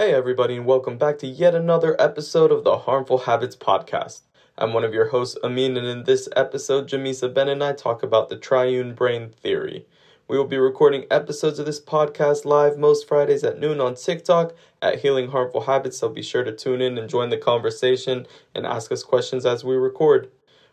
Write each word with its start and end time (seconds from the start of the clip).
Hey, 0.00 0.14
everybody, 0.14 0.56
and 0.56 0.64
welcome 0.64 0.96
back 0.96 1.18
to 1.18 1.26
yet 1.26 1.54
another 1.54 1.94
episode 2.00 2.50
of 2.50 2.64
the 2.64 2.78
Harmful 2.78 3.18
Habits 3.18 3.54
Podcast. 3.54 4.22
I'm 4.56 4.72
one 4.72 4.82
of 4.82 4.94
your 4.94 5.10
hosts, 5.10 5.36
Amine, 5.44 5.76
and 5.76 5.86
in 5.86 6.04
this 6.04 6.26
episode, 6.34 6.88
Jamesa 6.88 7.34
Ben 7.34 7.50
and 7.50 7.62
I 7.62 7.74
talk 7.74 8.02
about 8.02 8.30
the 8.30 8.38
triune 8.38 8.94
brain 8.94 9.28
theory. 9.28 9.86
We 10.26 10.38
will 10.38 10.46
be 10.46 10.56
recording 10.56 11.04
episodes 11.10 11.58
of 11.58 11.66
this 11.66 11.82
podcast 11.82 12.46
live 12.46 12.78
most 12.78 13.06
Fridays 13.06 13.44
at 13.44 13.58
noon 13.58 13.78
on 13.78 13.94
TikTok 13.94 14.54
at 14.80 15.00
Healing 15.00 15.32
Harmful 15.32 15.64
Habits, 15.64 15.98
so 15.98 16.08
be 16.08 16.22
sure 16.22 16.44
to 16.44 16.56
tune 16.56 16.80
in 16.80 16.96
and 16.96 17.06
join 17.06 17.28
the 17.28 17.36
conversation 17.36 18.26
and 18.54 18.64
ask 18.64 18.90
us 18.90 19.02
questions 19.02 19.44
as 19.44 19.64
we 19.64 19.74
record. 19.74 20.30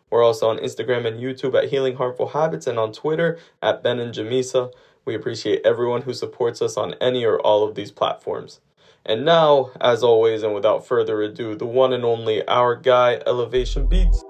We're 0.08 0.24
also 0.24 0.48
on 0.48 0.56
Instagram 0.56 1.06
and 1.06 1.20
YouTube 1.20 1.54
at 1.54 1.68
Healing 1.68 1.96
Harmful 1.96 2.28
Habits 2.28 2.66
and 2.66 2.78
on 2.78 2.94
Twitter 2.94 3.38
at 3.60 3.82
Ben 3.82 3.98
and 3.98 4.14
Jamesa. 4.14 4.72
We 5.04 5.14
appreciate 5.14 5.66
everyone 5.66 6.00
who 6.00 6.14
supports 6.14 6.62
us 6.62 6.78
on 6.78 6.94
any 6.94 7.26
or 7.26 7.38
all 7.38 7.68
of 7.68 7.74
these 7.74 7.92
platforms. 7.92 8.60
And 9.08 9.24
now, 9.24 9.70
as 9.80 10.02
always, 10.02 10.42
and 10.42 10.54
without 10.54 10.86
further 10.86 11.22
ado, 11.22 11.56
the 11.56 11.64
one 11.64 11.94
and 11.94 12.04
only 12.04 12.46
our 12.46 12.76
guy, 12.76 13.22
Elevation 13.26 13.86
Beats. 13.86 14.22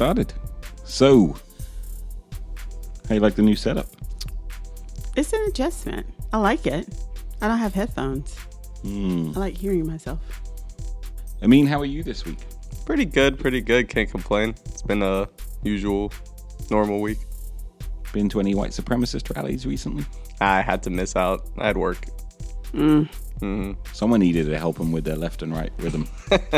Started. 0.00 0.32
So, 0.84 1.36
how 3.06 3.14
you 3.16 3.20
like 3.20 3.34
the 3.34 3.42
new 3.42 3.54
setup? 3.54 3.86
It's 5.14 5.30
an 5.34 5.44
adjustment. 5.46 6.06
I 6.32 6.38
like 6.38 6.66
it. 6.66 6.88
I 7.42 7.48
don't 7.48 7.58
have 7.58 7.74
headphones. 7.74 8.34
Hmm. 8.80 9.32
I 9.36 9.40
like 9.40 9.54
hearing 9.54 9.86
myself. 9.86 10.20
I 11.42 11.46
mean, 11.48 11.66
how 11.66 11.78
are 11.80 11.84
you 11.84 12.02
this 12.02 12.24
week? 12.24 12.38
Pretty 12.86 13.04
good, 13.04 13.38
pretty 13.38 13.60
good. 13.60 13.90
Can't 13.90 14.10
complain. 14.10 14.54
It's 14.64 14.80
been 14.80 15.02
a 15.02 15.28
usual, 15.64 16.10
normal 16.70 17.02
week. 17.02 17.18
Been 18.14 18.30
to 18.30 18.40
any 18.40 18.54
white 18.54 18.70
supremacist 18.70 19.36
rallies 19.36 19.66
recently? 19.66 20.06
I 20.40 20.62
had 20.62 20.82
to 20.84 20.90
miss 20.90 21.14
out. 21.14 21.46
I 21.58 21.66
had 21.66 21.76
work. 21.76 22.06
Someone 22.72 24.20
needed 24.20 24.46
to 24.46 24.56
help 24.58 24.78
them 24.78 24.92
with 24.92 25.04
their 25.04 25.16
left 25.16 25.42
and 25.42 25.54
right 25.54 25.72
rhythm. 25.78 26.08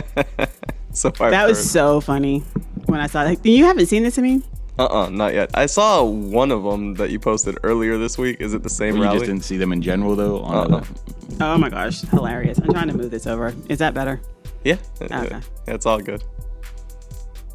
So 0.94 1.08
I've 1.08 1.30
That 1.30 1.48
was 1.48 1.56
heard. 1.56 1.66
so 1.68 2.00
funny 2.02 2.44
when 2.86 3.00
I 3.00 3.06
saw 3.06 3.24
that. 3.24 3.44
You 3.44 3.64
haven't 3.64 3.86
seen 3.86 4.02
this 4.02 4.14
to 4.16 4.22
me? 4.22 4.42
Uh-uh, 4.78 5.10
not 5.10 5.34
yet. 5.34 5.50
I 5.54 5.66
saw 5.66 6.02
one 6.02 6.50
of 6.50 6.62
them 6.64 6.94
that 6.94 7.10
you 7.10 7.18
posted 7.20 7.58
earlier 7.62 7.98
this 7.98 8.16
week. 8.16 8.40
Is 8.40 8.54
it 8.54 8.62
the 8.62 8.70
same 8.70 8.96
you 8.96 9.02
rally? 9.02 9.18
just 9.18 9.28
didn't 9.28 9.44
see 9.44 9.56
them 9.58 9.72
in 9.72 9.82
general, 9.82 10.16
though. 10.16 10.40
On 10.40 10.72
Uh-uh. 10.72 10.80
the, 10.80 11.44
Oh 11.44 11.58
my 11.58 11.68
gosh, 11.68 12.00
hilarious. 12.02 12.58
I'm 12.58 12.68
trying 12.72 12.88
to 12.88 12.94
move 12.96 13.10
this 13.10 13.26
over. 13.26 13.54
Is 13.68 13.78
that 13.78 13.92
better? 13.94 14.20
Yeah. 14.64 14.76
Okay. 15.00 15.28
Yeah, 15.30 15.40
it's 15.66 15.86
all 15.86 16.00
good. 16.00 16.22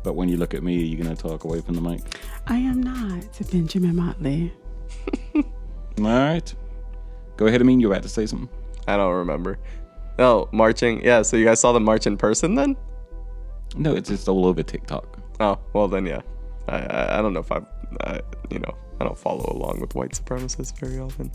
but 0.04 0.14
when 0.14 0.30
you 0.30 0.38
look 0.38 0.54
at 0.54 0.62
me, 0.64 0.78
are 0.78 0.86
you 0.86 0.96
going 1.02 1.14
to 1.16 1.22
talk 1.22 1.44
away 1.44 1.62
from 1.62 1.76
the 1.76 1.82
mic? 1.82 2.02
I 2.48 2.58
am 2.58 2.82
not 2.82 3.24
Benjamin 3.52 3.96
Motley. 3.96 4.54
All 5.36 5.44
right. 6.04 6.54
Go 7.36 7.48
ahead, 7.48 7.62
Amine, 7.62 7.80
you're 7.80 7.92
about 7.92 8.04
to 8.04 8.10
say 8.10 8.26
something. 8.26 8.50
I 8.88 8.96
don't 8.98 9.14
remember. 9.14 9.58
Oh, 10.20 10.48
marching. 10.52 11.04
Yeah, 11.04 11.22
so 11.24 11.36
you 11.38 11.46
guys 11.46 11.60
saw 11.60 11.72
the 11.74 11.80
march 11.80 12.08
in 12.08 12.16
person 12.18 12.56
then? 12.56 12.76
No, 13.76 13.96
it's 13.96 14.10
just 14.10 14.28
all 14.30 14.46
over 14.46 14.64
TikTok. 14.64 15.17
Oh, 15.40 15.60
well 15.74 15.88
then, 15.88 16.06
yeah. 16.06 16.22
I 16.68 16.78
I, 16.78 17.20
I 17.20 17.22
don't 17.22 17.34
know 17.34 17.40
if 17.40 17.52
I, 17.52 17.62
I, 18.02 18.22
you 18.50 18.60
know, 18.60 18.76
I 19.00 19.06
don't 19.06 19.18
follow 19.18 19.46
along 19.54 19.80
with 19.80 19.96
white 19.96 20.12
supremacists 20.12 20.78
very 20.80 21.00
often. 21.00 21.32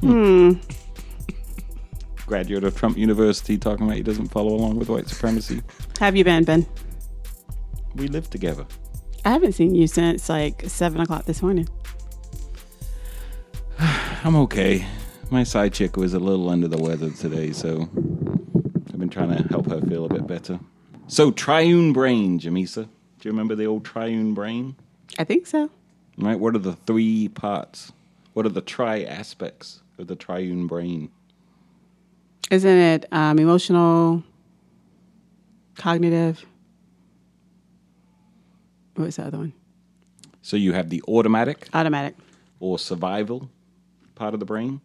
Hmm. 0.00 0.52
Graduate 2.26 2.64
of 2.64 2.76
Trump 2.76 2.96
University 2.96 3.58
talking 3.58 3.86
about 3.86 3.96
he 3.96 4.02
doesn't 4.02 4.28
follow 4.28 4.54
along 4.54 4.76
with 4.76 4.88
white 4.88 5.08
supremacy. 5.08 5.62
Have 5.98 6.16
you 6.16 6.24
been, 6.24 6.44
Ben? 6.44 6.66
We 7.96 8.08
live 8.08 8.30
together. 8.30 8.66
I 9.24 9.30
haven't 9.30 9.52
seen 9.52 9.74
you 9.74 9.86
since 9.86 10.28
like 10.28 10.62
seven 10.66 11.00
o'clock 11.00 11.24
this 11.24 11.42
morning. 11.42 11.68
I'm 13.78 14.36
okay. 14.36 14.86
My 15.30 15.42
side 15.44 15.72
chick 15.72 15.96
was 15.96 16.14
a 16.14 16.18
little 16.18 16.48
under 16.48 16.68
the 16.68 16.78
weather 16.78 17.10
today, 17.10 17.52
so 17.52 17.88
I've 18.88 18.98
been 18.98 19.08
trying 19.10 19.36
to 19.36 19.42
help 19.48 19.68
her 19.70 19.80
feel 19.80 20.06
a 20.06 20.08
bit 20.08 20.26
better. 20.26 20.58
So, 21.06 21.30
triune 21.30 21.92
brain, 21.92 22.38
Jamesa. 22.38 22.88
Do 23.20 23.28
you 23.28 23.32
remember 23.32 23.54
the 23.54 23.66
old 23.66 23.84
triune 23.84 24.32
brain? 24.34 24.76
I 25.18 25.24
think 25.24 25.46
so. 25.46 25.70
Right? 26.16 26.38
What 26.38 26.54
are 26.54 26.58
the 26.60 26.72
three 26.74 27.28
parts? 27.28 27.92
What 28.32 28.46
are 28.46 28.50
the 28.50 28.60
tri 28.62 29.02
aspects 29.02 29.80
of 29.98 30.06
the 30.06 30.16
triune 30.16 30.66
brain? 30.66 31.10
Isn't 32.50 32.70
it 32.78 33.06
um, 33.12 33.38
emotional, 33.38 34.22
cognitive? 35.76 36.44
What's 38.94 39.16
the 39.16 39.24
other 39.26 39.38
one? 39.38 39.52
So, 40.42 40.56
you 40.56 40.72
have 40.72 40.88
the 40.90 41.02
automatic 41.06 41.68
Automatic. 41.74 42.16
or 42.58 42.78
survival 42.78 43.48
part 44.14 44.34
of 44.34 44.40
the 44.40 44.46
brain. 44.46 44.80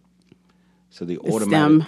So, 0.89 1.05
the, 1.05 1.15
The 1.15 1.21
automatic, 1.21 1.87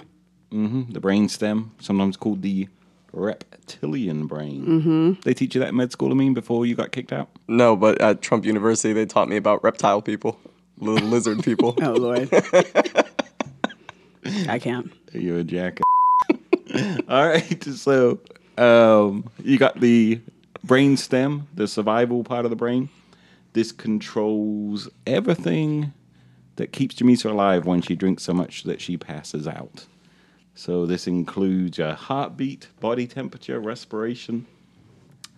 hmm 0.50 0.92
the 0.92 1.00
brain 1.00 1.28
stem, 1.28 1.72
sometimes 1.78 2.16
called 2.16 2.42
the 2.42 2.68
reptilian 3.12 4.26
brain. 4.26 4.66
Mm-hmm. 4.66 5.12
They 5.22 5.34
teach 5.34 5.54
you 5.54 5.60
that 5.60 5.68
in 5.70 5.76
med 5.76 5.92
school, 5.92 6.10
I 6.10 6.14
mean, 6.14 6.34
before 6.34 6.66
you 6.66 6.74
got 6.74 6.92
kicked 6.92 7.12
out? 7.12 7.28
No, 7.46 7.76
but 7.76 8.00
at 8.00 8.22
Trump 8.22 8.44
University, 8.44 8.92
they 8.92 9.06
taught 9.06 9.28
me 9.28 9.36
about 9.36 9.62
reptile 9.64 10.02
people, 10.02 10.38
little 10.78 11.08
lizard 11.08 11.42
people. 11.42 11.76
Oh 11.82 11.92
Lord. 11.92 12.28
I 14.48 14.58
can't. 14.58 14.92
You're 15.12 15.38
a 15.38 15.44
jackass. 15.44 15.84
All 17.08 17.26
right, 17.26 17.64
so 17.64 18.18
um, 18.58 19.30
you 19.42 19.58
got 19.58 19.80
the 19.80 20.20
brain 20.64 20.96
stem, 20.96 21.48
the 21.54 21.66
survival 21.66 22.24
part 22.24 22.44
of 22.44 22.50
the 22.50 22.56
brain. 22.56 22.90
This 23.54 23.72
controls 23.72 24.88
everything 25.06 25.94
that 26.56 26.72
keeps 26.72 26.96
Jamesa 26.96 27.30
alive 27.30 27.64
when 27.64 27.80
she 27.80 27.96
drinks 27.96 28.22
so 28.24 28.34
much 28.34 28.64
that 28.64 28.80
she 28.80 28.96
passes 28.96 29.48
out. 29.48 29.86
So 30.58 30.86
this 30.86 31.06
includes 31.06 31.78
your 31.78 31.94
heartbeat, 31.94 32.66
body 32.80 33.06
temperature, 33.06 33.60
respiration. 33.60 34.44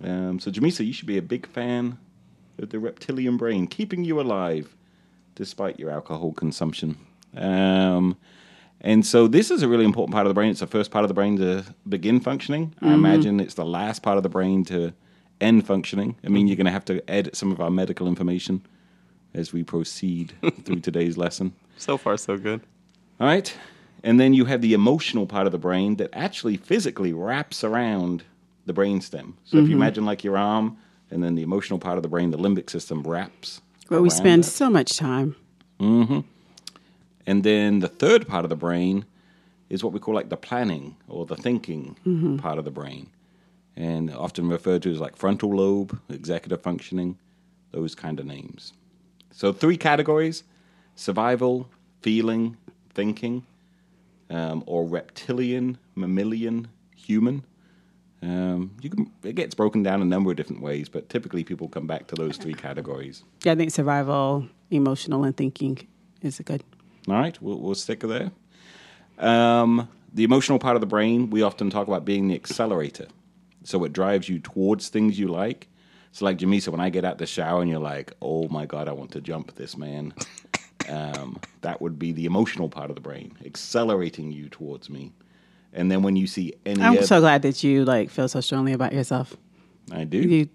Um, 0.02 0.40
so 0.40 0.50
Jamesa, 0.50 0.86
you 0.86 0.94
should 0.94 1.06
be 1.06 1.18
a 1.18 1.22
big 1.22 1.46
fan 1.46 1.98
of 2.56 2.70
the 2.70 2.78
reptilian 2.78 3.36
brain, 3.36 3.66
keeping 3.66 4.02
you 4.02 4.18
alive 4.18 4.74
despite 5.34 5.78
your 5.78 5.90
alcohol 5.90 6.32
consumption. 6.32 6.96
Um, 7.36 8.16
and 8.80 9.04
so 9.04 9.28
this 9.28 9.50
is 9.50 9.62
a 9.62 9.68
really 9.68 9.84
important 9.84 10.14
part 10.14 10.24
of 10.24 10.30
the 10.30 10.34
brain. 10.34 10.52
It's 10.52 10.60
the 10.60 10.66
first 10.66 10.90
part 10.90 11.04
of 11.04 11.08
the 11.08 11.14
brain 11.14 11.36
to 11.36 11.66
begin 11.86 12.20
functioning. 12.20 12.74
I 12.80 12.94
imagine 12.94 13.40
it's 13.40 13.54
the 13.54 13.66
last 13.66 14.02
part 14.02 14.16
of 14.16 14.22
the 14.22 14.30
brain 14.30 14.64
to 14.64 14.94
end 15.38 15.66
functioning. 15.66 16.16
I 16.24 16.28
mean, 16.28 16.46
you're 16.46 16.56
going 16.56 16.64
to 16.64 16.72
have 16.72 16.86
to 16.86 17.10
edit 17.10 17.36
some 17.36 17.52
of 17.52 17.60
our 17.60 17.70
medical 17.70 18.08
information 18.08 18.64
as 19.34 19.52
we 19.52 19.64
proceed 19.64 20.32
through 20.64 20.80
today's 20.80 21.18
lesson. 21.18 21.52
So 21.76 21.98
far, 21.98 22.16
so 22.16 22.38
good. 22.38 22.62
All 23.20 23.26
right. 23.26 23.54
And 24.02 24.18
then 24.18 24.32
you 24.32 24.46
have 24.46 24.62
the 24.62 24.72
emotional 24.72 25.26
part 25.26 25.46
of 25.46 25.52
the 25.52 25.58
brain 25.58 25.96
that 25.96 26.10
actually 26.12 26.56
physically 26.56 27.12
wraps 27.12 27.62
around 27.62 28.24
the 28.66 28.72
brainstem. 28.72 29.34
So 29.44 29.56
if 29.56 29.62
you 29.64 29.70
mm-hmm. 29.70 29.72
imagine 29.74 30.04
like 30.06 30.24
your 30.24 30.38
arm, 30.38 30.78
and 31.10 31.22
then 31.22 31.34
the 31.34 31.42
emotional 31.42 31.78
part 31.78 31.96
of 31.96 32.02
the 32.02 32.08
brain, 32.08 32.30
the 32.30 32.38
limbic 32.38 32.70
system 32.70 33.02
wraps. 33.02 33.60
Well, 33.88 34.02
we 34.02 34.10
spend 34.10 34.44
that. 34.44 34.50
so 34.50 34.70
much 34.70 34.96
time. 34.96 35.34
Mm-hmm. 35.80 36.20
And 37.26 37.44
then 37.44 37.80
the 37.80 37.88
third 37.88 38.28
part 38.28 38.44
of 38.44 38.48
the 38.48 38.56
brain 38.56 39.04
is 39.68 39.82
what 39.82 39.92
we 39.92 40.00
call 40.00 40.14
like 40.14 40.28
the 40.28 40.36
planning 40.36 40.96
or 41.08 41.26
the 41.26 41.36
thinking 41.36 41.96
mm-hmm. 42.06 42.36
part 42.36 42.58
of 42.58 42.64
the 42.64 42.70
brain. 42.70 43.08
And 43.76 44.12
often 44.12 44.48
referred 44.48 44.82
to 44.82 44.92
as 44.92 45.00
like 45.00 45.16
frontal 45.16 45.50
lobe, 45.50 45.98
executive 46.08 46.62
functioning, 46.62 47.18
those 47.72 47.94
kind 47.94 48.20
of 48.20 48.26
names. 48.26 48.72
So, 49.32 49.52
three 49.52 49.76
categories 49.76 50.42
survival, 50.96 51.68
feeling, 52.02 52.56
thinking, 52.92 53.46
um, 54.30 54.62
or 54.66 54.86
reptilian, 54.86 55.78
mammalian, 55.94 56.68
human. 56.96 57.44
Um, 58.22 58.72
you 58.80 58.90
can, 58.90 59.10
it 59.22 59.34
gets 59.34 59.54
broken 59.54 59.82
down 59.82 60.02
a 60.02 60.04
number 60.04 60.30
of 60.30 60.36
different 60.36 60.62
ways, 60.62 60.88
but 60.88 61.08
typically 61.08 61.42
people 61.42 61.68
come 61.68 61.86
back 61.86 62.06
to 62.08 62.14
those 62.14 62.36
three 62.36 62.54
categories. 62.54 63.24
Yeah, 63.44 63.52
I 63.52 63.54
think 63.56 63.70
survival, 63.70 64.46
emotional, 64.70 65.24
and 65.24 65.36
thinking 65.36 65.86
is 66.22 66.38
a 66.38 66.42
good. 66.42 66.62
All 67.08 67.14
right, 67.14 67.40
we'll, 67.42 67.58
we'll 67.58 67.74
stick 67.74 68.00
there. 68.00 68.30
Um, 69.18 69.88
the 70.12 70.24
emotional 70.24 70.58
part 70.58 70.76
of 70.76 70.80
the 70.80 70.86
brain, 70.86 71.30
we 71.30 71.42
often 71.42 71.70
talk 71.70 71.88
about 71.88 72.04
being 72.04 72.28
the 72.28 72.34
accelerator. 72.34 73.08
So 73.64 73.84
it 73.84 73.92
drives 73.92 74.28
you 74.28 74.38
towards 74.38 74.88
things 74.88 75.18
you 75.18 75.28
like. 75.28 75.68
So, 76.12 76.24
like 76.24 76.38
Jamesa, 76.38 76.68
when 76.68 76.80
I 76.80 76.90
get 76.90 77.04
out 77.04 77.18
the 77.18 77.26
shower 77.26 77.60
and 77.60 77.70
you're 77.70 77.78
like, 77.78 78.12
oh 78.20 78.48
my 78.48 78.66
God, 78.66 78.88
I 78.88 78.92
want 78.92 79.12
to 79.12 79.20
jump 79.20 79.54
this 79.54 79.76
man, 79.76 80.12
um, 80.90 81.40
that 81.60 81.80
would 81.80 81.98
be 81.98 82.12
the 82.12 82.26
emotional 82.26 82.68
part 82.68 82.90
of 82.90 82.96
the 82.96 83.02
brain, 83.02 83.36
accelerating 83.44 84.32
you 84.32 84.48
towards 84.48 84.90
me. 84.90 85.12
And 85.72 85.90
then 85.90 86.02
when 86.02 86.16
you 86.16 86.26
see 86.26 86.54
any, 86.66 86.82
I'm 86.82 87.02
so 87.04 87.20
glad 87.20 87.42
that 87.42 87.62
you 87.62 87.84
like 87.84 88.10
feel 88.10 88.28
so 88.28 88.40
strongly 88.40 88.72
about 88.72 88.92
yourself. 88.92 89.36
I 89.92 90.04
do. 90.04 90.18
You, 90.18 90.48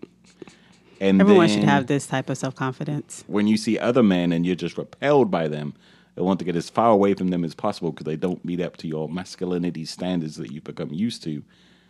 and 0.99 1.19
everyone 1.21 1.47
should 1.47 1.63
have 1.63 1.87
this 1.87 2.07
type 2.07 2.29
of 2.29 2.37
self 2.37 2.55
confidence. 2.55 3.23
when 3.27 3.47
you 3.47 3.57
see 3.57 3.77
other 3.79 4.03
men 4.03 4.31
and 4.31 4.45
you're 4.45 4.55
just 4.55 4.77
repelled 4.77 5.31
by 5.31 5.47
them, 5.47 5.73
and 6.15 6.25
want 6.25 6.39
to 6.39 6.45
get 6.45 6.55
as 6.55 6.69
far 6.69 6.91
away 6.91 7.13
from 7.13 7.29
them 7.29 7.43
as 7.43 7.55
possible 7.55 7.91
because 7.91 8.05
they 8.05 8.15
don't 8.15 8.43
meet 8.45 8.61
up 8.61 8.77
to 8.77 8.87
your 8.87 9.09
masculinity 9.09 9.85
standards 9.85 10.35
that 10.37 10.51
you've 10.51 10.63
become 10.63 10.91
used 10.93 11.23
to. 11.23 11.43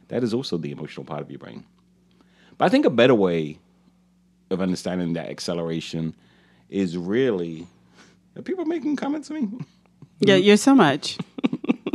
That 0.08 0.24
is 0.24 0.34
also 0.34 0.58
the 0.58 0.72
emotional 0.72 1.06
part 1.06 1.22
of 1.22 1.30
your 1.30 1.40
brain. 1.40 1.66
But 2.58 2.66
I 2.66 2.70
think 2.70 2.86
a 2.86 2.90
better 2.92 3.16
way 3.16 3.60
of 4.50 4.62
understanding 4.62 5.14
that 5.14 5.30
acceleration 5.30 6.16
is 6.70 6.98
really. 6.98 7.68
Are 8.38 8.42
people 8.42 8.66
making 8.66 8.96
comments 8.96 9.28
to 9.30 9.34
me? 9.36 9.48
Yeah, 10.20 10.36
you're 10.36 10.58
so 10.58 10.76
much. 10.76 11.18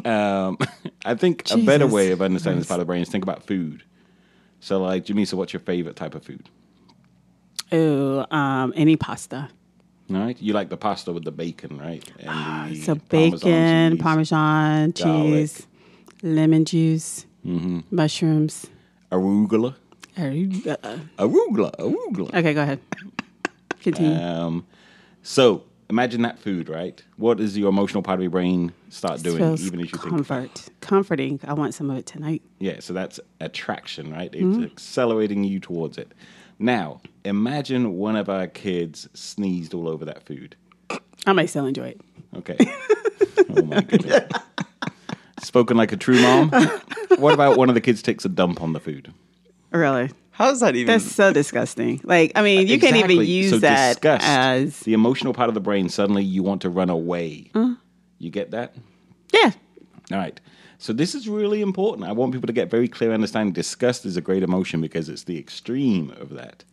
Um, 0.04 0.56
I 1.04 1.14
think 1.14 1.50
a 1.50 1.58
better 1.58 1.86
way 1.86 2.12
of 2.12 2.22
understanding 2.22 2.58
this 2.60 2.68
part 2.68 2.80
of 2.80 2.86
the 2.86 2.90
brain 2.90 3.02
is 3.02 3.08
think 3.08 3.24
about 3.24 3.44
food. 3.46 3.82
So, 4.60 4.80
like, 4.82 5.04
Jamesa, 5.06 5.34
what's 5.34 5.52
your 5.52 5.60
favorite 5.60 5.96
type 5.96 6.14
of 6.14 6.22
food? 6.24 6.48
Oh, 7.72 8.26
um, 8.34 8.72
any 8.76 8.96
pasta. 8.96 9.48
All 10.10 10.16
right, 10.16 10.40
you 10.42 10.52
like 10.52 10.68
the 10.70 10.76
pasta 10.76 11.12
with 11.12 11.24
the 11.24 11.30
bacon, 11.30 11.78
right? 11.78 12.02
And 12.18 12.72
the 12.72 12.82
So 12.84 12.94
Parmesan 12.96 13.40
bacon, 13.40 13.90
cheese, 13.92 14.02
parmesan, 14.02 14.92
cheese, 14.92 15.66
lemon 16.22 16.64
juice, 16.64 17.26
mushrooms. 17.90 18.66
arugula, 19.12 19.76
Uh, 20.16 20.22
arugula, 21.18 21.70
arugula. 21.78 22.34
Okay, 22.34 22.54
go 22.54 22.62
ahead. 22.62 22.80
Continue. 23.82 24.18
Um, 24.18 24.66
so 25.22 25.62
imagine 25.90 26.22
that 26.22 26.38
food, 26.38 26.68
right? 26.70 27.02
What 27.16 27.36
does 27.36 27.58
your 27.58 27.68
emotional 27.68 28.02
part 28.02 28.18
of 28.18 28.22
your 28.22 28.30
brain 28.30 28.72
start 28.88 29.22
doing, 29.22 29.38
feels 29.38 29.60
even 29.66 29.80
as 29.80 29.92
you 29.92 29.98
think? 29.98 30.10
comfort, 30.10 30.68
comforting. 30.80 31.38
I 31.44 31.52
want 31.52 31.74
some 31.74 31.90
of 31.90 31.98
it 31.98 32.06
tonight. 32.06 32.40
Yeah, 32.58 32.76
so 32.80 32.94
that's 32.94 33.20
attraction, 33.40 34.10
right? 34.10 34.32
It's 34.34 34.42
Mm-hmm. 34.42 34.64
accelerating 34.64 35.44
you 35.44 35.60
towards 35.60 35.98
it. 35.98 36.12
Now, 36.58 37.00
imagine 37.24 37.94
one 37.94 38.16
of 38.16 38.28
our 38.30 38.46
kids 38.46 39.08
sneezed 39.14 39.74
all 39.74 39.88
over 39.88 40.04
that 40.06 40.24
food. 40.24 40.56
I 41.26 41.32
might 41.32 41.46
still 41.46 41.66
enjoy 41.66 41.88
it. 41.88 42.00
Okay. 42.36 42.56
oh 43.50 43.62
my 43.62 43.80
goodness. 43.82 44.30
Spoken 45.40 45.76
like 45.76 45.92
a 45.92 45.96
true 45.96 46.20
mom. 46.22 46.50
What 47.18 47.34
about 47.34 47.56
one 47.56 47.68
of 47.68 47.74
the 47.74 47.80
kids 47.80 48.02
takes 48.02 48.24
a 48.24 48.28
dump 48.28 48.62
on 48.62 48.72
the 48.72 48.80
food? 48.80 49.12
Really, 49.72 50.10
How 50.40 50.46
does 50.46 50.60
that 50.60 50.74
even? 50.74 50.86
that's 50.86 51.04
so 51.04 51.34
disgusting. 51.34 52.00
Like, 52.02 52.32
I 52.34 52.40
mean, 52.40 52.66
you 52.66 52.80
can't 52.80 52.96
even 52.96 53.26
use 53.26 53.50
So 53.50 53.58
that 53.58 53.96
disgust, 53.96 54.26
as 54.26 54.80
the 54.80 54.94
emotional 54.94 55.34
part 55.34 55.50
of 55.50 55.54
the 55.54 55.60
brain. 55.60 55.90
Suddenly, 55.90 56.24
you 56.24 56.42
want 56.42 56.62
to 56.62 56.70
run 56.70 56.88
away. 56.88 57.50
Uh-huh. 57.54 57.74
You 58.18 58.30
get 58.30 58.50
that? 58.52 58.74
yeah. 59.34 59.52
All 60.10 60.16
right. 60.16 60.40
So 60.78 60.94
this 60.94 61.14
is 61.14 61.28
really 61.28 61.60
important. 61.60 62.08
I 62.08 62.12
want 62.12 62.32
people 62.32 62.46
to 62.46 62.54
get 62.54 62.70
very 62.70 62.88
clear 62.88 63.12
understanding. 63.12 63.52
Disgust 63.52 64.06
is 64.06 64.16
a 64.16 64.22
great 64.22 64.42
emotion 64.42 64.80
because 64.80 65.10
it's 65.10 65.24
the 65.24 65.38
extreme 65.38 66.10
of 66.18 66.30
that. 66.30 66.64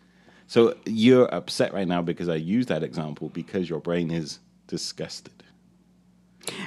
So 0.48 0.78
you're 0.86 1.28
upset 1.36 1.74
right 1.74 1.90
now 1.90 2.02
because 2.02 2.30
I 2.30 2.36
use 2.36 2.68
that 2.68 2.84
example 2.84 3.28
because 3.28 3.70
your 3.70 3.82
brain 3.82 4.12
is 4.12 4.40
disgusted. 4.68 5.44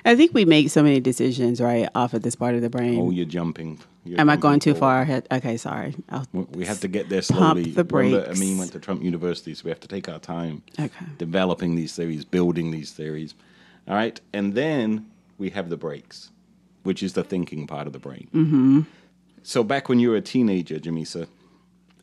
I 0.05 0.17
think 0.17 0.35
we 0.35 0.45
make 0.45 0.69
so 0.69 0.83
many 0.83 1.01
decisions 1.01 1.63
right 1.63 1.89
off 1.95 2.13
of 2.13 2.21
this 2.21 2.37
part 2.37 2.57
of 2.57 2.61
the 2.61 2.69
brain. 2.69 3.01
Oh, 3.01 3.11
you're 3.11 3.25
jumping. 3.25 3.81
Am 4.17 4.31
I 4.31 4.37
going 4.37 4.61
too 4.61 4.75
far 4.75 5.03
ahead? 5.03 5.27
Okay, 5.31 5.57
sorry. 5.57 5.95
I'll, 6.09 6.27
We- 6.33 6.65
have 6.65 6.81
to 6.81 6.89
get 6.89 7.09
there 7.09 7.21
Pump 7.23 7.39
slowly. 7.39 7.63
the 7.71 7.85
Remember, 7.85 8.23
brakes. 8.25 8.39
Amine 8.41 8.59
went 8.59 8.73
to 8.73 8.79
Trump 8.81 9.03
University, 9.03 9.55
so 9.55 9.63
we 9.65 9.71
have 9.71 9.81
to 9.81 9.89
take 9.89 10.09
our 10.09 10.19
time 10.19 10.63
okay. 10.79 11.07
developing 11.19 11.75
these 11.77 11.95
theories, 11.95 12.25
building 12.25 12.71
these 12.71 12.93
theories. 12.93 13.35
All 13.87 13.95
right, 13.95 14.21
and 14.33 14.55
then 14.55 15.11
we 15.39 15.51
have 15.51 15.69
the 15.69 15.77
brakes, 15.77 16.31
which 16.83 17.03
is 17.03 17.13
the 17.13 17.25
thinking 17.25 17.67
part 17.67 17.87
of 17.87 17.93
the 17.93 17.99
brain. 17.99 18.29
Mm-hmm. 18.35 18.81
So 19.43 19.63
back 19.65 19.89
when 19.89 19.99
you 19.99 20.11
were 20.11 20.17
a 20.17 20.21
teenager, 20.23 20.79
Jamesa, 20.79 21.27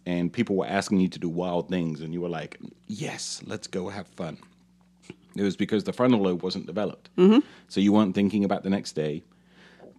and 0.06 0.32
people 0.32 0.56
were 0.56 0.68
asking 0.68 1.00
you 1.00 1.08
to 1.10 1.20
do 1.20 1.30
wild 1.30 1.70
things, 1.70 2.02
and 2.02 2.14
you 2.14 2.22
were 2.22 2.30
like, 2.30 2.60
"Yes, 2.88 3.42
let's 3.46 3.68
go 3.68 3.90
have 3.90 4.08
fun." 4.08 4.38
It 5.36 5.44
was 5.44 5.56
because 5.56 5.84
the 5.84 5.94
frontal 5.94 6.22
lobe 6.22 6.42
wasn't 6.44 6.66
developed, 6.66 7.10
mm-hmm. 7.18 7.40
so 7.68 7.80
you 7.80 7.92
weren't 7.94 8.16
thinking 8.16 8.44
about 8.44 8.64
the 8.64 8.70
next 8.70 8.94
day. 8.94 9.24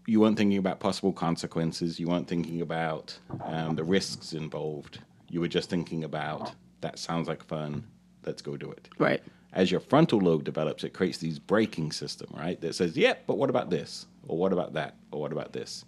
You 0.08 0.20
weren't 0.20 0.38
thinking 0.38 0.56
about 0.56 0.81
possible 0.81 1.12
consequences. 1.12 2.00
You 2.00 2.08
weren't 2.08 2.26
thinking 2.26 2.62
about 2.62 3.19
um, 3.44 3.76
the 3.76 3.84
risks 3.84 4.32
involved. 4.32 5.00
You 5.28 5.40
were 5.43 5.49
just 5.49 5.69
thinking 5.69 6.02
about 6.02 6.50
that 6.81 6.99
sounds 6.99 7.28
like 7.28 7.44
fun. 7.44 7.84
Let's 8.25 8.40
go 8.40 8.56
do 8.56 8.70
it 8.70 8.88
Right. 8.99 9.22
as 9.52 9.70
your 9.70 9.81
frontal 9.81 10.19
lobe 10.19 10.44
develops, 10.44 10.82
it 10.82 10.94
creates 10.94 11.19
these 11.19 11.38
braking 11.38 11.93
system, 11.93 12.28
right? 12.34 12.58
That 12.62 12.75
says, 12.75 12.96
"Yep, 12.96 13.25
but 13.26 13.37
what 13.37 13.50
about 13.50 13.69
this? 13.69 14.06
Or 14.26 14.38
what 14.38 14.52
about 14.55 14.72
that? 14.75 14.94
Or 15.10 15.20
what 15.20 15.31
about 15.32 15.52
this?" 15.52 15.84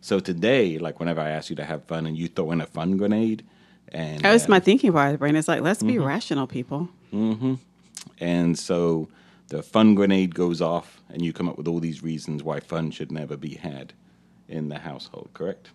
So 0.00 0.20
today, 0.20 0.78
like 0.78 1.00
whenever 1.00 1.20
I 1.20 1.30
ask 1.30 1.50
you 1.50 1.56
to 1.56 1.64
have 1.64 1.82
fun 1.84 2.06
and 2.06 2.16
you 2.16 2.28
throw 2.28 2.52
in 2.52 2.60
a 2.60 2.66
fun 2.66 2.96
grenade, 2.96 3.42
and 3.88 4.22
That 4.22 4.32
was 4.32 4.44
uh, 4.46 4.50
my 4.50 4.60
thinking 4.60 4.92
part 4.92 5.06
of 5.08 5.12
the 5.14 5.18
brain. 5.18 5.34
It's 5.34 5.48
like, 5.48 5.62
let's 5.62 5.80
Mm-hmm. 5.80 5.88
be 5.88 5.98
rational, 5.98 6.46
people. 6.46 6.90
and 8.20 8.56
so 8.56 9.08
the 9.48 9.62
fun 9.62 9.94
grenade 9.94 10.34
goes 10.34 10.60
off, 10.60 11.02
and 11.08 11.22
you 11.22 11.32
come 11.32 11.48
up 11.48 11.56
with 11.56 11.68
all 11.68 11.80
these 11.80 12.02
reasons 12.02 12.42
why 12.42 12.60
fun 12.60 12.90
should 12.90 13.12
never 13.12 13.36
be 13.36 13.54
had 13.54 13.92
in 14.48 14.68
the 14.68 14.78
household. 14.78 15.30
Correct? 15.34 15.70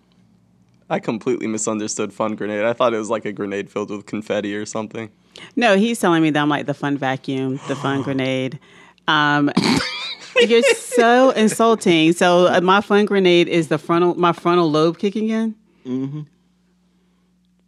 I 0.90 1.00
completely 1.00 1.48
misunderstood 1.48 2.12
fun 2.12 2.36
grenade. 2.36 2.66
I 2.66 2.74
thought 2.74 2.94
it 2.94 2.98
was 2.98 3.10
like 3.10 3.26
a 3.26 3.32
grenade 3.32 3.70
filled 3.70 3.92
with 3.92 4.06
confetti 4.08 4.56
or 4.56 4.66
something. 4.66 5.12
No, 5.56 5.78
he's 5.78 6.00
telling 6.00 6.24
me 6.24 6.32
that 6.32 6.42
I'm 6.42 6.50
like 6.50 6.66
the 6.66 6.74
fun 6.74 6.98
vacuum, 6.98 7.60
the 7.68 7.76
fun 7.76 8.02
grenade. 8.04 8.60
Um, 9.08 9.52
you're 10.48 10.64
so 10.64 11.30
insulting. 11.32 12.14
So 12.14 12.48
uh, 12.48 12.62
my 12.62 12.82
fun 12.82 13.06
grenade 13.06 13.48
is 13.48 13.68
the 13.68 13.78
frontal, 13.78 14.16
my 14.16 14.34
frontal 14.34 14.70
lobe 14.70 14.98
kicking 14.98 15.30
in. 15.30 15.56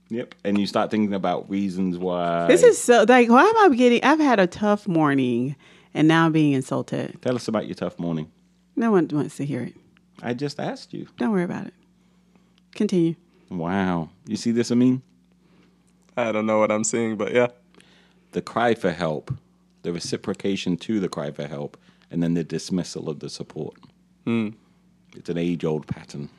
Yep. 0.09 0.35
And 0.43 0.57
you 0.57 0.67
start 0.67 0.91
thinking 0.91 1.13
about 1.13 1.49
reasons 1.49 1.97
why. 1.97 2.47
This 2.47 2.63
is 2.63 2.77
so 2.77 3.05
like, 3.07 3.29
why 3.29 3.43
am 3.45 3.71
I 3.71 3.75
getting? 3.75 4.03
I've 4.03 4.19
had 4.19 4.39
a 4.39 4.47
tough 4.47 4.87
morning, 4.87 5.55
and 5.93 6.07
now 6.07 6.29
being 6.29 6.53
insulted. 6.53 7.21
Tell 7.21 7.35
us 7.35 7.47
about 7.47 7.67
your 7.67 7.75
tough 7.75 7.99
morning. 7.99 8.31
No 8.75 8.91
one 8.91 9.07
wants 9.11 9.37
to 9.37 9.45
hear 9.45 9.61
it. 9.61 9.75
I 10.21 10.33
just 10.33 10.59
asked 10.59 10.93
you. 10.93 11.07
Don't 11.17 11.31
worry 11.31 11.43
about 11.43 11.67
it. 11.67 11.73
Continue. 12.75 13.15
Wow. 13.49 14.09
You 14.25 14.37
see 14.37 14.51
this, 14.51 14.71
Amine? 14.71 15.01
I 16.15 16.31
don't 16.31 16.45
know 16.45 16.59
what 16.59 16.71
I'm 16.71 16.83
seeing, 16.83 17.17
but 17.17 17.33
yeah. 17.33 17.47
the 18.31 18.41
cry 18.41 18.75
for 18.75 18.91
help, 18.91 19.33
the 19.83 19.91
reciprocation 19.91 20.77
to 20.77 20.99
the 20.99 21.09
cry 21.09 21.31
for 21.31 21.47
help, 21.47 21.77
and 22.09 22.21
then 22.21 22.33
the 22.33 22.43
dismissal 22.43 23.09
of 23.09 23.19
the 23.19 23.29
support. 23.29 23.75
Hmm. 24.25 24.49
It's 25.15 25.29
an 25.29 25.37
age 25.37 25.65
old 25.65 25.87
pattern. 25.87 26.29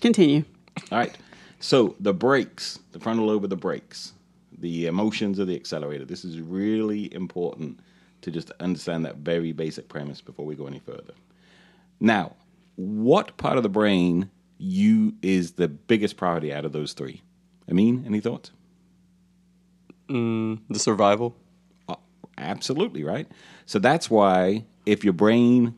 Continue. 0.00 0.44
All 0.90 0.98
right. 0.98 1.16
So 1.60 1.96
the 2.00 2.14
brakes, 2.14 2.78
the 2.92 3.00
frontal 3.00 3.26
lobe 3.26 3.44
of 3.44 3.50
the 3.50 3.56
brakes, 3.56 4.12
the 4.56 4.86
emotions 4.86 5.38
of 5.38 5.46
the 5.46 5.56
accelerator. 5.56 6.04
This 6.04 6.24
is 6.24 6.40
really 6.40 7.12
important 7.12 7.80
to 8.22 8.30
just 8.30 8.50
understand 8.60 9.04
that 9.04 9.16
very 9.16 9.52
basic 9.52 9.88
premise 9.88 10.20
before 10.20 10.44
we 10.44 10.54
go 10.54 10.66
any 10.66 10.80
further. 10.80 11.14
Now, 12.00 12.36
what 12.76 13.36
part 13.36 13.56
of 13.56 13.62
the 13.62 13.68
brain 13.68 14.30
you 14.58 15.14
is 15.22 15.52
the 15.52 15.68
biggest 15.68 16.16
priority 16.16 16.52
out 16.52 16.64
of 16.64 16.72
those 16.72 16.92
three? 16.92 17.22
Amine, 17.68 18.04
any 18.06 18.20
thoughts? 18.20 18.50
Mm, 20.08 20.60
the 20.70 20.78
survival. 20.78 21.36
Absolutely, 22.38 23.02
right? 23.02 23.26
So 23.66 23.78
that's 23.78 24.08
why 24.08 24.64
if 24.86 25.04
your 25.04 25.12
brain, 25.12 25.74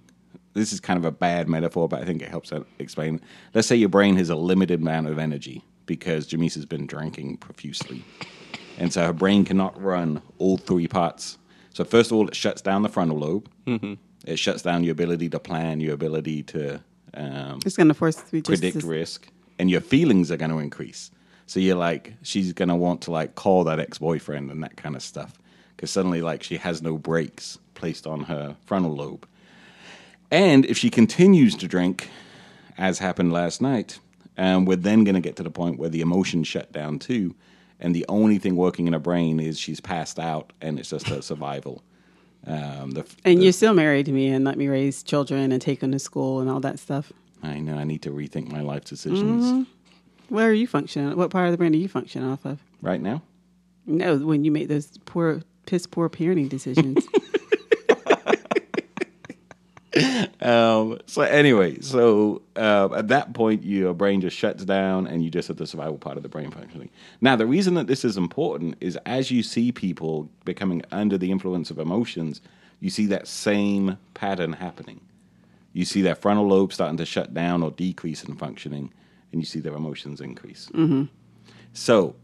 this 0.53 0.73
is 0.73 0.81
kind 0.81 0.99
of 0.99 1.05
a 1.05 1.11
bad 1.11 1.49
metaphor, 1.49 1.89
but 1.89 2.03
I 2.03 2.05
think 2.05 2.23
it 2.23 2.29
helps 2.29 2.53
explain. 2.79 3.21
Let's 3.55 3.67
say 3.67 3.77
your 3.77 3.89
brain 3.89 4.17
has 4.17 4.29
a 4.29 4.37
limited 4.37 4.81
amount 4.81 5.09
of 5.09 5.19
energy 5.19 5.65
because 5.87 6.27
Jamesa's 6.27 6.67
been 6.67 6.87
drinking 6.87 7.39
profusely. 7.39 8.05
And 8.79 8.93
so 8.93 9.05
her 9.07 9.13
brain 9.13 9.45
cannot 9.45 9.81
run 9.83 10.23
all 10.39 10.59
three 10.59 10.87
parts. 10.87 11.39
So, 11.73 11.85
first 11.85 12.11
of 12.11 12.17
all, 12.17 12.29
it 12.29 12.35
shuts 12.35 12.61
down 12.63 12.83
the 12.83 12.89
frontal 12.89 13.19
lobe. 13.19 13.49
Mm-hmm. 13.67 13.95
It 14.27 14.39
shuts 14.39 14.63
down 14.63 14.85
your 14.85 14.93
ability 14.93 15.29
to 15.31 15.39
plan, 15.39 15.81
your 15.81 15.95
ability 15.95 16.43
to 16.45 16.81
um, 17.15 17.61
It's 17.65 17.77
going 17.77 17.89
to 17.89 17.95
force 17.95 18.21
me 18.33 18.41
just 18.41 18.47
predict 18.61 18.81
to, 18.81 18.87
risk, 18.87 19.29
and 19.59 19.71
your 19.71 19.81
feelings 19.81 20.31
are 20.31 20.37
going 20.37 20.51
to 20.51 20.59
increase. 20.59 21.11
So 21.47 21.59
you're 21.59 21.77
like, 21.77 22.15
she's 22.23 22.53
going 22.53 22.69
to 22.69 22.77
want 22.77 23.03
to 23.03 23.11
like 23.11 23.35
call 23.35 23.65
that 23.65 23.81
ex 23.81 23.99
boyfriend 23.99 24.51
and 24.51 24.63
that 24.63 24.77
kind 24.77 24.95
of 24.95 25.03
stuff 25.03 25.39
because 25.75 25.91
suddenly 25.91 26.21
like 26.21 26.43
she 26.43 26.59
has 26.59 26.83
no 26.83 26.99
brakes 26.99 27.59
placed 27.75 28.07
on 28.07 28.25
her 28.25 28.57
frontal 28.67 28.95
lobe. 28.95 29.27
And 30.31 30.65
if 30.67 30.79
she 30.79 30.91
continues 30.91 31.57
to 31.57 31.67
drink, 31.67 32.09
as 32.79 32.99
happened 32.99 33.33
last 33.33 33.61
night, 33.61 33.99
um, 34.39 34.65
we're 34.65 34.77
then 34.77 35.05
going 35.05 35.15
to 35.15 35.21
get 35.21 35.37
to 35.37 35.43
the 35.43 35.51
point 35.51 35.79
where 35.79 35.89
the 35.89 36.03
emotions 36.03 36.47
shut 36.47 36.71
down 36.71 36.99
too, 36.99 37.35
and 37.81 37.95
the 37.95 38.05
only 38.09 38.39
thing 38.39 38.57
working 38.57 38.87
in 38.87 38.93
her 38.93 38.99
brain 38.99 39.41
is 39.41 39.59
she's 39.59 39.81
passed 39.81 40.19
out, 40.19 40.53
and 40.61 40.79
it's 40.79 40.91
just 40.91 41.09
her 41.09 41.21
survival. 41.23 41.83
Um, 42.47 42.93
the, 42.93 43.05
And 43.25 43.39
the- 43.39 43.45
you're 43.45 43.53
still 43.53 43.75
married 43.75 44.07
to 44.07 44.13
me 44.13 44.29
and 44.29 44.45
let 44.45 44.57
me 44.57 44.69
raise 44.69 45.03
children 45.03 45.53
and 45.53 45.61
take 45.61 45.81
them 45.81 45.93
to 45.93 45.99
school 45.99 46.41
and 46.41 46.49
all 46.49 46.61
that 46.61 46.79
stuff. 46.79 47.13
I 47.43 47.59
know 47.61 47.75
I 47.77 47.85
need 47.85 48.03
to 48.03 48.11
rethink 48.11 48.51
my 48.51 48.61
life 48.61 48.85
decisions 48.85 49.67
Where 50.29 50.49
are 50.49 50.53
you 50.53 50.67
functioning? 50.67 51.17
What 51.17 51.31
part 51.31 51.47
of 51.47 51.53
the 51.53 51.59
brain 51.59 51.75
are 51.75 51.79
you 51.79 51.89
functioning 51.89 52.29
off 52.29 52.45
of? 52.45 52.61
right 52.83 53.01
now. 53.01 53.23
No, 53.87 54.17
when 54.19 54.45
you 54.45 54.51
make 54.53 54.69
those 54.69 54.97
poor, 55.07 55.41
piss 55.67 55.87
poor 55.87 56.09
parenting 56.09 56.49
decisions. 56.49 57.05
um, 60.41 60.99
so 61.07 61.23
anyway, 61.23 61.81
so 61.81 62.43
uh, 62.57 62.89
at 62.95 63.09
that 63.09 63.33
point, 63.35 63.65
your 63.65 63.93
brain 63.93 64.21
just 64.21 64.37
shuts 64.37 64.65
down, 64.65 65.07
and 65.07 65.25
you 65.25 65.31
just 65.31 65.49
have 65.49 65.57
the 65.57 65.67
survival 65.67 65.99
part 65.99 66.17
of 66.17 66.23
the 66.23 66.29
brain 66.29 66.51
functioning. 66.51 66.91
Now, 67.21 67.37
the 67.37 67.47
reason 67.47 67.75
that 67.75 67.87
this 67.87 68.05
is 68.05 68.17
important 68.17 68.77
is 68.81 68.97
as 69.05 69.31
you 69.31 69.43
see 69.43 69.73
people 69.73 70.31
becoming 70.45 70.83
under 70.93 71.19
the 71.19 71.31
influence 71.31 71.71
of 71.71 71.79
emotions, 71.79 72.41
you 72.79 72.91
see 72.91 73.07
that 73.07 73.27
same 73.27 73.99
pattern 74.15 74.53
happening. 74.55 75.01
You 75.73 75.85
see 75.85 76.03
their 76.03 76.15
frontal 76.15 76.47
lobe 76.49 76.73
starting 76.73 76.97
to 76.99 77.07
shut 77.07 77.35
down 77.35 77.63
or 77.63 77.71
decrease 77.73 78.23
in 78.25 78.37
functioning, 78.37 78.93
and 79.33 79.41
you 79.41 79.47
see 79.47 79.61
their 79.61 79.75
emotions 79.75 80.21
increase. 80.21 80.69
So, 81.73 82.17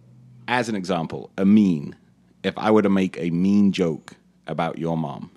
as 0.49 0.69
an 0.69 0.77
example, 0.77 1.31
Amine. 1.37 1.97
If 2.43 2.57
I 2.59 2.71
were 2.71 2.83
to 2.83 2.89
make 2.89 3.19
a 3.19 3.31
mean 3.31 3.73
joke 3.73 4.13
about 4.47 4.79
your 4.79 4.97
mom, 4.97 5.33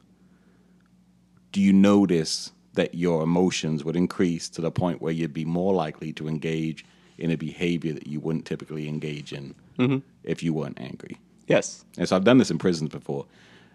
do 1.52 1.62
you 1.62 1.74
notice 1.74 2.52
that 2.74 2.96
your 2.96 3.24
emotions 3.24 3.84
would 3.84 3.96
increase 3.96 4.48
to 4.50 4.62
the 4.62 4.72
point 4.72 5.02
where 5.02 5.12
you'd 5.12 5.34
be 5.34 5.46
more 5.46 5.74
likely 5.74 6.14
to 6.14 6.28
engage 6.28 6.86
in 7.18 7.32
a 7.32 7.36
behavior 7.36 7.94
that 7.94 8.08
you 8.08 8.20
wouldn't 8.20 8.46
typically 8.46 8.88
engage 8.88 9.34
in 9.34 9.54
mm-hmm. 9.78 9.98
if 10.24 10.42
you 10.42 10.54
weren't 10.54 10.80
angry? 10.80 11.18
Yes. 11.48 11.84
And 11.98 12.08
so 12.08 12.16
I've 12.16 12.24
done 12.24 12.38
this 12.38 12.52
in 12.52 12.58
prisons 12.58 12.90
before. 12.92 13.26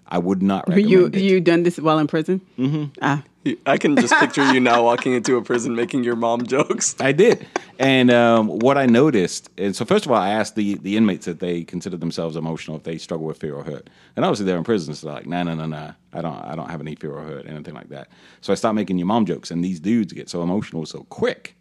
I 0.06 0.18
would 0.18 0.42
not 0.42 0.68
recommend 0.68 0.90
you 0.90 1.06
it. 1.06 1.16
you 1.16 1.40
done 1.40 1.62
this 1.62 1.78
while 1.78 1.98
in 1.98 2.06
prison? 2.06 2.40
Mm-hmm. 2.58 2.84
Ah, 3.00 3.22
I 3.66 3.78
can 3.78 3.96
just 3.96 4.14
picture 4.20 4.44
you 4.52 4.60
now 4.60 4.82
walking 4.82 5.12
into 5.12 5.36
a 5.36 5.42
prison 5.42 5.74
making 5.74 6.04
your 6.04 6.16
mom 6.16 6.46
jokes. 6.46 6.94
I 7.00 7.12
did. 7.12 7.46
And 7.78 8.10
um, 8.10 8.58
what 8.58 8.78
I 8.78 8.86
noticed, 8.86 9.50
and 9.58 9.74
so 9.74 9.84
first 9.84 10.06
of 10.06 10.12
all, 10.12 10.18
I 10.18 10.30
asked 10.30 10.56
the, 10.56 10.74
the 10.78 10.96
inmates 10.96 11.26
if 11.26 11.38
they 11.38 11.64
consider 11.64 11.96
themselves 11.96 12.36
emotional, 12.36 12.76
if 12.76 12.84
they 12.84 12.98
struggle 12.98 13.26
with 13.26 13.38
fear 13.38 13.54
or 13.54 13.64
hurt. 13.64 13.88
And 14.16 14.24
obviously 14.24 14.46
they're 14.46 14.58
in 14.58 14.64
prison, 14.64 14.94
so 14.94 15.06
they're 15.06 15.16
like, 15.16 15.26
no, 15.26 15.42
no, 15.42 15.54
no, 15.54 15.66
no, 15.66 15.94
I 16.12 16.22
don't, 16.22 16.36
I 16.36 16.54
don't 16.54 16.70
have 16.70 16.80
any 16.80 16.94
fear 16.94 17.12
or 17.12 17.22
hurt, 17.22 17.46
anything 17.46 17.74
like 17.74 17.88
that. 17.88 18.08
So 18.40 18.52
I 18.52 18.56
start 18.56 18.74
making 18.74 18.98
your 18.98 19.06
mom 19.06 19.26
jokes, 19.26 19.50
and 19.50 19.64
these 19.64 19.80
dudes 19.80 20.12
get 20.12 20.28
so 20.28 20.42
emotional 20.42 20.86
so 20.86 21.04
quick. 21.04 21.56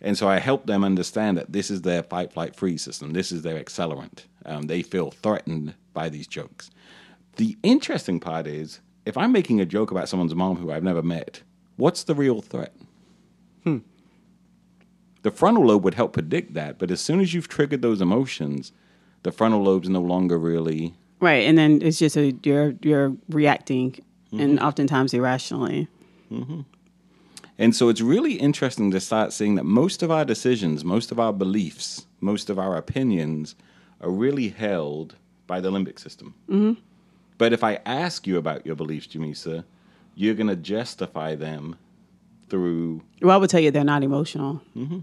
And 0.00 0.18
so 0.18 0.28
I 0.28 0.40
help 0.40 0.66
them 0.66 0.82
understand 0.82 1.38
that 1.38 1.52
this 1.52 1.70
is 1.70 1.82
their 1.82 2.02
fight, 2.02 2.32
flight, 2.32 2.56
freeze 2.56 2.82
system. 2.82 3.12
This 3.12 3.30
is 3.30 3.42
their 3.42 3.62
accelerant. 3.62 4.24
Um, 4.44 4.62
they 4.62 4.82
feel 4.82 5.12
threatened 5.12 5.74
by 5.94 6.08
these 6.08 6.26
jokes. 6.26 6.70
The 7.36 7.56
interesting 7.62 8.20
part 8.20 8.46
is, 8.46 8.80
if 9.06 9.16
I'm 9.16 9.32
making 9.32 9.60
a 9.60 9.66
joke 9.66 9.90
about 9.90 10.08
someone's 10.08 10.34
mom 10.34 10.56
who 10.56 10.70
I've 10.70 10.84
never 10.84 11.02
met, 11.02 11.42
what's 11.76 12.04
the 12.04 12.14
real 12.14 12.40
threat? 12.42 12.74
Hmm. 13.64 13.78
The 15.22 15.30
frontal 15.30 15.66
lobe 15.66 15.84
would 15.84 15.94
help 15.94 16.12
predict 16.12 16.54
that, 16.54 16.78
but 16.78 16.90
as 16.90 17.00
soon 17.00 17.20
as 17.20 17.32
you've 17.32 17.48
triggered 17.48 17.80
those 17.82 18.00
emotions, 18.00 18.72
the 19.22 19.32
frontal 19.32 19.62
lobe's 19.62 19.88
no 19.88 20.00
longer 20.00 20.38
really. 20.38 20.94
right. 21.20 21.46
And 21.46 21.56
then 21.56 21.80
it's 21.80 21.98
just 21.98 22.16
a 22.16 22.34
you're 22.42 22.74
you're 22.82 23.16
reacting, 23.28 23.98
and 24.32 24.58
mm-hmm. 24.58 24.66
oftentimes 24.66 25.14
irrationally. 25.14 25.88
Mm-hmm. 26.30 26.60
And 27.58 27.76
so 27.76 27.88
it's 27.88 28.00
really 28.00 28.34
interesting 28.34 28.90
to 28.90 29.00
start 29.00 29.32
seeing 29.32 29.54
that 29.54 29.64
most 29.64 30.02
of 30.02 30.10
our 30.10 30.24
decisions, 30.24 30.84
most 30.84 31.12
of 31.12 31.20
our 31.20 31.32
beliefs, 31.32 32.06
most 32.20 32.50
of 32.50 32.58
our 32.58 32.76
opinions 32.76 33.54
are 34.00 34.10
really 34.10 34.48
held 34.48 35.14
by 35.46 35.60
the 35.60 35.70
limbic 35.70 35.98
system. 36.00 36.34
Mm-hmm. 36.50 36.80
But 37.42 37.52
if 37.52 37.64
I 37.64 37.80
ask 37.84 38.28
you 38.28 38.36
about 38.38 38.64
your 38.64 38.76
beliefs, 38.76 39.08
Jamesa, 39.08 39.64
you're 40.14 40.36
going 40.36 40.46
to 40.46 40.54
justify 40.54 41.34
them 41.34 41.74
through 42.48 43.02
Well, 43.20 43.34
I 43.34 43.36
would 43.36 43.50
tell 43.50 43.58
you 43.58 43.72
they're 43.72 43.82
not 43.82 44.04
emotional. 44.04 44.60
Mm-hmm. 44.76 45.00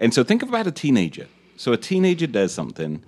And 0.00 0.12
so 0.12 0.24
think 0.24 0.42
about 0.42 0.66
a 0.66 0.72
teenager. 0.72 1.28
So 1.56 1.72
a 1.72 1.76
teenager 1.76 2.26
does 2.26 2.52
something, 2.52 3.04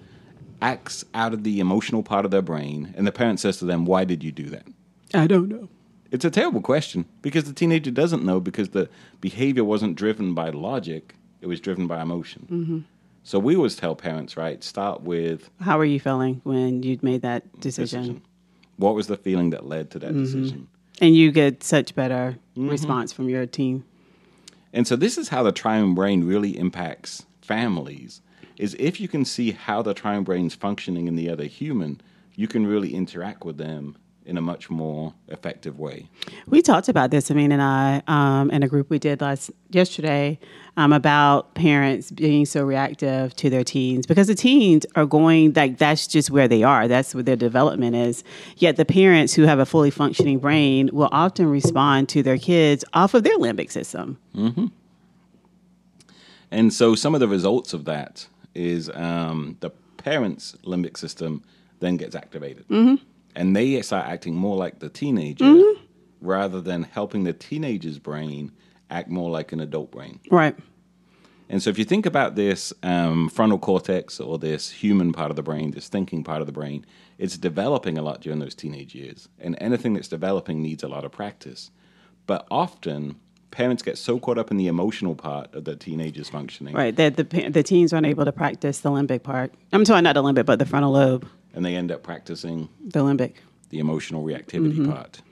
acts 0.63 1.05
out 1.15 1.35
of 1.35 1.43
the 1.43 1.59
emotional 1.59 2.05
part 2.05 2.25
of 2.25 2.31
their 2.31 2.43
brain, 2.43 2.95
and 2.97 3.09
the 3.09 3.11
parent 3.11 3.41
says 3.41 3.57
to 3.57 3.65
them, 3.65 3.87
Why 3.87 4.05
did 4.05 4.23
you 4.23 4.31
do 4.31 4.45
that? 4.51 4.69
I 5.13 5.27
don't 5.27 5.49
know. 5.49 5.69
It's 6.13 6.25
a 6.25 6.31
terrible 6.31 6.61
question 6.61 7.07
because 7.23 7.47
the 7.47 7.55
teenager 7.55 7.91
doesn't 7.91 8.23
know 8.25 8.39
because 8.39 8.69
the 8.69 8.89
behavior 9.21 9.65
wasn't 9.65 9.97
driven 9.97 10.33
by 10.33 10.51
logic, 10.51 11.17
it 11.41 11.49
was 11.49 11.59
driven 11.59 11.89
by 11.89 12.01
emotion. 12.01 12.47
Mm-hmm. 12.49 12.79
So 13.25 13.41
we 13.41 13.57
always 13.57 13.75
tell 13.75 13.97
parents, 13.97 14.37
right, 14.37 14.63
start 14.63 15.01
with 15.01 15.51
How 15.61 15.77
are 15.77 15.85
you 15.85 15.99
feeling 15.99 16.41
when 16.45 16.85
you 16.85 17.01
made 17.03 17.23
that 17.23 17.43
decision? 17.59 18.01
decision. 18.01 18.23
What 18.77 18.95
was 18.95 19.07
the 19.07 19.17
feeling 19.17 19.51
that 19.51 19.67
led 19.67 19.91
to 19.93 19.99
that 20.01 20.11
mm-hmm. 20.11 20.25
decision? 20.25 20.69
And 21.01 21.15
you 21.15 21.33
get 21.33 21.63
such 21.63 21.95
better 21.95 22.37
mm-hmm. 22.57 22.69
response 22.69 23.13
from 23.13 23.29
your 23.29 23.47
team. 23.47 23.85
And 24.73 24.87
so 24.87 24.97
this 24.97 25.19
is 25.19 25.29
how 25.29 25.43
the 25.43 25.53
triune 25.53 25.95
brain 25.95 26.25
really 26.25 26.59
impacts 26.59 27.27
families. 27.41 28.21
Is 28.57 28.77
if 28.79 29.01
you 29.01 29.09
can 29.09 29.25
see 29.25 29.51
how 29.51 29.83
the 29.83 29.95
triune 29.95 30.23
brain's 30.23 30.55
functioning 30.55 31.09
in 31.09 31.17
the 31.17 31.29
other 31.29 31.45
human, 31.45 32.01
you 32.35 32.47
can 32.47 32.67
really 32.67 32.95
interact 32.95 33.45
with 33.45 33.59
them 33.59 33.97
in 34.27 34.39
a 34.39 34.41
much 34.41 34.71
more 34.71 35.13
effective 35.29 35.79
way. 35.79 36.09
We 36.47 36.63
talked 36.63 36.89
about 36.89 37.11
this, 37.11 37.31
Amine 37.31 37.53
and 37.53 37.63
I, 37.63 38.03
um, 38.07 38.51
in 38.51 38.63
a 38.63 38.69
group 38.69 38.89
we 38.89 38.99
did 38.99 39.21
last 39.21 39.51
yesterday 39.71 40.39
um, 40.77 40.93
about 40.93 41.55
parents 41.55 42.11
being 42.11 42.47
so 42.47 42.65
reactive 42.65 43.37
to 43.37 43.51
their 43.51 43.65
teens 43.65 44.07
because 44.07 44.27
the 44.27 44.35
teens 44.35 44.87
are 44.97 45.07
going 45.07 45.53
like 45.53 45.79
that's 45.79 46.07
just 46.07 46.31
where 46.31 46.49
they 46.49 46.63
are. 46.63 46.89
That's 46.89 47.15
where 47.15 47.23
their 47.23 47.37
development 47.37 47.97
is. 47.97 48.25
Yet 48.57 48.77
the 48.77 48.85
parents 48.85 49.35
who 49.35 49.43
have 49.43 49.59
a 49.59 49.67
fully 49.67 49.91
functioning 49.91 50.39
brain 50.39 50.91
will 50.93 51.11
often 51.13 51.47
respond 51.47 52.09
to 52.11 52.23
their 52.23 52.39
kids 52.39 52.85
off 52.95 53.15
of 53.15 53.25
their 53.25 53.37
limbic 53.39 53.71
system. 53.71 54.19
And 56.51 56.73
so 56.73 56.95
some 56.95 57.15
of 57.15 57.21
the 57.21 57.29
results 57.29 57.75
of 57.75 57.85
that 57.87 58.27
is 58.55 58.89
um, 58.95 59.57
the 59.61 59.71
parent's 59.97 60.57
limbic 60.65 60.97
system 60.97 61.43
then 61.81 61.97
gets 61.97 62.15
activated. 62.15 62.65
And 63.35 63.55
they 63.55 63.81
start 63.83 64.07
acting 64.07 64.35
more 64.35 64.57
like 64.57 64.79
the 64.79 64.89
teenager 64.89 65.75
rather 66.21 66.61
than 66.61 66.85
helping 66.85 67.25
the 67.25 67.33
teenager's 67.33 67.99
brain 67.99 68.53
act 68.91 69.09
more 69.09 69.31
like 69.31 69.53
an 69.53 69.61
adult 69.61 69.91
brain. 69.91 70.21
Right. 70.31 70.57
And 71.49 71.63
so, 71.63 71.69
if 71.69 71.79
you 71.79 71.85
think 71.85 72.07
about 72.07 72.37
this 72.37 72.73
um, 72.83 73.29
frontal 73.29 73.59
cortex 73.59 74.19
or 74.19 74.39
this 74.39 74.71
human 74.71 75.13
part 75.13 75.31
of 75.31 75.37
the 75.37 75.43
brain, 75.43 75.73
this 75.73 75.89
thinking 75.89 76.25
part 76.25 76.41
of 76.41 76.47
the 76.47 76.53
brain, 76.53 76.87
it's 77.19 77.37
developing 77.37 77.99
a 77.99 78.03
lot 78.03 78.23
during 78.23 78.39
those 78.39 78.55
teenage 78.55 78.95
years. 78.95 79.29
And 79.39 79.57
anything 79.61 79.93
that's 79.95 80.09
developing 80.09 80.63
needs 80.63 80.83
a 80.83 80.89
lot 80.89 81.05
of 81.05 81.13
practice. 81.13 81.71
But 82.27 82.47
often, 82.51 83.17
parents 83.51 83.83
get 83.83 83.99
so 83.99 84.19
caught 84.19 84.39
up 84.39 84.51
in 84.51 84.57
the 84.57 84.69
emotional 84.69 85.15
part 85.15 85.55
of 85.55 85.65
the 85.65 85.77
teenager's 85.77 86.31
functioning, 86.31 86.75
Right. 86.75 86.97
That 86.97 87.17
the 87.17 87.25
the 87.51 87.63
teens 87.63 87.93
aren't 87.93 88.07
able 88.07 88.25
to 88.25 88.33
practice 88.33 88.81
the 88.81 88.91
limbic 88.91 89.23
part. 89.23 89.53
I'm 89.73 89.85
talking 89.85 90.05
not 90.05 90.15
the 90.15 90.23
limbic, 90.23 90.47
but 90.47 90.59
the 90.59 90.67
frontal 90.67 90.93
lobe, 90.93 91.29
and 91.55 91.65
they 91.65 91.77
end 91.77 91.91
up 91.91 92.03
practicing 92.03 92.69
the 92.85 93.01
limbic. 93.01 93.37
the 93.71 93.79
emotional 93.79 94.25
reactivity 94.25 94.75
mm-hmm. 94.75 94.93
part. 94.93 95.23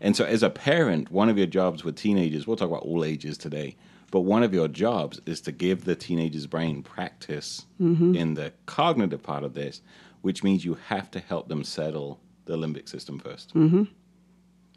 And 0.00 0.16
so, 0.16 0.24
as 0.24 0.42
a 0.42 0.50
parent, 0.50 1.10
one 1.10 1.28
of 1.28 1.36
your 1.36 1.46
jobs 1.46 1.84
with 1.84 1.96
teenagers, 1.96 2.46
we'll 2.46 2.56
talk 2.56 2.70
about 2.70 2.82
all 2.82 3.04
ages 3.04 3.36
today, 3.36 3.76
but 4.10 4.20
one 4.20 4.42
of 4.42 4.54
your 4.54 4.68
jobs 4.68 5.20
is 5.26 5.40
to 5.42 5.52
give 5.52 5.84
the 5.84 5.96
teenager's 5.96 6.46
brain 6.46 6.82
practice 6.82 7.66
mm-hmm. 7.80 8.14
in 8.14 8.34
the 8.34 8.52
cognitive 8.66 9.22
part 9.22 9.44
of 9.44 9.54
this, 9.54 9.82
which 10.22 10.42
means 10.42 10.64
you 10.64 10.78
have 10.86 11.10
to 11.10 11.20
help 11.20 11.48
them 11.48 11.64
settle 11.64 12.20
the 12.44 12.56
limbic 12.56 12.88
system 12.88 13.20
1st 13.20 13.52
mm-hmm. 13.52 13.82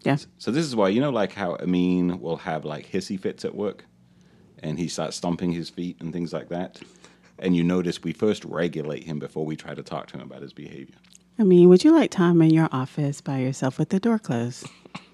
Yeah. 0.04 0.18
So, 0.40 0.50
this 0.50 0.66
is 0.66 0.76
why, 0.76 0.90
you 0.90 1.00
know, 1.00 1.12
like 1.12 1.34
how 1.34 1.56
Amine 1.56 2.20
will 2.20 2.38
have 2.38 2.66
like 2.66 2.92
hissy 2.92 3.20
fits 3.20 3.46
at 3.46 3.54
work 3.54 3.86
and 4.64 4.80
he 4.80 4.88
starts 4.88 5.18
stomping 5.18 5.52
his 5.52 5.70
feet 5.70 6.02
and 6.02 6.12
things 6.12 6.34
like 6.34 6.50
that. 6.50 6.80
And 7.42 7.56
you 7.56 7.64
notice 7.64 8.04
we 8.04 8.14
first 8.14 8.46
regulate 8.46 9.04
him 9.04 9.18
before 9.20 9.46
we 9.46 9.56
try 9.56 9.74
to 9.74 9.82
talk 9.84 10.08
to 10.08 10.18
him 10.18 10.22
about 10.22 10.42
his 10.44 10.54
behavior. 10.54 10.96
Amine, 11.40 11.68
would 11.70 11.84
you 11.84 11.92
like 11.92 12.12
time 12.12 12.40
in 12.42 12.52
your 12.52 12.70
office 12.72 13.20
by 13.20 13.40
yourself 13.40 13.80
with 13.80 13.90
the 13.90 14.00
door 14.00 14.20
closed? 14.20 14.68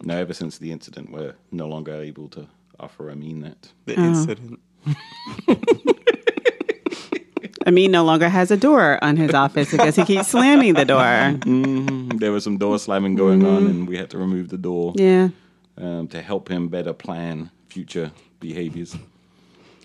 Now, 0.04 0.18
ever 0.18 0.34
since 0.34 0.58
the 0.58 0.72
incident, 0.74 1.12
we're 1.12 1.36
no 1.52 1.68
longer 1.68 1.94
able 1.96 2.28
to 2.30 2.48
offer 2.80 3.10
Amine 3.10 3.42
that. 3.42 3.72
The 3.86 3.96
incident. 3.96 4.60
Amine 7.66 7.92
no 7.92 8.04
longer 8.04 8.30
has 8.30 8.50
a 8.52 8.58
door 8.58 9.02
on 9.04 9.18
his 9.18 9.34
office 9.34 9.72
because 9.72 9.96
he 9.96 10.04
keeps 10.06 10.28
slamming 10.30 10.74
the 10.74 10.86
door. 10.86 11.38
There 12.18 12.32
was 12.32 12.44
some 12.44 12.58
door 12.58 12.80
slamming 12.80 13.16
going 13.16 13.46
on, 13.46 13.66
and 13.68 13.88
we 13.88 13.98
had 13.98 14.10
to 14.12 14.18
remove 14.18 14.50
the 14.50 14.58
door 14.58 14.94
Yeah. 14.96 15.30
um, 15.78 16.08
to 16.10 16.22
help 16.22 16.50
him 16.50 16.70
better 16.70 16.94
plan 16.94 17.52
future 17.70 18.12
behaviors. 18.40 18.96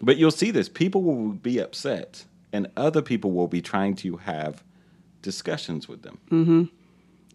But 0.00 0.16
you'll 0.16 0.30
see 0.30 0.50
this 0.50 0.68
people 0.68 1.02
will 1.02 1.30
be 1.32 1.58
upset, 1.58 2.24
and 2.52 2.70
other 2.76 3.02
people 3.02 3.32
will 3.32 3.48
be 3.48 3.62
trying 3.62 3.94
to 3.96 4.16
have 4.18 4.62
discussions 5.22 5.88
with 5.88 6.02
them. 6.02 6.18
Mm-hmm. 6.30 6.64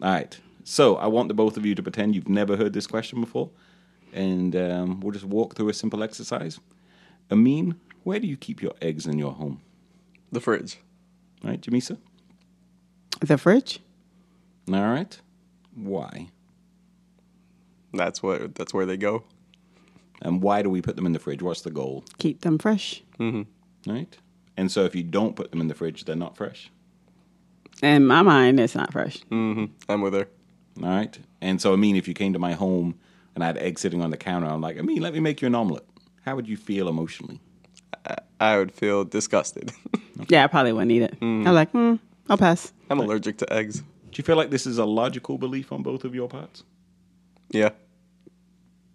right. 0.04 0.38
So 0.64 0.96
I 0.96 1.06
want 1.06 1.28
the 1.28 1.34
both 1.34 1.56
of 1.56 1.64
you 1.64 1.74
to 1.74 1.82
pretend 1.82 2.14
you've 2.14 2.28
never 2.28 2.56
heard 2.56 2.74
this 2.74 2.86
question 2.86 3.20
before, 3.22 3.48
and 4.12 4.54
um, 4.54 5.00
we'll 5.00 5.12
just 5.12 5.24
walk 5.24 5.56
through 5.56 5.70
a 5.70 5.74
simple 5.74 6.02
exercise. 6.02 6.60
Amine, 7.30 7.74
where 8.04 8.20
do 8.20 8.26
you 8.26 8.36
keep 8.36 8.60
your 8.62 8.74
eggs 8.82 9.06
in 9.06 9.18
your 9.18 9.32
home? 9.32 9.62
The 10.30 10.40
fridge. 10.40 10.78
All 11.42 11.50
right, 11.50 11.60
Jamesa? 11.60 11.96
The 13.20 13.38
fridge? 13.38 13.80
All 14.70 14.74
right. 14.82 15.18
Why? 15.74 16.28
That's 17.94 18.22
what. 18.22 18.54
That's 18.54 18.74
where 18.74 18.84
they 18.86 18.98
go. 18.98 19.24
And 20.20 20.42
why 20.42 20.62
do 20.62 20.68
we 20.68 20.82
put 20.82 20.96
them 20.96 21.06
in 21.06 21.12
the 21.12 21.18
fridge? 21.18 21.42
What's 21.42 21.62
the 21.62 21.70
goal? 21.70 22.04
Keep 22.18 22.42
them 22.42 22.58
fresh. 22.58 23.02
Right? 23.86 24.18
And 24.58 24.72
so 24.72 24.84
if 24.84 24.94
you 24.96 25.04
don't 25.04 25.36
put 25.36 25.52
them 25.52 25.60
in 25.60 25.68
the 25.68 25.74
fridge, 25.74 26.04
they're 26.04 26.16
not 26.16 26.36
fresh. 26.36 26.70
In 27.80 28.06
my 28.06 28.22
mind, 28.22 28.58
it's 28.58 28.74
not 28.74 28.92
fresh. 28.92 29.18
Mm-hmm. 29.30 29.66
I'm 29.88 30.00
with 30.00 30.14
her. 30.14 30.28
All 30.82 30.88
right. 30.88 31.16
And 31.40 31.62
so, 31.62 31.72
I 31.72 31.76
mean, 31.76 31.94
if 31.94 32.08
you 32.08 32.12
came 32.12 32.32
to 32.32 32.40
my 32.40 32.54
home 32.54 32.98
and 33.36 33.44
I 33.44 33.46
had 33.46 33.58
eggs 33.58 33.80
sitting 33.80 34.02
on 34.02 34.10
the 34.10 34.16
counter. 34.16 34.48
I'm 34.48 34.60
like, 34.60 34.76
Amine, 34.76 35.00
let 35.00 35.12
me 35.12 35.20
make 35.20 35.40
you 35.40 35.46
an 35.46 35.54
omelet. 35.54 35.86
How 36.24 36.34
would 36.34 36.48
you 36.48 36.56
feel 36.56 36.88
emotionally? 36.88 37.40
I 38.40 38.58
would 38.58 38.72
feel 38.72 39.04
disgusted. 39.04 39.72
Yeah, 40.28 40.42
I 40.42 40.48
probably 40.48 40.72
wouldn't 40.72 40.90
eat 40.90 41.02
it. 41.02 41.20
Mm. 41.20 41.46
I'm 41.46 41.54
like, 41.54 41.70
hmm, 41.70 41.94
I'll 42.28 42.36
pass. 42.36 42.72
I'm 42.90 42.98
allergic 42.98 43.38
to 43.38 43.52
eggs. 43.52 43.78
Do 43.78 43.84
you 44.14 44.24
feel 44.24 44.34
like 44.34 44.50
this 44.50 44.66
is 44.66 44.76
a 44.76 44.84
logical 44.84 45.38
belief 45.38 45.70
on 45.70 45.84
both 45.84 46.02
of 46.02 46.12
your 46.12 46.26
parts? 46.28 46.64
Yeah. 47.50 47.70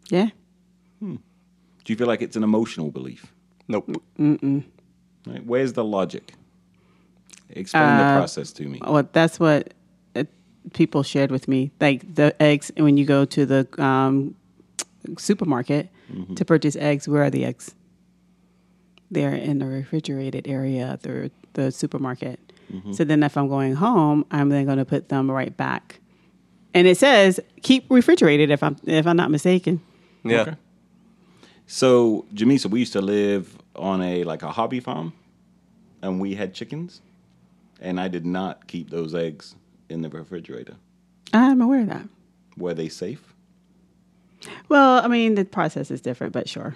Yeah. 0.09 0.31
Hmm. 0.99 1.15
Do 1.15 1.93
you 1.93 1.95
feel 1.95 2.07
like 2.07 2.21
it's 2.21 2.35
an 2.35 2.43
emotional 2.43 2.91
belief? 2.91 3.33
Nope. 3.69 4.03
Right? 5.25 5.45
Where's 5.45 5.73
the 5.73 5.83
logic? 5.83 6.33
Explain 7.49 7.97
the 7.97 8.17
process 8.17 8.51
to 8.53 8.65
me. 8.65 8.79
Well, 8.83 9.07
that's 9.11 9.39
what 9.39 9.73
uh, 10.15 10.23
people 10.73 11.03
shared 11.03 11.29
with 11.31 11.47
me. 11.47 11.71
Like 11.79 12.15
the 12.15 12.35
eggs, 12.41 12.71
when 12.77 12.97
you 12.97 13.05
go 13.05 13.25
to 13.25 13.45
the 13.45 13.67
um, 13.81 14.35
supermarket 15.17 15.89
to 16.35 16.45
purchase 16.45 16.75
eggs, 16.75 17.07
where 17.07 17.23
are 17.23 17.29
the 17.29 17.45
eggs? 17.45 17.73
They're 19.11 19.33
in 19.33 19.59
the 19.59 19.65
refrigerated 19.65 20.47
area 20.47 20.97
through 21.01 21.29
the, 21.53 21.63
the 21.65 21.71
supermarket. 21.71 22.39
So 22.91 23.03
then, 23.03 23.21
if 23.21 23.37
I'm 23.37 23.47
going 23.47 23.75
home, 23.75 24.25
I'm 24.31 24.49
then 24.49 24.65
going 24.65 24.79
to 24.79 24.85
put 24.85 25.09
them 25.09 25.29
right 25.29 25.55
back. 25.55 25.99
And 26.73 26.87
it 26.87 26.97
says 26.97 27.39
keep 27.61 27.85
refrigerated 27.89 28.49
if 28.49 28.63
I'm 28.63 28.77
if 28.85 29.05
I'm 29.05 29.15
not 29.15 29.29
mistaken. 29.29 29.79
Yeah. 30.23 30.41
Okay. 30.41 30.55
So, 31.67 32.25
Jamesa, 32.33 32.65
we 32.65 32.79
used 32.79 32.93
to 32.93 33.01
live 33.01 33.57
on 33.75 34.01
a 34.01 34.23
like 34.23 34.43
a 34.43 34.51
hobby 34.51 34.79
farm, 34.79 35.13
and 36.01 36.19
we 36.19 36.35
had 36.35 36.53
chickens, 36.53 37.01
and 37.79 37.99
I 37.99 38.07
did 38.07 38.25
not 38.25 38.67
keep 38.67 38.89
those 38.89 39.13
eggs 39.15 39.55
in 39.89 40.01
the 40.01 40.09
refrigerator. 40.09 40.75
I'm 41.33 41.61
aware 41.61 41.81
of 41.81 41.87
that. 41.87 42.07
Were 42.57 42.73
they 42.73 42.89
safe? 42.89 43.33
Well, 44.69 45.03
I 45.03 45.07
mean, 45.07 45.35
the 45.35 45.45
process 45.45 45.89
is 45.89 46.01
different, 46.01 46.33
but 46.33 46.47
sure. 46.47 46.75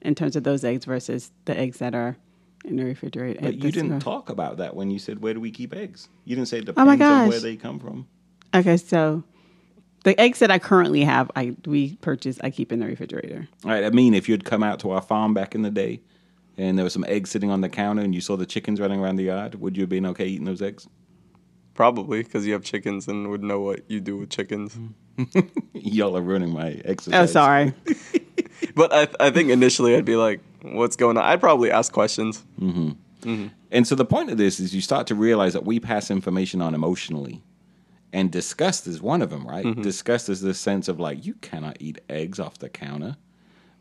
In 0.00 0.14
terms 0.14 0.36
of 0.36 0.44
those 0.44 0.64
eggs 0.64 0.84
versus 0.84 1.32
the 1.44 1.58
eggs 1.58 1.78
that 1.78 1.94
are 1.94 2.16
in 2.64 2.76
the 2.76 2.84
refrigerator. 2.84 3.40
But 3.40 3.54
you 3.54 3.72
didn't 3.72 4.00
store. 4.00 4.12
talk 4.12 4.30
about 4.30 4.58
that 4.58 4.76
when 4.76 4.90
you 4.90 4.98
said 4.98 5.20
where 5.20 5.34
do 5.34 5.40
we 5.40 5.50
keep 5.50 5.74
eggs. 5.74 6.08
You 6.24 6.36
didn't 6.36 6.48
say 6.48 6.58
it 6.58 6.68
Oh 6.68 6.72
depends 6.72 7.02
on 7.02 7.28
where 7.28 7.40
they 7.40 7.56
come 7.56 7.78
from. 7.78 8.06
Okay, 8.54 8.76
so 8.76 9.24
the 10.04 10.18
eggs 10.20 10.38
that 10.38 10.50
I 10.50 10.58
currently 10.58 11.02
have, 11.04 11.30
I 11.36 11.54
we 11.66 11.96
purchase, 11.96 12.38
I 12.42 12.50
keep 12.50 12.72
in 12.72 12.80
the 12.80 12.86
refrigerator. 12.86 13.48
All 13.64 13.70
right. 13.70 13.84
Amine, 13.84 14.14
if 14.14 14.28
you'd 14.28 14.44
come 14.44 14.62
out 14.62 14.80
to 14.80 14.90
our 14.90 15.02
farm 15.02 15.34
back 15.34 15.54
in 15.54 15.62
the 15.62 15.70
day, 15.70 16.00
and 16.56 16.78
there 16.78 16.84
was 16.84 16.92
some 16.92 17.04
eggs 17.08 17.30
sitting 17.30 17.50
on 17.50 17.60
the 17.60 17.68
counter, 17.68 18.02
and 18.02 18.14
you 18.14 18.20
saw 18.20 18.36
the 18.36 18.46
chickens 18.46 18.80
running 18.80 19.00
around 19.00 19.16
the 19.16 19.24
yard, 19.24 19.56
would 19.56 19.76
you 19.76 19.82
have 19.82 19.90
been 19.90 20.06
okay 20.06 20.26
eating 20.26 20.44
those 20.44 20.62
eggs? 20.62 20.88
Probably 21.74 22.22
because 22.22 22.46
you 22.46 22.52
have 22.54 22.64
chickens 22.64 23.06
and 23.06 23.30
would 23.30 23.42
know 23.42 23.60
what 23.60 23.88
you 23.88 24.00
do 24.00 24.16
with 24.16 24.30
chickens. 24.30 24.76
Mm. 25.18 25.50
Y'all 25.74 26.16
are 26.16 26.22
ruining 26.22 26.52
my 26.52 26.80
exercise. 26.84 27.30
Oh, 27.30 27.32
sorry. 27.32 27.74
But 28.74 28.92
I, 28.92 29.26
I 29.26 29.30
think 29.30 29.50
initially 29.50 29.96
I'd 29.96 30.04
be 30.04 30.16
like, 30.16 30.40
"What's 30.62 30.96
going 30.96 31.16
on?" 31.16 31.24
I'd 31.24 31.40
probably 31.40 31.70
ask 31.70 31.92
questions. 31.92 32.44
Mm-hmm. 32.60 32.90
Mm-hmm. 33.28 33.46
And 33.70 33.86
so 33.86 33.94
the 33.94 34.04
point 34.04 34.30
of 34.30 34.38
this 34.38 34.60
is 34.60 34.74
you 34.74 34.80
start 34.80 35.06
to 35.08 35.14
realize 35.14 35.52
that 35.52 35.64
we 35.64 35.80
pass 35.80 36.10
information 36.10 36.62
on 36.62 36.74
emotionally. 36.74 37.42
And 38.12 38.30
disgust 38.30 38.86
is 38.86 39.02
one 39.02 39.20
of 39.20 39.30
them, 39.30 39.46
right? 39.46 39.64
Disgust 39.82 40.28
is 40.28 40.40
this 40.40 40.58
sense 40.58 40.88
of 40.88 40.98
like, 40.98 41.26
you 41.26 41.34
cannot 41.34 41.76
eat 41.80 42.00
eggs 42.08 42.40
off 42.40 42.58
the 42.58 42.68
counter. 42.68 43.16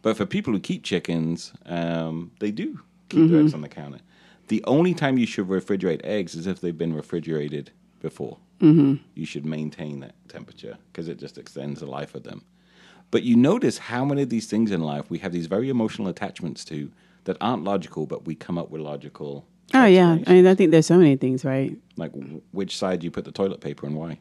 But 0.02 0.18
for 0.18 0.26
people 0.26 0.54
who 0.54 0.60
keep 0.60 0.84
chickens, 0.84 1.54
um, 1.66 2.32
they 2.40 2.52
do 2.52 2.82
keep 3.10 3.30
their 3.30 3.42
eggs 3.42 3.54
on 3.54 3.62
the 3.62 3.70
counter. 3.70 4.00
The 4.48 4.64
only 4.66 4.94
time 4.94 5.18
you 5.18 5.26
should 5.26 5.48
refrigerate 5.48 6.02
eggs 6.04 6.36
is 6.36 6.48
if 6.48 6.62
they've 6.62 6.78
been 6.78 6.94
refrigerated 6.94 7.72
before. 8.02 8.38
Mm-hmm. 8.62 8.96
You 9.16 9.26
should 9.26 9.46
maintain 9.46 10.00
that 10.02 10.16
temperature 10.30 10.78
because 10.92 11.08
it 11.08 11.20
just 11.20 11.38
extends 11.38 11.80
the 11.80 11.86
life 11.86 12.16
of 12.16 12.24
them. 12.24 12.44
But 13.12 13.24
you 13.24 13.36
notice 13.36 13.78
how 13.78 14.04
many 14.04 14.24
of 14.24 14.30
these 14.30 14.48
things 14.48 14.72
in 14.72 14.82
life 14.82 15.10
we 15.10 15.20
have 15.20 15.32
these 15.32 15.48
very 15.48 15.70
emotional 15.70 16.08
attachments 16.10 16.66
to 16.66 16.92
that 17.24 17.38
aren't 17.40 17.64
logical, 17.64 18.06
but 18.06 18.26
we 18.26 18.36
come 18.36 18.58
up 18.58 18.70
with 18.70 18.82
logical. 18.82 19.46
Oh 19.74 19.86
yeah. 19.86 20.18
I 20.26 20.34
mean, 20.34 20.48
I 20.48 20.56
think 20.56 20.72
there's 20.72 20.86
so 20.86 20.98
many 20.98 21.16
things, 21.16 21.44
right? 21.44 21.78
Like 21.98 22.12
which 22.52 22.78
side 22.78 23.04
you 23.04 23.12
put 23.12 23.26
the 23.26 23.32
toilet 23.32 23.62
paper 23.62 23.86
and 23.86 23.96
why? 23.96 24.20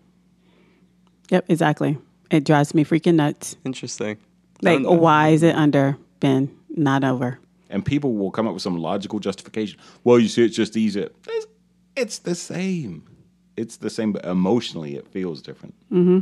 Yep, 1.31 1.47
exactly. 1.49 1.99
It 2.31 2.45
drives 2.45 2.75
me 2.75 2.85
freaking 2.85 3.15
nuts. 3.15 3.57
Interesting. 3.65 4.19
Like, 4.63 4.81
I 4.81 4.83
why 4.83 5.29
is 5.29 5.43
it 5.43 5.55
under 5.55 5.97
Ben, 6.21 6.57
not 6.71 7.05
over? 7.05 7.39
And 7.69 7.85
people 7.85 8.15
will 8.15 8.31
come 8.31 8.47
up 8.47 8.55
with 8.55 8.63
some 8.63 8.79
logical 8.79 9.19
justification. 9.19 9.79
Well, 10.05 10.19
you 10.19 10.29
see, 10.29 10.45
it's 10.45 10.57
just 10.57 10.77
easier. 10.77 11.11
It's, 11.29 11.47
it's 11.97 12.19
the 12.19 12.35
same. 12.35 13.05
It's 13.57 13.77
the 13.77 13.91
same, 13.91 14.13
but 14.13 14.25
emotionally, 14.25 14.97
it 14.97 15.09
feels 15.09 15.43
different. 15.43 15.75
Mm-hmm. 15.93 16.21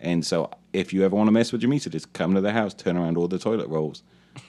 And 0.00 0.26
so, 0.26 0.50
if 0.72 0.92
you 0.92 1.04
ever 1.04 1.14
want 1.14 1.28
to 1.28 1.32
mess 1.32 1.52
with 1.52 1.62
Jamesa, 1.62 1.90
just 1.90 2.12
come 2.12 2.34
to 2.34 2.40
the 2.40 2.52
house, 2.52 2.74
turn 2.74 2.96
around 2.96 3.16
all 3.16 3.28
the 3.28 3.38
toilet 3.38 3.68
rolls, 3.68 4.02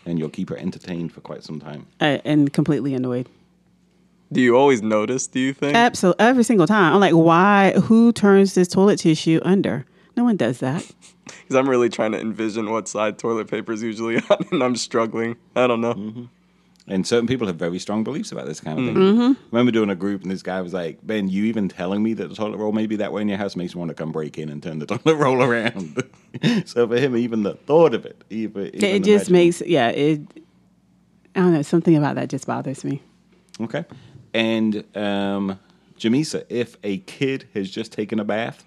and 0.06 0.18
you'll 0.18 0.30
keep 0.30 0.50
her 0.50 0.58
entertained 0.58 1.12
for 1.14 1.22
quite 1.22 1.44
some 1.44 1.60
time. 1.60 1.86
Uh, 2.00 2.18
and 2.26 2.52
completely 2.52 2.94
annoyed. 2.94 3.30
Do 4.34 4.42
you 4.42 4.56
always 4.58 4.82
notice? 4.82 5.28
Do 5.28 5.40
you 5.40 5.54
think? 5.54 5.76
Absolutely, 5.76 6.26
every 6.26 6.44
single 6.44 6.68
time. 6.68 6.94
I'm 6.94 7.00
like, 7.00 7.14
why? 7.14 7.74
Who 7.86 8.12
turns 8.12 8.54
this 8.56 8.68
toilet 8.68 9.00
tissue 9.00 9.40
under? 9.44 9.86
No 10.18 10.24
one 10.24 10.38
does 10.38 10.60
that. 10.60 10.90
Because 11.26 11.56
I'm 11.56 11.70
really 11.70 11.88
trying 11.88 12.12
to 12.12 12.20
envision 12.20 12.70
what 12.70 12.90
side 12.90 13.18
toilet 13.18 13.48
paper 13.50 13.72
is 13.72 13.82
usually 13.82 14.18
on, 14.30 14.46
and 14.52 14.62
I'm 14.62 14.76
struggling. 14.76 15.38
I 15.56 15.68
don't 15.68 15.80
know. 15.80 15.94
Mm-hmm. 15.94 16.24
And 16.88 17.08
certain 17.08 17.28
people 17.28 17.48
have 17.48 17.56
very 17.56 17.80
strong 17.80 18.04
beliefs 18.04 18.34
about 18.34 18.46
this 18.46 18.60
kind 18.60 18.78
of 18.78 18.86
thing. 18.86 18.96
Mm-hmm. 18.96 19.32
remember 19.52 19.72
doing 19.72 19.90
a 19.90 19.96
group, 19.96 20.22
and 20.24 20.30
this 20.30 20.44
guy 20.44 20.60
was 20.62 20.74
like, 20.74 21.00
Ben, 21.02 21.30
you 21.30 21.46
even 21.46 21.70
telling 21.70 22.04
me 22.04 22.14
that 22.16 22.28
the 22.28 22.36
toilet 22.36 22.58
roll 22.58 22.74
may 22.74 22.88
be 22.88 22.98
that 22.98 23.14
way 23.14 23.22
in 23.22 23.30
your 23.30 23.38
house 23.38 23.56
makes 23.56 23.74
me 23.74 23.80
want 23.80 23.88
to 23.90 23.96
come 23.96 24.12
break 24.12 24.38
in 24.38 24.50
and 24.50 24.62
turn 24.62 24.80
the 24.80 24.86
toilet 24.98 25.16
roll 25.16 25.42
around. 25.42 26.04
so 26.66 26.86
for 26.90 26.98
him, 26.98 27.16
even 27.16 27.44
the 27.44 27.54
thought 27.56 27.94
of 27.94 28.06
it, 28.06 28.22
even, 28.30 28.66
It, 28.68 28.84
even 28.84 29.04
just 29.04 29.30
imagining- 29.30 29.46
makes, 29.48 29.62
yeah, 29.62 29.88
it, 29.90 30.20
I 31.36 31.40
don't 31.40 31.54
know, 31.54 31.62
something 31.62 31.96
about 31.96 32.16
that 32.16 32.30
just 32.30 32.46
bothers 32.46 32.84
me. 32.84 33.02
Okay. 33.62 33.86
And 34.34 34.84
um, 34.96 35.60
Jamesa, 35.98 36.46
if 36.50 36.78
a 36.84 36.98
kid 37.00 37.48
has 37.54 37.70
just 37.70 37.92
taken 37.92 38.20
a 38.20 38.24
bath 38.24 38.64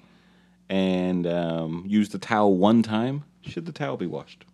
and 0.69 1.27
um, 1.27 1.85
used 1.87 2.13
the 2.13 2.19
towel 2.19 2.57
one 2.57 2.83
time, 2.83 3.25
should 3.43 3.67
the 3.67 3.73
towel 3.73 3.97
be 3.97 4.07
washed? 4.07 4.45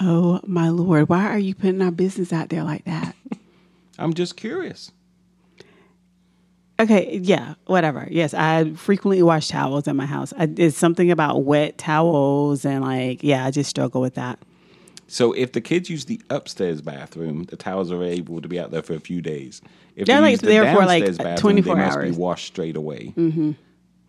Oh 0.00 0.40
my 0.46 0.68
lord, 0.68 1.08
why 1.08 1.24
are 1.24 1.38
you 1.38 1.54
putting 1.54 1.80
our 1.82 1.90
business 1.90 2.32
out 2.32 2.50
there 2.50 2.64
like 2.64 2.84
that? 2.84 3.16
I'm 3.98 4.14
just 4.14 4.36
curious. 4.36 4.92
Okay, 6.78 7.18
yeah, 7.22 7.54
whatever. 7.64 8.06
Yes, 8.10 8.34
I 8.34 8.72
frequently 8.74 9.22
wash 9.22 9.48
towels 9.48 9.88
in 9.88 9.96
my 9.96 10.04
house. 10.04 10.34
I, 10.36 10.50
it's 10.56 10.76
something 10.76 11.10
about 11.10 11.44
wet 11.44 11.78
towels 11.78 12.66
and 12.66 12.84
like, 12.84 13.24
yeah, 13.24 13.46
I 13.46 13.50
just 13.50 13.70
struggle 13.70 14.02
with 14.02 14.14
that. 14.16 14.38
So 15.08 15.32
if 15.32 15.52
the 15.52 15.60
kids 15.60 15.88
use 15.88 16.04
the 16.06 16.20
upstairs 16.30 16.80
bathroom, 16.80 17.44
the 17.44 17.56
towels 17.56 17.92
are 17.92 18.02
able 18.02 18.40
to 18.40 18.48
be 18.48 18.58
out 18.58 18.70
there 18.72 18.82
for 18.82 18.94
a 18.94 19.00
few 19.00 19.22
days. 19.22 19.60
If 19.94 20.06
They're, 20.06 20.16
they 20.16 20.22
like, 20.22 20.30
use 20.32 20.40
the 20.40 20.46
there 20.48 20.74
for, 20.74 20.84
like, 20.84 21.04
downstairs 21.04 21.18
bathroom, 21.18 21.36
24 21.62 21.74
they 21.76 21.80
must 21.80 21.96
hours. 21.96 22.10
be 22.16 22.20
washed 22.20 22.46
straight 22.46 22.76
away. 22.76 23.12
Mm-hmm. 23.16 23.52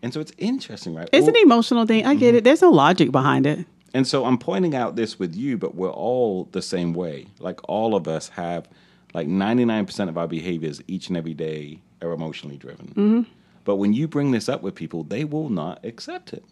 And 0.02 0.12
so 0.14 0.20
it's 0.20 0.32
interesting, 0.38 0.94
right? 0.94 1.08
It's 1.12 1.26
Well- 1.26 1.36
an 1.36 1.42
emotional 1.42 1.86
thing. 1.86 2.04
I 2.06 2.14
get 2.14 2.34
it. 2.34 2.44
There's 2.44 2.62
no 2.62 2.70
logic 2.70 3.12
behind 3.12 3.46
it. 3.46 3.64
And 3.94 4.06
so 4.06 4.24
I'm 4.26 4.38
pointing 4.38 4.74
out 4.74 4.96
this 4.96 5.18
with 5.18 5.34
you, 5.34 5.56
but 5.56 5.74
we're 5.74 5.90
all 5.90 6.44
the 6.52 6.60
same 6.62 6.92
way. 6.92 7.26
Like 7.38 7.60
all 7.68 7.94
of 7.94 8.06
us 8.06 8.28
have, 8.30 8.68
like 9.14 9.26
99% 9.28 10.08
of 10.08 10.18
our 10.18 10.28
behaviors 10.28 10.82
each 10.88 11.08
and 11.08 11.16
every 11.16 11.32
day 11.34 11.80
are 12.02 12.12
emotionally 12.12 12.58
driven. 12.58 13.26
But 13.64 13.76
when 13.76 13.92
you 13.94 14.06
bring 14.06 14.30
this 14.32 14.48
up 14.48 14.62
with 14.62 14.74
people, 14.74 15.04
they 15.04 15.24
will 15.24 15.48
not 15.48 15.84
accept 15.84 16.32
it. 16.34 16.44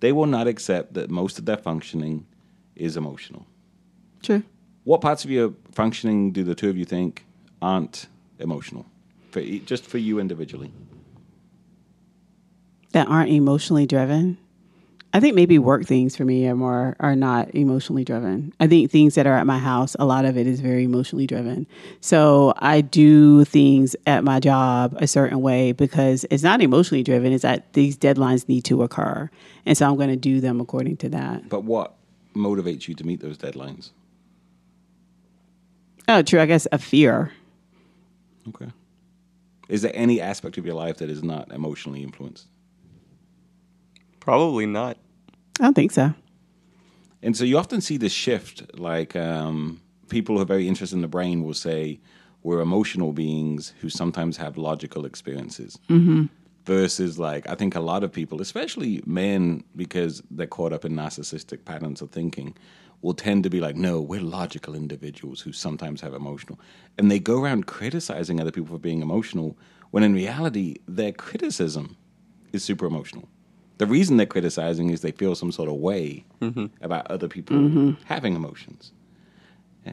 They 0.00 0.12
will 0.12 0.26
not 0.26 0.46
accept 0.46 0.94
that 0.94 1.10
most 1.10 1.38
of 1.38 1.46
their 1.46 1.56
functioning 1.56 2.26
is 2.76 2.96
emotional. 2.96 3.46
True. 4.22 4.42
What 4.84 5.00
parts 5.00 5.24
of 5.24 5.30
your 5.30 5.54
functioning 5.72 6.32
do 6.32 6.42
the 6.42 6.54
two 6.54 6.68
of 6.68 6.76
you 6.76 6.84
think 6.84 7.24
aren't 7.60 8.06
emotional? 8.38 8.86
For 9.30 9.40
just 9.42 9.84
for 9.84 9.98
you 9.98 10.18
individually. 10.18 10.72
That 12.92 13.08
aren't 13.08 13.30
emotionally 13.30 13.86
driven. 13.86 14.38
I 15.14 15.20
think 15.20 15.34
maybe 15.34 15.58
work 15.58 15.84
things 15.84 16.16
for 16.16 16.24
me 16.24 16.48
are 16.48 16.54
more 16.54 16.96
are 16.98 17.14
not 17.14 17.54
emotionally 17.54 18.04
driven. 18.04 18.54
I 18.60 18.66
think 18.66 18.90
things 18.90 19.14
that 19.14 19.26
are 19.26 19.36
at 19.36 19.46
my 19.46 19.58
house, 19.58 19.94
a 19.98 20.06
lot 20.06 20.24
of 20.24 20.38
it 20.38 20.46
is 20.46 20.60
very 20.60 20.84
emotionally 20.84 21.26
driven. 21.26 21.66
So 22.00 22.54
I 22.56 22.80
do 22.80 23.44
things 23.44 23.94
at 24.06 24.24
my 24.24 24.40
job 24.40 24.96
a 24.98 25.06
certain 25.06 25.42
way 25.42 25.72
because 25.72 26.24
it's 26.30 26.42
not 26.42 26.62
emotionally 26.62 27.02
driven. 27.02 27.32
It's 27.32 27.42
that 27.42 27.72
these 27.74 27.96
deadlines 27.98 28.48
need 28.48 28.64
to 28.64 28.82
occur, 28.82 29.30
and 29.66 29.76
so 29.76 29.86
I'm 29.86 29.96
going 29.96 30.08
to 30.08 30.16
do 30.16 30.40
them 30.40 30.60
according 30.60 30.96
to 30.98 31.10
that. 31.10 31.48
But 31.48 31.64
what 31.64 31.94
motivates 32.34 32.88
you 32.88 32.94
to 32.94 33.04
meet 33.04 33.20
those 33.20 33.36
deadlines? 33.36 33.90
Oh, 36.14 36.20
true. 36.20 36.40
I 36.40 36.46
guess 36.46 36.66
a 36.72 36.78
fear. 36.78 37.32
Okay. 38.48 38.70
Is 39.70 39.80
there 39.80 39.92
any 39.94 40.20
aspect 40.20 40.58
of 40.58 40.66
your 40.66 40.74
life 40.74 40.98
that 40.98 41.08
is 41.08 41.22
not 41.22 41.50
emotionally 41.50 42.02
influenced? 42.02 42.48
Probably 44.20 44.66
not. 44.66 44.98
I 45.58 45.64
don't 45.64 45.74
think 45.74 45.92
so. 45.92 46.12
And 47.22 47.34
so 47.34 47.44
you 47.44 47.56
often 47.56 47.80
see 47.80 47.96
this 47.96 48.12
shift, 48.12 48.78
like 48.78 49.16
um, 49.16 49.80
people 50.10 50.36
who 50.36 50.42
are 50.42 50.46
very 50.46 50.68
interested 50.68 50.96
in 50.96 51.02
the 51.02 51.08
brain 51.08 51.42
will 51.42 51.54
say, 51.54 51.98
we're 52.42 52.60
emotional 52.60 53.12
beings 53.14 53.72
who 53.80 53.88
sometimes 53.88 54.36
have 54.36 54.58
logical 54.58 55.06
experiences. 55.06 55.78
Mm-hmm. 55.88 56.24
Versus 56.64 57.18
like 57.18 57.48
I 57.48 57.54
think 57.54 57.74
a 57.74 57.80
lot 57.80 58.04
of 58.04 58.12
people, 58.12 58.40
especially 58.40 59.02
men, 59.06 59.64
because 59.76 60.22
they're 60.30 60.46
caught 60.46 60.72
up 60.72 60.84
in 60.84 60.92
narcissistic 60.92 61.64
patterns 61.64 62.02
of 62.02 62.10
thinking, 62.10 62.56
will 63.00 63.14
tend 63.14 63.42
to 63.44 63.50
be 63.50 63.60
like, 63.60 63.76
no, 63.76 64.00
we're 64.00 64.20
logical 64.20 64.74
individuals 64.74 65.40
who 65.40 65.52
sometimes 65.52 66.00
have 66.00 66.14
emotional, 66.14 66.58
and 66.98 67.10
they 67.10 67.18
go 67.18 67.42
around 67.42 67.66
criticizing 67.66 68.40
other 68.40 68.52
people 68.52 68.74
for 68.74 68.80
being 68.80 69.02
emotional 69.02 69.56
when 69.90 70.02
in 70.02 70.14
reality 70.14 70.76
their 70.88 71.12
criticism 71.12 71.96
is 72.52 72.64
super 72.64 72.86
emotional. 72.86 73.28
The 73.78 73.86
reason 73.86 74.16
they're 74.16 74.26
criticizing 74.26 74.90
is 74.90 75.00
they 75.00 75.10
feel 75.10 75.34
some 75.34 75.50
sort 75.50 75.68
of 75.68 75.76
way 75.76 76.24
mm-hmm. 76.40 76.66
about 76.80 77.10
other 77.10 77.26
people 77.26 77.56
mm-hmm. 77.56 77.90
having 78.04 78.36
emotions. 78.36 78.92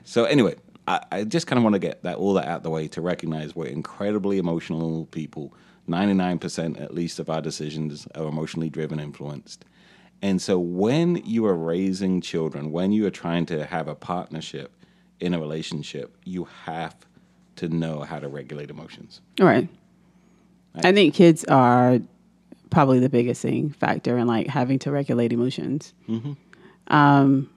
So 0.03 0.25
anyway, 0.25 0.55
I, 0.87 1.01
I 1.11 1.23
just 1.23 1.47
kind 1.47 1.57
of 1.57 1.63
want 1.63 1.73
to 1.73 1.79
get 1.79 2.03
that 2.03 2.17
all 2.17 2.33
that 2.35 2.47
out 2.47 2.63
the 2.63 2.69
way 2.69 2.87
to 2.89 3.01
recognize 3.01 3.55
we're 3.55 3.65
incredibly 3.65 4.37
emotional 4.37 5.05
people. 5.07 5.53
Ninety 5.89 6.13
nine 6.13 6.39
percent 6.39 6.77
at 6.77 6.93
least 6.93 7.19
of 7.19 7.29
our 7.29 7.41
decisions 7.41 8.07
are 8.15 8.27
emotionally 8.27 8.69
driven, 8.69 8.99
influenced. 8.99 9.65
And 10.21 10.41
so 10.41 10.59
when 10.59 11.15
you 11.25 11.45
are 11.45 11.55
raising 11.55 12.21
children, 12.21 12.71
when 12.71 12.91
you 12.91 13.05
are 13.07 13.11
trying 13.11 13.45
to 13.47 13.65
have 13.65 13.87
a 13.87 13.95
partnership 13.95 14.71
in 15.19 15.33
a 15.33 15.39
relationship, 15.39 16.15
you 16.25 16.47
have 16.65 16.95
to 17.55 17.69
know 17.69 18.01
how 18.01 18.19
to 18.19 18.27
regulate 18.27 18.69
emotions. 18.69 19.21
All 19.39 19.47
right. 19.47 19.67
I 20.75 20.91
think 20.91 21.13
kids 21.13 21.43
are 21.45 21.99
probably 22.69 22.99
the 22.99 23.09
biggest 23.09 23.41
thing 23.41 23.71
factor 23.71 24.17
in 24.17 24.27
like 24.27 24.47
having 24.47 24.79
to 24.79 24.91
regulate 24.91 25.33
emotions. 25.33 25.93
Um, 26.87 27.49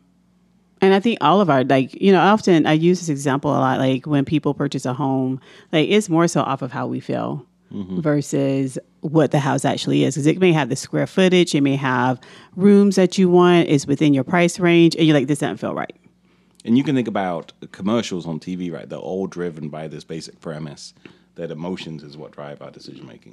and 0.81 0.95
I 0.95 1.01
think 1.01 1.18
all 1.21 1.40
of 1.40 1.49
our 1.49 1.64
like 1.64 2.01
you 2.01 2.12
know 2.12 2.21
often 2.21 2.66
I 2.66 2.73
use 2.73 2.99
this 3.01 3.09
example 3.09 3.51
a 3.51 3.59
lot 3.59 3.79
like 3.79 4.07
when 4.07 4.25
people 4.25 4.55
purchase 4.55 4.85
a 4.85 4.92
home 4.92 5.40
like 5.73 5.88
it's 5.88 6.09
more 6.09 6.27
so 6.29 6.40
off 6.40 6.62
of 6.62 6.73
how 6.73 6.87
we 6.87 7.01
feel 7.01 7.47
versus 8.00 8.78
what 9.00 9.30
the 9.30 9.38
house 9.40 9.64
actually 9.64 10.04
is 10.04 10.14
because 10.14 10.26
it 10.26 10.38
may 10.38 10.52
have 10.52 10.68
the 10.68 10.76
square 10.76 11.06
footage 11.06 11.54
it 11.54 11.62
may 11.62 11.76
have 11.76 12.20
rooms 12.56 12.96
that 12.96 13.16
you 13.18 13.28
want 13.30 13.66
is 13.68 13.87
within 13.87 14.12
your 14.14 14.24
price 14.24 14.61
range 14.61 14.94
and 14.96 15.06
you're 15.06 15.16
like 15.16 15.26
this 15.26 15.38
doesn't 15.38 15.56
feel 15.56 15.74
right 15.74 15.96
And 16.64 16.76
you 16.78 16.85
can 16.85 16.94
think 16.94 17.08
about 17.08 17.52
commercials 17.72 18.24
on 18.26 18.38
TV, 18.38 18.70
right? 18.72 18.88
They're 18.88 18.98
all 19.12 19.26
driven 19.26 19.68
by 19.68 19.88
this 19.88 20.04
basic 20.04 20.38
premise 20.40 20.94
that 21.35 21.50
emotions 21.50 22.02
is 22.04 22.16
what 22.16 22.30
drive 22.32 22.62
our 22.62 22.70
decision 22.70 23.04
making. 23.06 23.32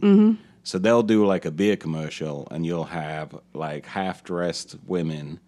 So 0.63 0.79
they'll 0.79 1.03
do 1.03 1.25
like 1.27 1.45
a 1.45 1.51
beer 1.51 1.75
commercial, 1.77 2.47
and 2.49 2.65
you'll 2.65 2.85
have 2.85 3.35
like 3.53 3.85
half 3.85 4.23
dressed 4.23 4.77
women 4.87 5.39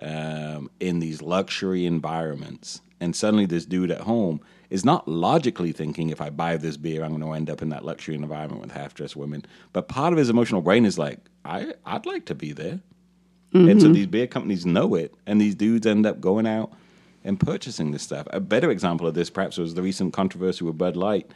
um, 0.00 0.70
in 0.80 1.00
these 1.00 1.20
luxury 1.20 1.84
environments. 1.86 2.80
And 3.00 3.14
suddenly, 3.14 3.46
this 3.46 3.66
dude 3.66 3.90
at 3.90 4.02
home 4.02 4.40
is 4.70 4.84
not 4.84 5.08
logically 5.08 5.72
thinking, 5.72 6.10
if 6.10 6.20
I 6.20 6.30
buy 6.30 6.56
this 6.56 6.76
beer, 6.76 7.02
I'm 7.02 7.10
going 7.10 7.22
to 7.22 7.32
end 7.32 7.50
up 7.50 7.62
in 7.62 7.70
that 7.70 7.84
luxury 7.84 8.14
environment 8.14 8.60
with 8.60 8.72
half 8.72 8.94
dressed 8.94 9.16
women. 9.16 9.44
But 9.72 9.88
part 9.88 10.12
of 10.12 10.18
his 10.18 10.28
emotional 10.28 10.60
brain 10.60 10.84
is 10.84 10.98
like, 10.98 11.20
I, 11.44 11.74
I'd 11.86 12.06
like 12.06 12.26
to 12.26 12.34
be 12.34 12.52
there. 12.52 12.80
And 13.54 13.80
so 13.80 13.88
these 13.88 14.06
beer 14.06 14.26
companies 14.26 14.66
know 14.66 14.94
it, 14.94 15.14
and 15.26 15.40
these 15.40 15.54
dudes 15.54 15.86
end 15.86 16.04
up 16.04 16.20
going 16.20 16.46
out 16.46 16.70
and 17.24 17.40
purchasing 17.40 17.92
this 17.92 18.02
stuff. 18.02 18.26
A 18.30 18.40
better 18.40 18.70
example 18.70 19.06
of 19.06 19.14
this, 19.14 19.30
perhaps, 19.30 19.56
was 19.56 19.74
the 19.74 19.80
recent 19.80 20.12
controversy 20.12 20.64
with 20.66 20.76
Bud 20.76 20.96
Light, 20.96 21.30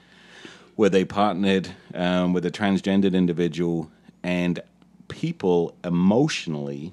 where 0.77 0.91
they 0.91 1.07
partnered 1.07 1.71
um, 1.95 2.35
with 2.35 2.45
a 2.45 2.51
transgendered 2.51 3.15
individual, 3.15 3.91
and 4.23 4.61
people 5.09 5.75
emotionally 5.85 6.93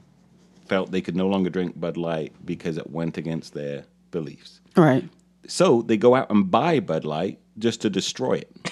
felt 0.69 0.91
they 0.91 1.01
could 1.01 1.17
no 1.17 1.27
longer 1.27 1.49
drink 1.49 1.77
Bud 1.77 1.97
Light 1.97 2.33
because 2.45 2.77
it 2.77 2.89
went 2.89 3.17
against 3.17 3.53
their 3.53 3.83
beliefs. 4.11 4.61
right 4.77 5.03
So 5.49 5.81
they 5.81 5.97
go 5.97 6.15
out 6.15 6.29
and 6.29 6.49
buy 6.49 6.79
Bud 6.79 7.05
Light 7.05 7.39
just 7.57 7.81
to 7.81 7.89
destroy 7.89 8.35
it. 8.35 8.71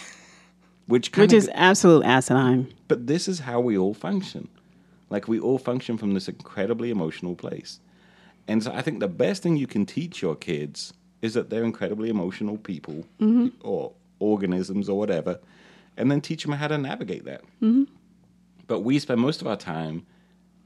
Which, 0.86 1.12
which 1.18 1.34
is 1.34 1.50
absolute 1.54 2.06
asinine 2.06 2.74
but 2.88 3.08
this 3.08 3.28
is 3.28 3.40
how 3.40 3.60
we 3.60 3.78
all 3.78 3.94
function. 3.94 4.48
Like 5.10 5.28
we 5.28 5.40
all 5.40 5.58
function 5.58 5.98
from 5.98 6.14
this 6.14 6.28
incredibly 6.28 6.90
emotional 6.90 7.36
place. 7.36 7.80
And 8.48 8.64
so 8.64 8.72
I 8.72 8.82
think 8.82 9.00
the 9.00 9.08
best 9.08 9.44
thing 9.44 9.58
you 9.58 9.68
can 9.68 9.86
teach 9.86 10.22
your 10.22 10.36
kids 10.36 10.94
is 11.22 11.34
that 11.34 11.50
they're 11.50 11.64
incredibly 11.64 12.10
emotional 12.10 12.58
people 12.58 13.06
mm-hmm. 13.20 13.48
or 13.62 13.94
organisms 14.20 14.90
or 14.90 14.98
whatever, 14.98 15.40
and 15.98 16.10
then 16.12 16.22
teach 16.22 16.44
them 16.44 16.54
how 16.54 16.68
to 16.68 16.78
navigate 16.78 17.26
that. 17.26 17.42
Mm-hmm. 17.62 17.84
But 18.68 18.82
we 18.82 19.00
spend 19.00 19.22
most 19.22 19.42
of 19.42 19.48
our 19.48 19.58
time 19.58 20.06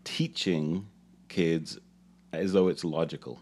teaching 0.03 0.87
kids 1.29 1.79
as 2.33 2.53
though 2.53 2.67
it's 2.67 2.83
logical. 2.83 3.39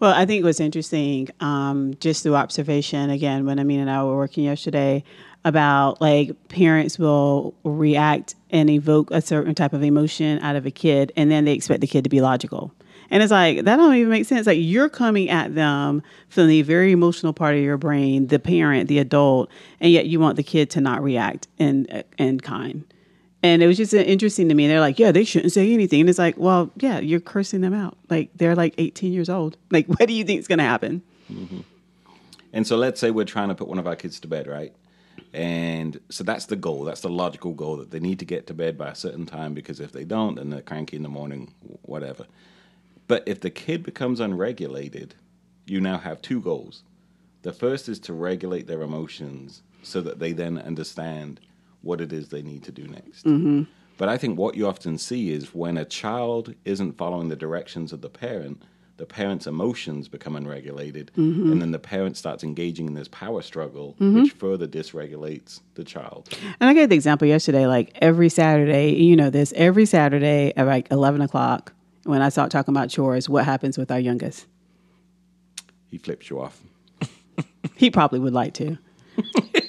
Well, 0.00 0.12
I 0.12 0.26
think 0.26 0.42
it 0.42 0.44
was 0.44 0.60
interesting, 0.60 1.28
um, 1.40 1.94
just 1.98 2.22
through 2.22 2.36
observation. 2.36 3.10
Again, 3.10 3.46
when 3.46 3.58
Amine 3.58 3.80
and 3.80 3.90
I 3.90 4.04
were 4.04 4.16
working 4.16 4.44
yesterday, 4.44 5.02
about 5.46 6.00
like 6.00 6.48
parents 6.48 6.98
will 6.98 7.54
react 7.62 8.34
and 8.50 8.68
evoke 8.68 9.10
a 9.12 9.22
certain 9.22 9.54
type 9.54 9.72
of 9.72 9.82
emotion 9.82 10.40
out 10.40 10.56
of 10.56 10.66
a 10.66 10.70
kid, 10.70 11.12
and 11.16 11.30
then 11.30 11.44
they 11.44 11.52
expect 11.52 11.80
the 11.80 11.86
kid 11.86 12.02
to 12.04 12.10
be 12.10 12.20
logical. 12.20 12.72
And 13.10 13.22
it's 13.22 13.30
like 13.30 13.64
that 13.64 13.76
don't 13.76 13.94
even 13.94 14.10
make 14.10 14.26
sense. 14.26 14.48
Like 14.48 14.58
you're 14.60 14.88
coming 14.88 15.30
at 15.30 15.54
them 15.54 16.02
from 16.28 16.48
the 16.48 16.62
very 16.62 16.90
emotional 16.90 17.32
part 17.32 17.54
of 17.54 17.60
your 17.60 17.76
brain, 17.76 18.26
the 18.26 18.40
parent, 18.40 18.88
the 18.88 18.98
adult, 18.98 19.48
and 19.80 19.92
yet 19.92 20.06
you 20.06 20.18
want 20.18 20.36
the 20.36 20.42
kid 20.42 20.68
to 20.70 20.80
not 20.80 21.02
react 21.02 21.46
in 21.58 22.02
in 22.18 22.40
kind. 22.40 22.84
And 23.42 23.62
it 23.62 23.66
was 23.66 23.76
just 23.76 23.94
uh, 23.94 23.98
interesting 23.98 24.48
to 24.48 24.54
me. 24.54 24.66
They're 24.66 24.80
like, 24.80 24.98
yeah, 24.98 25.12
they 25.12 25.24
shouldn't 25.24 25.52
say 25.52 25.72
anything. 25.72 26.00
And 26.00 26.08
it's 26.08 26.18
like, 26.18 26.36
well, 26.36 26.70
yeah, 26.76 26.98
you're 26.98 27.20
cursing 27.20 27.60
them 27.60 27.74
out. 27.74 27.96
Like 28.08 28.30
they're 28.34 28.56
like 28.56 28.74
18 28.78 29.12
years 29.12 29.28
old. 29.28 29.56
Like, 29.70 29.86
what 29.86 30.06
do 30.06 30.14
you 30.14 30.24
think 30.24 30.40
is 30.40 30.48
going 30.48 30.58
to 30.58 30.64
happen? 30.64 31.02
Mm-hmm. 31.30 31.60
And 32.52 32.66
so 32.66 32.76
let's 32.76 32.98
say 32.98 33.10
we're 33.10 33.24
trying 33.24 33.48
to 33.48 33.54
put 33.54 33.68
one 33.68 33.78
of 33.78 33.86
our 33.86 33.96
kids 33.96 34.18
to 34.20 34.28
bed, 34.28 34.46
right? 34.46 34.72
And 35.34 36.00
so 36.08 36.24
that's 36.24 36.46
the 36.46 36.56
goal. 36.56 36.84
That's 36.84 37.02
the 37.02 37.10
logical 37.10 37.52
goal 37.52 37.76
that 37.76 37.90
they 37.90 38.00
need 38.00 38.18
to 38.20 38.24
get 38.24 38.46
to 38.46 38.54
bed 38.54 38.78
by 38.78 38.88
a 38.88 38.94
certain 38.94 39.26
time 39.26 39.52
because 39.52 39.80
if 39.80 39.92
they 39.92 40.04
don't, 40.04 40.36
then 40.36 40.48
they're 40.48 40.62
cranky 40.62 40.96
in 40.96 41.02
the 41.02 41.10
morning, 41.10 41.52
whatever. 41.82 42.26
But 43.06 43.24
if 43.26 43.40
the 43.40 43.50
kid 43.50 43.82
becomes 43.82 44.20
unregulated, 44.20 45.14
you 45.66 45.80
now 45.80 45.98
have 45.98 46.22
two 46.22 46.40
goals. 46.40 46.82
The 47.42 47.52
first 47.52 47.88
is 47.88 47.98
to 48.00 48.12
regulate 48.12 48.66
their 48.66 48.82
emotions 48.82 49.62
so 49.82 50.00
that 50.00 50.18
they 50.18 50.32
then 50.32 50.58
understand 50.58 51.40
what 51.86 52.00
it 52.00 52.12
is 52.12 52.28
they 52.28 52.42
need 52.42 52.62
to 52.64 52.72
do 52.72 52.86
next. 52.86 53.24
Mm-hmm. 53.24 53.62
But 53.98 54.08
I 54.08 54.18
think 54.18 54.38
what 54.38 54.56
you 54.56 54.66
often 54.66 54.98
see 54.98 55.30
is 55.30 55.54
when 55.54 55.78
a 55.78 55.84
child 55.84 56.54
isn't 56.64 56.98
following 56.98 57.28
the 57.28 57.36
directions 57.36 57.92
of 57.92 58.02
the 58.02 58.10
parent, 58.10 58.62
the 58.98 59.06
parent's 59.06 59.46
emotions 59.46 60.08
become 60.08 60.36
unregulated, 60.36 61.10
mm-hmm. 61.16 61.52
and 61.52 61.60
then 61.60 61.70
the 61.70 61.78
parent 61.78 62.16
starts 62.16 62.42
engaging 62.42 62.86
in 62.86 62.94
this 62.94 63.08
power 63.08 63.42
struggle, 63.42 63.94
mm-hmm. 63.94 64.22
which 64.22 64.32
further 64.32 64.66
dysregulates 64.66 65.60
the 65.74 65.84
child. 65.84 66.28
And 66.60 66.68
I 66.68 66.74
gave 66.74 66.88
the 66.88 66.94
example 66.94 67.28
yesterday, 67.28 67.66
like 67.66 67.96
every 68.00 68.28
Saturday, 68.28 68.94
you 68.94 69.16
know 69.16 69.30
this, 69.30 69.52
every 69.56 69.86
Saturday 69.86 70.52
at 70.56 70.66
like 70.66 70.90
11 70.90 71.20
o'clock, 71.20 71.72
when 72.04 72.22
I 72.22 72.28
start 72.28 72.50
talking 72.50 72.72
about 72.72 72.88
chores, 72.88 73.28
what 73.28 73.44
happens 73.44 73.76
with 73.76 73.90
our 73.90 74.00
youngest? 74.00 74.46
He 75.90 75.98
flips 75.98 76.30
you 76.30 76.40
off. 76.40 76.60
He 77.74 77.90
probably 77.90 78.18
would 78.18 78.32
like 78.32 78.54
to. 78.54 78.78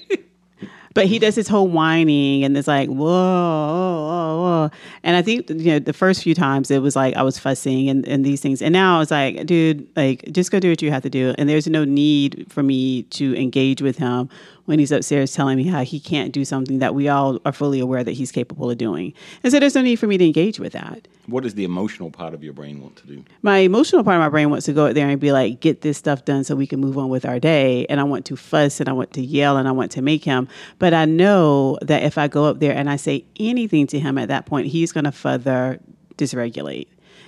but 0.97 1.05
he 1.05 1.19
does 1.19 1.35
his 1.35 1.47
whole 1.47 1.67
whining 1.67 2.43
and 2.43 2.57
it's 2.57 2.67
like, 2.67 2.89
whoa, 2.89 2.95
whoa, 3.05 4.41
whoa. 4.41 4.71
And 5.03 5.15
I 5.15 5.21
think, 5.21 5.47
you 5.47 5.73
know, 5.73 5.77
the 5.77 5.93
first 5.93 6.23
few 6.23 6.33
times 6.33 6.71
it 6.71 6.81
was 6.81 6.95
like 6.95 7.15
I 7.15 7.21
was 7.21 7.37
fussing 7.37 7.87
and, 7.87 8.03
and 8.07 8.25
these 8.25 8.41
things. 8.41 8.63
And 8.63 8.73
now 8.73 8.99
it's 9.01 9.11
like, 9.11 9.45
dude, 9.45 9.87
like, 9.95 10.23
just 10.31 10.49
go 10.49 10.59
do 10.59 10.71
what 10.71 10.81
you 10.81 10.89
have 10.89 11.03
to 11.03 11.09
do. 11.11 11.35
And 11.37 11.47
there's 11.47 11.67
no 11.67 11.85
need 11.85 12.47
for 12.49 12.63
me 12.63 13.03
to 13.03 13.39
engage 13.39 13.79
with 13.79 13.99
him 13.99 14.27
when 14.67 14.79
he's 14.79 14.91
upstairs 14.91 15.33
telling 15.33 15.55
me 15.55 15.63
how 15.63 15.81
he 15.81 15.97
can't 15.97 16.33
do 16.33 16.43
something 16.43 16.79
that 16.79 16.93
we 16.93 17.07
all 17.07 17.39
are 17.45 17.53
fully 17.53 17.79
aware 17.79 18.03
that 18.03 18.11
he's 18.11 18.33
capable 18.33 18.69
of 18.69 18.77
doing. 18.77 19.13
And 19.41 19.51
so 19.51 19.61
there's 19.61 19.75
no 19.75 19.81
need 19.81 19.95
for 19.95 20.07
me 20.07 20.17
to 20.17 20.25
engage 20.25 20.59
with 20.59 20.73
that. 20.73 21.07
What 21.25 21.43
does 21.43 21.55
the 21.55 21.63
emotional 21.63 22.11
part 22.11 22.33
of 22.33 22.43
your 22.43 22.51
brain 22.51 22.81
want 22.81 22.97
to 22.97 23.07
do? 23.07 23.23
my 23.41 23.59
emotional 23.59 24.03
part 24.03 24.17
of 24.17 24.19
my 24.19 24.27
brain 24.27 24.49
wants 24.49 24.65
to 24.65 24.73
go 24.73 24.87
out 24.87 24.93
there 24.93 25.07
and 25.07 25.21
be 25.21 25.31
like, 25.31 25.61
get 25.61 25.81
this 25.81 25.97
stuff 25.97 26.25
done 26.25 26.43
so 26.43 26.53
we 26.53 26.67
can 26.67 26.81
move 26.81 26.97
on 26.97 27.07
with 27.07 27.25
our 27.25 27.39
day. 27.39 27.85
And 27.85 28.01
I 28.01 28.03
want 28.03 28.25
to 28.25 28.35
fuss 28.35 28.81
and 28.81 28.89
I 28.89 28.91
want 28.91 29.13
to 29.13 29.21
yell 29.21 29.55
and 29.55 29.69
I 29.69 29.71
want 29.71 29.91
to 29.93 30.01
make 30.01 30.25
him. 30.25 30.49
But 30.79 30.93
I 30.93 31.05
know 31.05 31.77
that 31.81 32.03
if 32.03 32.17
I 32.17 32.27
go 32.27 32.43
up 32.43 32.59
there 32.59 32.75
and 32.75 32.89
I 32.89 32.97
say 32.97 33.23
anything 33.39 33.87
to 33.87 33.99
him 33.99 34.17
at 34.17 34.27
that 34.27 34.45
point, 34.45 34.67
he's 34.67 34.91
going 34.91 35.05
to 35.05 35.13
further 35.13 35.79
dysregulate. 36.17 36.87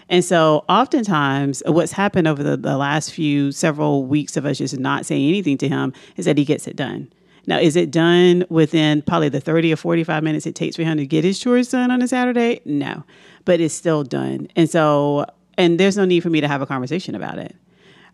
And 0.09 0.25
so, 0.25 0.65
oftentimes, 0.67 1.61
what's 1.67 1.91
happened 1.91 2.27
over 2.27 2.41
the, 2.41 2.57
the 2.57 2.77
last 2.77 3.13
few 3.13 3.51
several 3.51 4.05
weeks 4.05 4.35
of 4.35 4.45
us 4.45 4.57
just 4.57 4.77
not 4.77 5.05
saying 5.05 5.25
anything 5.25 5.57
to 5.59 5.69
him 5.69 5.93
is 6.17 6.25
that 6.25 6.37
he 6.37 6.45
gets 6.45 6.67
it 6.67 6.75
done. 6.75 7.13
Now, 7.49 7.57
is 7.57 7.75
it 7.75 7.89
done 7.89 8.45
within 8.49 9.01
probably 9.01 9.29
the 9.29 9.41
30 9.41 9.73
or 9.73 9.75
45 9.75 10.21
minutes 10.21 10.45
it 10.45 10.53
takes 10.53 10.75
for 10.75 10.83
him 10.83 10.97
to 10.97 11.07
get 11.07 11.23
his 11.23 11.39
chores 11.39 11.69
done 11.69 11.89
on 11.89 11.99
a 11.99 12.07
Saturday? 12.07 12.61
No, 12.63 13.03
but 13.43 13.59
it's 13.59 13.73
still 13.73 14.03
done. 14.03 14.47
And 14.55 14.69
so, 14.69 15.25
and 15.57 15.79
there's 15.79 15.97
no 15.97 16.05
need 16.05 16.19
for 16.19 16.29
me 16.29 16.41
to 16.41 16.47
have 16.47 16.61
a 16.61 16.67
conversation 16.67 17.15
about 17.15 17.39
it. 17.39 17.55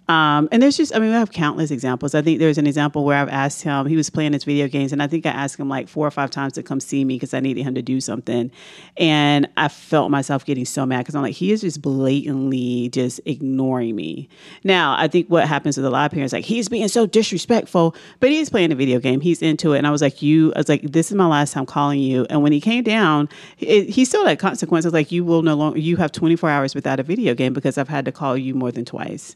Um, 0.08 0.48
and 0.52 0.62
there's 0.62 0.78
just, 0.78 0.96
I 0.96 1.00
mean, 1.00 1.10
we 1.10 1.16
have 1.16 1.32
countless 1.32 1.72
examples. 1.72 2.14
I 2.14 2.22
think 2.22 2.40
there's 2.40 2.58
an 2.58 2.68
example 2.68 3.04
where 3.04 3.18
I've 3.18 3.30
asked 3.30 3.64
him, 3.64 3.88
he 3.88 3.96
was 3.96 4.10
playing 4.10 4.34
his 4.34 4.44
video 4.44 4.68
games, 4.68 4.94
and 4.94 5.02
I 5.02 5.08
think 5.08 5.26
I 5.26 5.32
asked 5.32 5.60
him 5.60 5.68
like 5.68 5.88
four 5.88 6.06
or 6.06 6.12
five 6.12 6.30
times 6.30 6.54
to 6.54 6.64
come 6.64 6.80
see 6.80 7.04
me 7.04 7.16
because 7.16 7.34
I 7.34 7.40
needed 7.40 7.64
him 7.64 7.74
to 7.76 7.82
do 7.82 8.00
something. 8.00 8.52
And 8.98 9.50
I 9.58 9.68
felt 9.68 10.12
myself 10.12 10.46
getting 10.46 10.66
so 10.66 10.86
mad 10.86 11.00
because 11.00 11.16
I'm 11.16 11.24
like, 11.24 11.34
he 11.34 11.52
is 11.52 11.62
just 11.62 11.82
blatantly 11.82 12.90
just 12.90 13.20
ignoring 13.26 13.96
me. 13.96 14.30
Now, 14.64 14.96
I 14.98 15.08
think 15.08 15.28
what 15.28 15.48
happens 15.48 15.78
with 15.78 15.86
a 15.86 15.90
lot 15.90 16.06
of 16.06 16.12
parents, 16.12 16.34
like, 16.34 16.46
he's 16.46 16.70
being 16.70 16.88
so 16.88 17.08
disrespectful, 17.08 17.96
but 18.20 18.30
he's 18.30 18.50
playing 18.50 18.72
a 18.72 18.76
video 18.76 19.00
game. 19.00 19.22
He's 19.22 19.42
into 19.42 19.74
it. 19.74 19.80
And 19.80 19.88
I 19.88 19.92
was 19.92 20.02
like, 20.02 20.22
you, 20.22 20.54
I 20.54 20.60
was 20.60 20.70
like, 20.70 20.84
this 20.84 21.10
is 21.10 21.16
my 21.16 21.26
last 21.26 21.54
time 21.54 21.66
calling 21.66 22.00
you. 22.00 22.28
And 22.30 22.44
when 22.44 22.52
he 22.52 22.62
came 22.62 22.84
down, 22.84 23.28
it, 23.58 23.90
he 23.90 24.06
still 24.06 24.26
had 24.26 24.38
consequences. 24.38 24.94
Like, 24.94 25.12
you 25.12 25.24
will 25.24 25.42
no 25.42 25.56
longer, 25.56 25.80
you 25.80 25.98
have 25.98 26.12
24 26.12 26.50
hours 26.50 26.76
without 26.76 27.00
a 27.00 27.04
video 27.04 27.34
game 27.34 27.54
because 27.54 27.80
I've 27.80 27.90
had 27.90 28.06
to 28.06 28.12
call 28.12 28.38
you 28.38 28.54
more 28.54 28.72
than 28.72 28.86
twice 28.86 29.36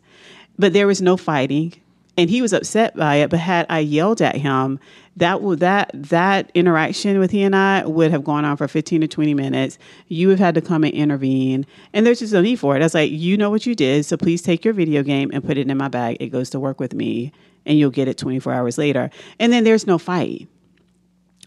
but 0.58 0.74
there 0.74 0.88
was 0.88 1.02
no 1.02 1.18
fighting 1.18 1.74
and 2.18 2.30
he 2.30 2.42
was 2.42 2.52
upset 2.52 2.96
by 2.96 3.16
it. 3.16 3.30
But 3.30 3.40
had 3.40 3.66
i 3.70 3.80
yelled 3.80 4.22
at 4.22 4.36
him 4.36 4.80
that 5.18 5.42
would 5.42 5.60
that 5.60 5.92
that 5.94 6.52
interaction 6.54 7.20
with 7.20 7.32
he 7.32 7.44
and 7.44 7.56
i 7.56 7.86
would 7.86 8.12
have 8.12 8.24
gone 8.24 8.46
on 8.46 8.58
for 8.58 8.68
15 8.68 9.02
to 9.02 9.08
20 9.08 9.34
minutes. 9.34 9.78
You 10.08 10.30
have 10.30 10.40
had 10.40 10.56
to 10.56 10.62
come 10.62 10.84
and 10.84 10.94
intervene 10.94 11.66
and 11.94 12.06
there's 12.06 12.20
just 12.20 12.34
no 12.34 12.42
need 12.42 12.60
for 12.60 12.76
it. 12.76 12.82
I 12.82 12.86
was 12.86 12.94
like 12.94 13.12
you 13.12 13.38
know 13.38 13.50
what 13.50 13.66
you 13.66 13.76
did 13.76 14.06
so 14.06 14.18
please 14.18 14.42
take 14.42 14.66
your 14.66 14.74
video 14.74 15.04
game 15.04 15.30
and 15.34 15.44
put 15.44 15.58
it 15.58 15.70
in 15.70 15.78
my 15.78 15.88
bag. 15.88 16.18
It 16.20 16.28
goes 16.30 16.50
to 16.52 16.60
work 16.60 16.80
with 16.80 16.94
me 16.94 17.32
and 17.66 17.78
you'll 17.78 17.92
get 17.92 18.08
it 18.08 18.18
24 18.18 18.54
hours 18.54 18.78
later. 18.78 19.10
And 19.40 19.52
then 19.52 19.64
there's 19.64 19.86
no 19.86 19.98
fight. 19.98 20.48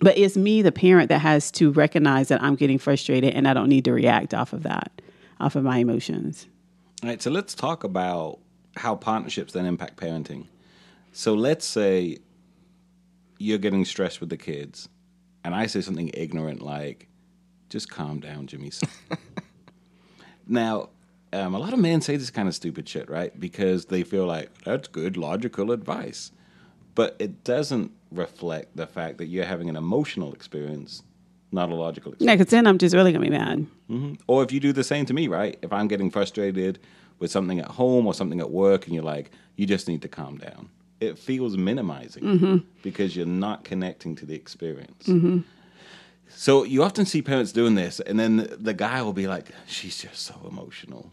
But 0.00 0.18
it's 0.18 0.36
me 0.36 0.62
the 0.62 0.72
parent 0.72 1.08
that 1.10 1.20
has 1.20 1.50
to 1.52 1.70
recognize 1.70 2.28
that 2.28 2.42
i'm 2.42 2.56
getting 2.56 2.78
frustrated 2.78 3.34
and 3.34 3.46
i 3.46 3.54
don't 3.54 3.68
need 3.68 3.84
to 3.84 3.92
react 3.92 4.34
off 4.34 4.52
of 4.52 4.64
that 4.64 5.02
off 5.42 5.56
of 5.56 5.64
my 5.64 5.78
emotions. 5.78 6.46
All 7.02 7.10
right, 7.10 7.20
so 7.20 7.30
let's 7.30 7.54
talk 7.54 7.84
about 7.84 8.38
how 8.76 8.94
partnerships 8.96 9.52
then 9.52 9.66
impact 9.66 9.96
parenting. 9.96 10.46
So 11.12 11.34
let's 11.34 11.66
say 11.66 12.18
you're 13.38 13.58
getting 13.58 13.84
stressed 13.84 14.20
with 14.20 14.30
the 14.30 14.36
kids, 14.36 14.88
and 15.44 15.54
I 15.54 15.66
say 15.66 15.80
something 15.80 16.10
ignorant 16.14 16.62
like, 16.62 17.08
just 17.68 17.90
calm 17.90 18.20
down, 18.20 18.46
Jimmy. 18.46 18.70
now, 20.46 20.88
um, 21.32 21.54
a 21.54 21.58
lot 21.58 21.72
of 21.72 21.78
men 21.78 22.00
say 22.00 22.16
this 22.16 22.30
kind 22.30 22.48
of 22.48 22.54
stupid 22.54 22.88
shit, 22.88 23.08
right? 23.10 23.38
Because 23.38 23.86
they 23.86 24.02
feel 24.02 24.26
like 24.26 24.50
that's 24.64 24.88
good, 24.88 25.16
logical 25.16 25.72
advice. 25.72 26.30
But 26.94 27.16
it 27.18 27.42
doesn't 27.44 27.90
reflect 28.10 28.76
the 28.76 28.86
fact 28.86 29.18
that 29.18 29.26
you're 29.26 29.46
having 29.46 29.70
an 29.70 29.76
emotional 29.76 30.34
experience, 30.34 31.02
not 31.50 31.70
a 31.70 31.74
logical 31.74 32.12
experience. 32.12 32.30
yeah 32.30 32.36
because 32.36 32.50
then 32.50 32.66
i'm 32.66 32.76
just 32.76 32.94
really 32.94 33.12
gonna 33.12 33.24
be 33.24 33.30
mad 33.30 33.66
Or 34.26 34.42
if 34.42 34.52
you 34.52 34.60
do 34.60 34.72
the 34.72 34.84
same 34.84 35.06
to 35.06 35.14
me, 35.14 35.28
right? 35.28 35.58
If 35.62 35.72
I'm 35.72 35.88
getting 35.88 36.10
frustrated 36.10 36.78
with 37.22 37.30
something 37.30 37.60
at 37.60 37.68
home 37.68 38.04
or 38.04 38.12
something 38.12 38.40
at 38.40 38.50
work, 38.50 38.84
and 38.86 38.94
you're 38.94 39.04
like, 39.04 39.30
you 39.54 39.64
just 39.64 39.86
need 39.86 40.02
to 40.02 40.08
calm 40.08 40.38
down, 40.38 40.68
it 40.98 41.16
feels 41.16 41.56
minimizing 41.56 42.24
mm-hmm. 42.24 42.56
because 42.82 43.14
you're 43.14 43.24
not 43.24 43.62
connecting 43.62 44.16
to 44.16 44.26
the 44.26 44.34
experience. 44.34 45.06
Mm-hmm. 45.06 45.38
So 46.26 46.64
you 46.64 46.82
often 46.82 47.06
see 47.06 47.22
parents 47.22 47.52
doing 47.52 47.76
this, 47.76 48.00
and 48.00 48.18
then 48.18 48.48
the 48.58 48.74
guy 48.74 49.02
will 49.02 49.12
be 49.12 49.28
like, 49.28 49.52
she's 49.68 49.98
just 49.98 50.16
so 50.16 50.34
emotional. 50.48 51.12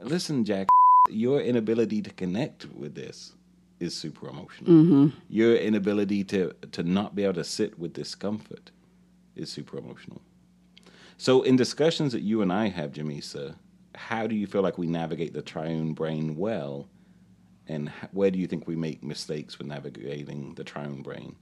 Listen, 0.00 0.42
Jack, 0.42 0.68
your 1.10 1.38
inability 1.38 2.00
to 2.00 2.10
connect 2.10 2.64
with 2.72 2.94
this 2.94 3.34
is 3.78 3.94
super 3.94 4.28
emotional. 4.28 4.72
Mm-hmm. 4.72 5.08
Your 5.28 5.54
inability 5.54 6.24
to, 6.24 6.54
to 6.70 6.82
not 6.82 7.14
be 7.14 7.24
able 7.24 7.34
to 7.34 7.44
sit 7.44 7.78
with 7.78 7.92
discomfort 7.92 8.70
is 9.36 9.52
super 9.52 9.76
emotional. 9.76 10.22
So, 11.18 11.42
in 11.42 11.56
discussions 11.56 12.12
that 12.12 12.22
you 12.22 12.40
and 12.40 12.50
I 12.50 12.68
have, 12.68 12.92
Jamesa, 12.92 13.56
how 13.94 14.26
do 14.26 14.34
you 14.34 14.46
feel 14.46 14.62
like 14.62 14.78
we 14.78 14.86
navigate 14.86 15.32
the 15.32 15.42
triune 15.42 15.92
brain 15.94 16.36
well? 16.36 16.88
And 17.68 17.90
where 18.12 18.30
do 18.30 18.38
you 18.38 18.46
think 18.46 18.66
we 18.66 18.76
make 18.76 19.02
mistakes 19.02 19.58
with 19.58 19.66
navigating 19.66 20.54
the 20.54 20.64
triune 20.64 21.02
brain? 21.02 21.36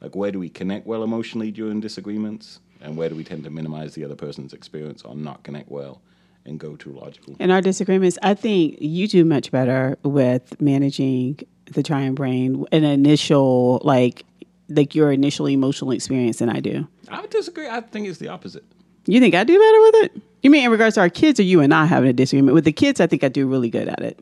Like, 0.00 0.14
where 0.14 0.30
do 0.30 0.38
we 0.38 0.48
connect 0.48 0.86
well 0.86 1.02
emotionally 1.02 1.50
during 1.50 1.80
disagreements? 1.80 2.60
And 2.80 2.96
where 2.96 3.08
do 3.08 3.14
we 3.16 3.24
tend 3.24 3.44
to 3.44 3.50
minimize 3.50 3.94
the 3.94 4.04
other 4.04 4.14
person's 4.16 4.52
experience 4.52 5.02
or 5.02 5.14
not 5.14 5.42
connect 5.42 5.70
well 5.70 6.02
and 6.46 6.60
go 6.60 6.76
too 6.76 6.92
logical? 6.92 7.34
in 7.38 7.50
our 7.50 7.62
disagreements 7.62 8.18
i 8.22 8.34
think 8.34 8.76
you 8.78 9.08
do 9.08 9.24
much 9.24 9.50
better 9.50 9.96
with 10.02 10.60
managing 10.60 11.38
the 11.72 11.82
triune 11.82 12.14
brain 12.14 12.66
an 12.70 12.84
initial 12.84 13.80
like 13.82 14.26
like 14.68 14.94
your 14.94 15.10
initial 15.10 15.46
emotional 15.46 15.90
experience 15.90 16.38
than 16.40 16.50
i 16.50 16.60
do 16.60 16.86
I 17.08 17.22
would 17.22 17.30
disagree. 17.30 17.66
I 17.66 17.80
think 17.80 18.06
it's 18.08 18.18
the 18.18 18.28
opposite. 18.28 18.62
you 19.06 19.20
think 19.20 19.34
i 19.34 19.42
do 19.42 19.58
better 19.58 19.80
with 19.80 19.94
it 20.04 20.22
you 20.44 20.50
mean 20.50 20.64
in 20.64 20.70
regards 20.70 20.94
to 20.94 21.00
our 21.00 21.08
kids 21.10 21.40
or 21.40 21.42
you 21.42 21.60
and 21.60 21.74
i 21.74 21.84
having 21.84 22.08
a 22.08 22.12
disagreement 22.12 22.54
with 22.54 22.64
the 22.64 22.72
kids 22.72 23.00
i 23.00 23.06
think 23.06 23.24
i 23.24 23.28
do 23.28 23.48
really 23.48 23.70
good 23.70 23.88
at 23.88 24.00
it 24.00 24.20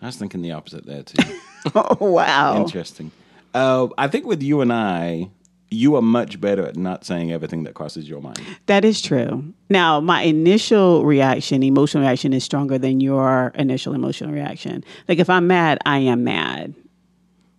I 0.00 0.06
was 0.06 0.16
thinking 0.16 0.42
the 0.42 0.52
opposite 0.52 0.86
there, 0.86 1.02
too. 1.02 1.20
oh 1.74 1.96
wow 2.00 2.56
Interesting. 2.56 3.10
Uh, 3.52 3.88
I 3.98 4.06
think 4.06 4.26
with 4.26 4.42
you 4.42 4.60
and 4.60 4.72
I, 4.72 5.28
you 5.70 5.96
are 5.96 6.02
much 6.02 6.40
better 6.40 6.64
at 6.66 6.76
not 6.76 7.04
saying 7.04 7.32
everything 7.32 7.64
that 7.64 7.74
crosses 7.74 8.08
your 8.08 8.20
mind. 8.20 8.40
That 8.66 8.84
is 8.84 9.02
true. 9.02 9.52
Now, 9.68 10.00
my 10.00 10.22
initial 10.22 11.04
reaction, 11.04 11.62
emotional 11.62 12.04
reaction, 12.04 12.32
is 12.32 12.44
stronger 12.44 12.78
than 12.78 13.00
your 13.00 13.52
initial 13.56 13.92
emotional 13.92 14.30
reaction. 14.32 14.84
Like 15.08 15.18
if 15.18 15.28
I'm 15.28 15.46
mad, 15.48 15.78
I 15.84 15.98
am 15.98 16.22
mad, 16.24 16.74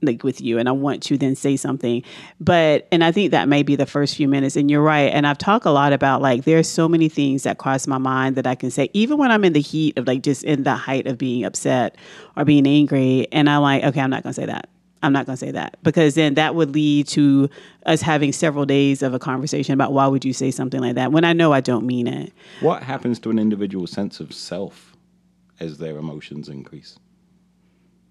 like 0.01 0.23
with 0.23 0.41
you, 0.41 0.57
and 0.57 0.69
I 0.69 0.71
want 0.71 1.03
to 1.03 1.17
then 1.17 1.35
say 1.35 1.55
something. 1.57 2.03
But 2.39 2.87
and 2.91 3.03
I 3.03 3.11
think 3.11 3.31
that 3.31 3.47
may 3.47 3.63
be 3.63 3.75
the 3.75 3.85
first 3.85 4.15
few 4.15 4.27
minutes. 4.27 4.55
And 4.55 4.69
you're 4.69 4.81
right. 4.81 5.11
And 5.13 5.27
I've 5.27 5.37
talked 5.37 5.65
a 5.65 5.71
lot 5.71 5.93
about 5.93 6.21
like 6.21 6.45
there's 6.45 6.67
so 6.67 6.87
many 6.87 7.09
things 7.09 7.43
that 7.43 7.57
cross 7.57 7.87
my 7.87 7.97
mind 7.97 8.35
that 8.35 8.47
I 8.47 8.55
can 8.55 8.71
say, 8.71 8.89
even 8.93 9.17
when 9.17 9.31
I'm 9.31 9.43
in 9.43 9.53
the 9.53 9.61
heat 9.61 9.97
of 9.97 10.07
like 10.07 10.23
just 10.23 10.43
in 10.43 10.63
the 10.63 10.75
height 10.75 11.07
of 11.07 11.17
being 11.17 11.43
upset 11.43 11.97
or 12.35 12.45
being 12.45 12.67
angry, 12.67 13.27
and 13.31 13.49
I'm 13.49 13.61
like, 13.61 13.83
okay, 13.83 14.01
I'm 14.01 14.09
not 14.09 14.23
gonna 14.23 14.33
say 14.33 14.45
that. 14.45 14.69
I'm 15.01 15.13
not 15.13 15.25
going 15.25 15.37
to 15.37 15.45
say 15.45 15.51
that 15.51 15.77
because 15.81 16.15
then 16.15 16.33
that 16.33 16.55
would 16.55 16.73
lead 16.73 17.07
to 17.09 17.49
us 17.85 18.01
having 18.01 18.33
several 18.33 18.65
days 18.65 19.01
of 19.01 19.13
a 19.13 19.19
conversation 19.19 19.73
about 19.73 19.93
why 19.93 20.07
would 20.07 20.25
you 20.25 20.33
say 20.33 20.51
something 20.51 20.81
like 20.81 20.95
that 20.95 21.11
when 21.11 21.23
I 21.23 21.31
know 21.31 21.53
I 21.53 21.61
don't 21.61 21.85
mean 21.85 22.05
it. 22.07 22.33
What 22.59 22.83
happens 22.83 23.17
to 23.19 23.29
an 23.29 23.39
individual's 23.39 23.91
sense 23.91 24.19
of 24.19 24.33
self 24.33 24.97
as 25.59 25.77
their 25.77 25.97
emotions 25.97 26.49
increase? 26.49 26.97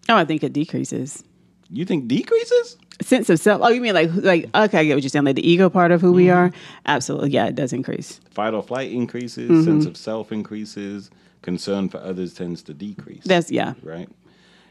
Oh, 0.08 0.16
I 0.16 0.24
think 0.24 0.42
it 0.42 0.52
decreases. 0.52 1.22
You 1.70 1.84
think 1.84 2.08
decreases? 2.08 2.76
Sense 3.00 3.30
of 3.30 3.38
self. 3.38 3.60
Oh, 3.62 3.68
you 3.68 3.80
mean 3.80 3.94
like 3.94 4.10
like 4.14 4.44
okay, 4.54 4.78
I 4.78 4.84
get 4.84 4.94
what 4.94 5.02
you're 5.02 5.10
saying. 5.10 5.24
Like 5.24 5.36
the 5.36 5.48
ego 5.48 5.68
part 5.68 5.92
of 5.92 6.00
who 6.00 6.12
we 6.12 6.30
are. 6.30 6.48
Mm-hmm. 6.48 6.80
Absolutely, 6.86 7.30
yeah, 7.30 7.46
it 7.46 7.54
does 7.54 7.72
increase. 7.72 8.20
Fight 8.30 8.54
or 8.54 8.62
flight 8.62 8.90
increases, 8.90 9.50
mm-hmm. 9.50 9.64
sense 9.64 9.86
of 9.86 9.96
self 9.96 10.32
increases, 10.32 11.10
concern 11.42 11.88
for 11.88 11.98
others 11.98 12.34
tends 12.34 12.62
to 12.64 12.74
decrease. 12.74 13.24
That's 13.24 13.50
yeah. 13.50 13.74
right? 13.82 14.08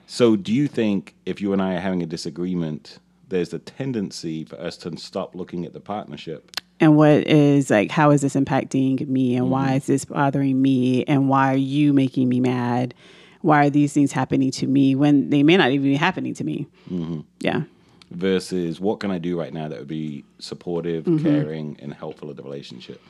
So, 0.08 0.36
do 0.36 0.54
you 0.54 0.68
think 0.68 1.16
if 1.26 1.42
you 1.42 1.54
and 1.54 1.62
I 1.62 1.76
are 1.76 1.80
having 1.80 2.02
a 2.02 2.06
disagreement, 2.06 3.00
there's 3.28 3.54
a 3.54 3.60
tendency 3.60 4.46
for 4.46 4.60
us 4.60 4.78
to 4.78 4.96
stop 4.98 5.36
looking 5.36 5.66
at 5.66 5.74
the 5.74 5.80
partnership? 5.80 6.52
And 6.80 6.96
what 6.96 7.28
is 7.28 7.70
like? 7.70 7.92
How 7.92 8.12
is 8.12 8.22
this 8.22 8.36
impacting 8.36 9.08
me? 9.08 9.36
And 9.36 9.50
why 9.50 9.68
mm-hmm. 9.68 9.78
is 9.78 9.86
this 9.88 10.06
bothering 10.06 10.62
me? 10.62 11.04
And 11.06 11.28
why 11.28 11.54
are 11.54 11.58
you 11.58 11.94
making 11.94 12.30
me 12.30 12.40
mad? 12.40 12.94
Why 13.42 13.66
are 13.66 13.70
these 13.70 13.94
things 13.94 14.12
happening 14.12 14.52
to 14.52 14.68
me 14.68 14.96
when 14.96 15.30
they 15.30 15.44
may 15.44 15.58
not 15.58 15.72
even 15.72 15.86
be 15.86 15.96
happening 15.96 16.34
to 16.36 16.44
me? 16.44 16.68
Mm-hmm. 16.90 17.22
Yeah. 17.40 17.64
versus 18.12 18.80
what 18.80 19.00
can 19.00 19.12
I 19.12 19.18
do 19.18 19.38
right 19.40 19.54
now 19.54 19.68
that 19.68 19.80
would 19.80 19.88
be 19.88 20.24
supportive, 20.40 21.06
mm-hmm. 21.06 21.24
caring, 21.24 21.78
and 21.82 21.94
helpful 21.94 22.30
of 22.30 22.38
the 22.38 22.44
relationship. 22.44 23.02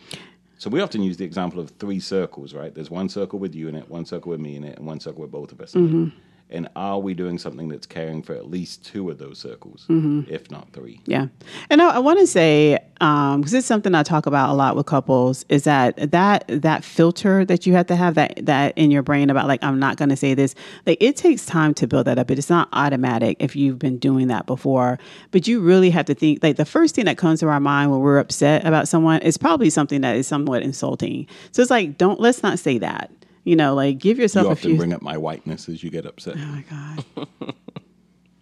So 0.57 0.69
we 0.71 0.81
often 0.81 1.03
use 1.03 1.17
the 1.17 1.25
example 1.25 1.59
of 1.59 1.69
three 1.77 1.99
circles, 1.99 2.53
right? 2.53 2.73
There's 2.73 2.89
one 2.89 3.09
circle 3.09 3.37
with 3.37 3.53
you 3.53 3.67
in 3.67 3.75
it, 3.75 3.89
one 3.89 4.05
circle 4.05 4.31
with 4.31 4.39
me 4.39 4.55
in 4.55 4.63
it, 4.63 4.77
and 4.77 4.87
one 4.87 4.99
circle 4.99 5.21
with 5.21 5.31
both 5.31 5.51
of 5.51 5.61
us 5.61 5.75
in 5.75 5.85
it. 5.85 5.87
Mm-hmm. 5.87 6.17
And 6.49 6.69
are 6.77 6.99
we 6.99 7.13
doing 7.13 7.37
something 7.37 7.67
that's 7.67 7.85
caring 7.85 8.23
for 8.23 8.33
at 8.33 8.49
least 8.49 8.85
two 8.85 9.09
of 9.09 9.17
those 9.17 9.37
circles, 9.37 9.85
mm-hmm. 9.89 10.21
if 10.31 10.49
not 10.49 10.71
three? 10.71 11.01
Yeah, 11.05 11.27
and 11.69 11.81
I, 11.81 11.95
I 11.95 11.99
want 11.99 12.19
to 12.19 12.27
say 12.27 12.79
um, 13.01 13.41
because 13.41 13.53
it's 13.53 13.67
something 13.67 13.93
I 13.93 14.03
talk 14.03 14.25
about 14.25 14.49
a 14.49 14.53
lot 14.53 14.75
with 14.75 14.85
couples 14.85 15.45
is 15.49 15.65
that 15.65 16.11
that 16.11 16.45
that 16.47 16.83
filter 16.83 17.45
that 17.45 17.65
you 17.65 17.73
have 17.73 17.87
to 17.87 17.95
have 17.95 18.15
that 18.15 18.45
that 18.45 18.77
in 18.77 18.91
your 18.91 19.03
brain 19.03 19.29
about 19.29 19.47
like 19.47 19.63
I'm 19.63 19.79
not 19.79 19.97
going 19.97 20.09
to 20.09 20.15
say 20.15 20.33
this. 20.33 20.55
Like 20.85 20.97
it 21.01 21.15
takes 21.17 21.45
time 21.45 21.73
to 21.75 21.87
build 21.87 22.07
that 22.07 22.17
up. 22.17 22.31
It's 22.31 22.49
not 22.49 22.69
automatic 22.71 23.37
if 23.39 23.55
you've 23.55 23.79
been 23.79 23.97
doing 23.97 24.27
that 24.27 24.45
before. 24.45 24.99
But 25.31 25.47
you 25.47 25.59
really 25.59 25.89
have 25.89 26.05
to 26.05 26.15
think 26.15 26.41
like 26.41 26.55
the 26.55 26.65
first 26.65 26.95
thing 26.95 27.05
that 27.05 27.17
comes 27.17 27.41
to 27.41 27.47
our 27.47 27.59
mind 27.59 27.91
when 27.91 27.99
we're 27.99 28.19
upset 28.19 28.65
about 28.65 28.87
someone 28.87 29.21
is 29.21 29.37
probably 29.37 29.69
something 29.69 30.01
that 30.01 30.15
is 30.15 30.27
somewhat 30.27 30.63
insulting. 30.63 31.27
So 31.51 31.61
it's 31.61 31.71
like 31.71 31.97
don't 31.97 32.19
let's 32.19 32.41
not 32.41 32.57
say 32.57 32.77
that. 32.79 33.11
You 33.47 33.55
know, 33.55 33.73
like 33.75 33.97
give 33.99 34.19
yourself 34.19 34.43
You 34.43 34.49
a 34.49 34.51
often 34.51 34.69
few. 34.71 34.77
bring 34.77 34.91
up 34.91 35.01
my 35.01 35.15
whiteness 35.17 35.69
as 35.69 35.81
you 35.81 35.89
get 35.89 36.05
upset. 36.05 36.35
oh 36.37 36.39
my 36.47 36.65
god, 36.69 37.55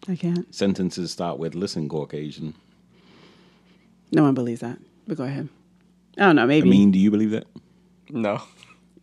I 0.07 0.15
can't. 0.15 0.53
Sentences 0.53 1.11
start 1.11 1.37
with 1.37 1.53
"Listen, 1.53 1.87
Caucasian." 1.87 2.55
No 4.11 4.23
one 4.23 4.33
believes 4.33 4.61
that. 4.61 4.79
But 5.07 5.17
go 5.17 5.23
ahead. 5.25 5.47
I 6.17 6.21
don't 6.21 6.35
know. 6.35 6.47
Maybe. 6.47 6.67
I 6.67 6.71
mean, 6.71 6.89
do 6.89 6.97
you 6.97 7.11
believe 7.11 7.29
that? 7.31 7.45
No, 8.09 8.41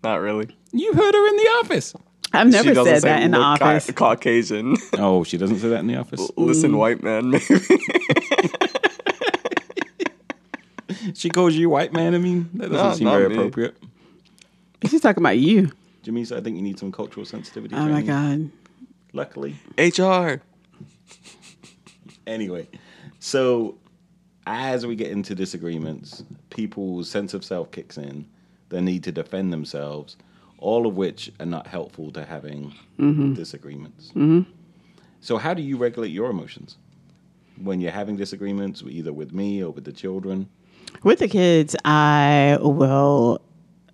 not 0.03 0.17
really. 0.17 0.49
You 0.73 0.93
heard 0.93 1.15
her 1.15 1.29
in 1.29 1.37
the 1.37 1.49
office. 1.63 1.95
I've 2.33 2.49
never 2.49 2.71
She 2.71 2.75
doesn't 2.75 2.95
said 2.95 3.03
say 3.03 3.09
that 3.11 3.23
in 3.23 3.31
the 3.31 3.39
look 3.39 3.61
ca- 3.61 3.65
office. 3.67 3.91
Caucasian. 3.93 4.77
Oh, 4.99 5.23
she 5.23 5.39
doesn't 5.39 5.59
say 5.61 5.69
that 5.69 5.79
in 5.81 5.87
the 5.87 5.97
office. 5.97 6.29
Listen, 6.37 6.77
white 6.79 7.01
man. 7.05 7.31
Maybe. 7.31 7.45
She 11.15 11.31
calls 11.31 11.55
you 11.55 11.69
white 11.71 11.93
man. 11.93 12.15
I 12.15 12.19
mean, 12.19 12.49
that 12.55 12.71
doesn't 12.71 12.87
No, 12.89 12.95
seem 12.95 13.09
very 13.09 13.29
me. 13.29 13.35
appropriate. 13.37 13.77
She's 14.89 15.01
talking 15.01 15.23
about 15.23 15.39
you. 15.39 15.71
Jamesa, 16.05 16.37
I 16.37 16.41
think 16.41 16.57
you 16.57 16.63
need 16.63 16.79
some 16.79 16.91
cultural 16.93 17.25
sensitivity. 17.25 17.75
Oh 17.75 17.87
my 17.87 18.03
training. 18.03 18.07
god. 18.07 18.51
luckily. 19.13 19.57
HR. 19.79 20.41
Anyway, 22.27 22.69
so 23.19 23.77
as 24.47 24.87
we 24.87 24.95
get 24.97 25.11
into 25.11 25.35
disagreements, 25.35 26.25
people's 26.51 27.09
sense 27.11 27.35
of 27.35 27.45
self 27.45 27.71
kicks 27.71 27.99
in, 27.99 28.27
the 28.69 28.81
need 28.81 29.05
to 29.05 29.13
defend 29.13 29.53
themselves, 29.53 30.17
all 30.59 30.87
of 30.87 30.97
which 30.97 31.31
are 31.41 31.47
not 31.47 31.67
helpful 31.67 32.11
to 32.13 32.25
having 32.25 32.73
disagreements. 33.35 34.09
Mm-hmm. 34.11 34.43
So, 35.21 35.37
how 35.37 35.53
do 35.55 35.63
you 35.63 35.77
regulate 35.77 36.09
your 36.11 36.31
emotions 36.31 36.77
when 37.61 37.81
you're 37.81 37.93
having 37.93 38.17
disagreements, 38.17 38.83
either 38.87 39.13
with 39.13 39.33
me 39.33 39.63
or 39.63 39.71
with 39.71 39.85
the 39.85 39.93
children? 39.93 40.49
With 41.03 41.19
the 41.19 41.29
kids, 41.29 41.75
I 41.85 42.59
will. 42.61 43.42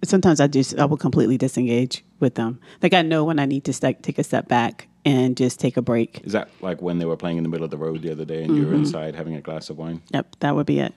Sometimes 0.04 0.40
I 0.40 0.46
just 0.46 0.78
I 0.78 0.84
will 0.84 0.96
completely 0.96 1.37
disengage 1.37 2.04
with 2.20 2.34
them. 2.37 2.61
Like 2.82 2.94
I 2.94 3.02
know 3.02 3.24
when 3.24 3.38
I 3.38 3.46
need 3.46 3.64
to 3.64 3.72
st- 3.72 4.02
take 4.02 4.18
a 4.18 4.24
step 4.24 4.48
back 4.48 4.88
and 5.04 5.37
just 5.37 5.58
take 5.58 5.76
a 5.76 5.82
break. 5.82 6.20
Is 6.24 6.32
that 6.32 6.48
like 6.61 6.80
when 6.82 6.98
they 6.98 7.04
were 7.04 7.16
playing 7.16 7.37
in 7.38 7.42
the 7.42 7.48
middle 7.48 7.64
of 7.64 7.70
the 7.70 7.76
road 7.76 8.02
the 8.02 8.12
other 8.12 8.24
day 8.24 8.44
and 8.44 8.56
you 8.56 8.66
were 8.66 8.74
inside 8.74 9.14
having 9.14 9.34
a 9.34 9.40
glass 9.40 9.70
of 9.70 9.78
wine? 9.78 10.02
Yep, 10.12 10.37
that 10.40 10.54
would 10.54 10.66
be 10.66 10.80
it. 10.80 10.94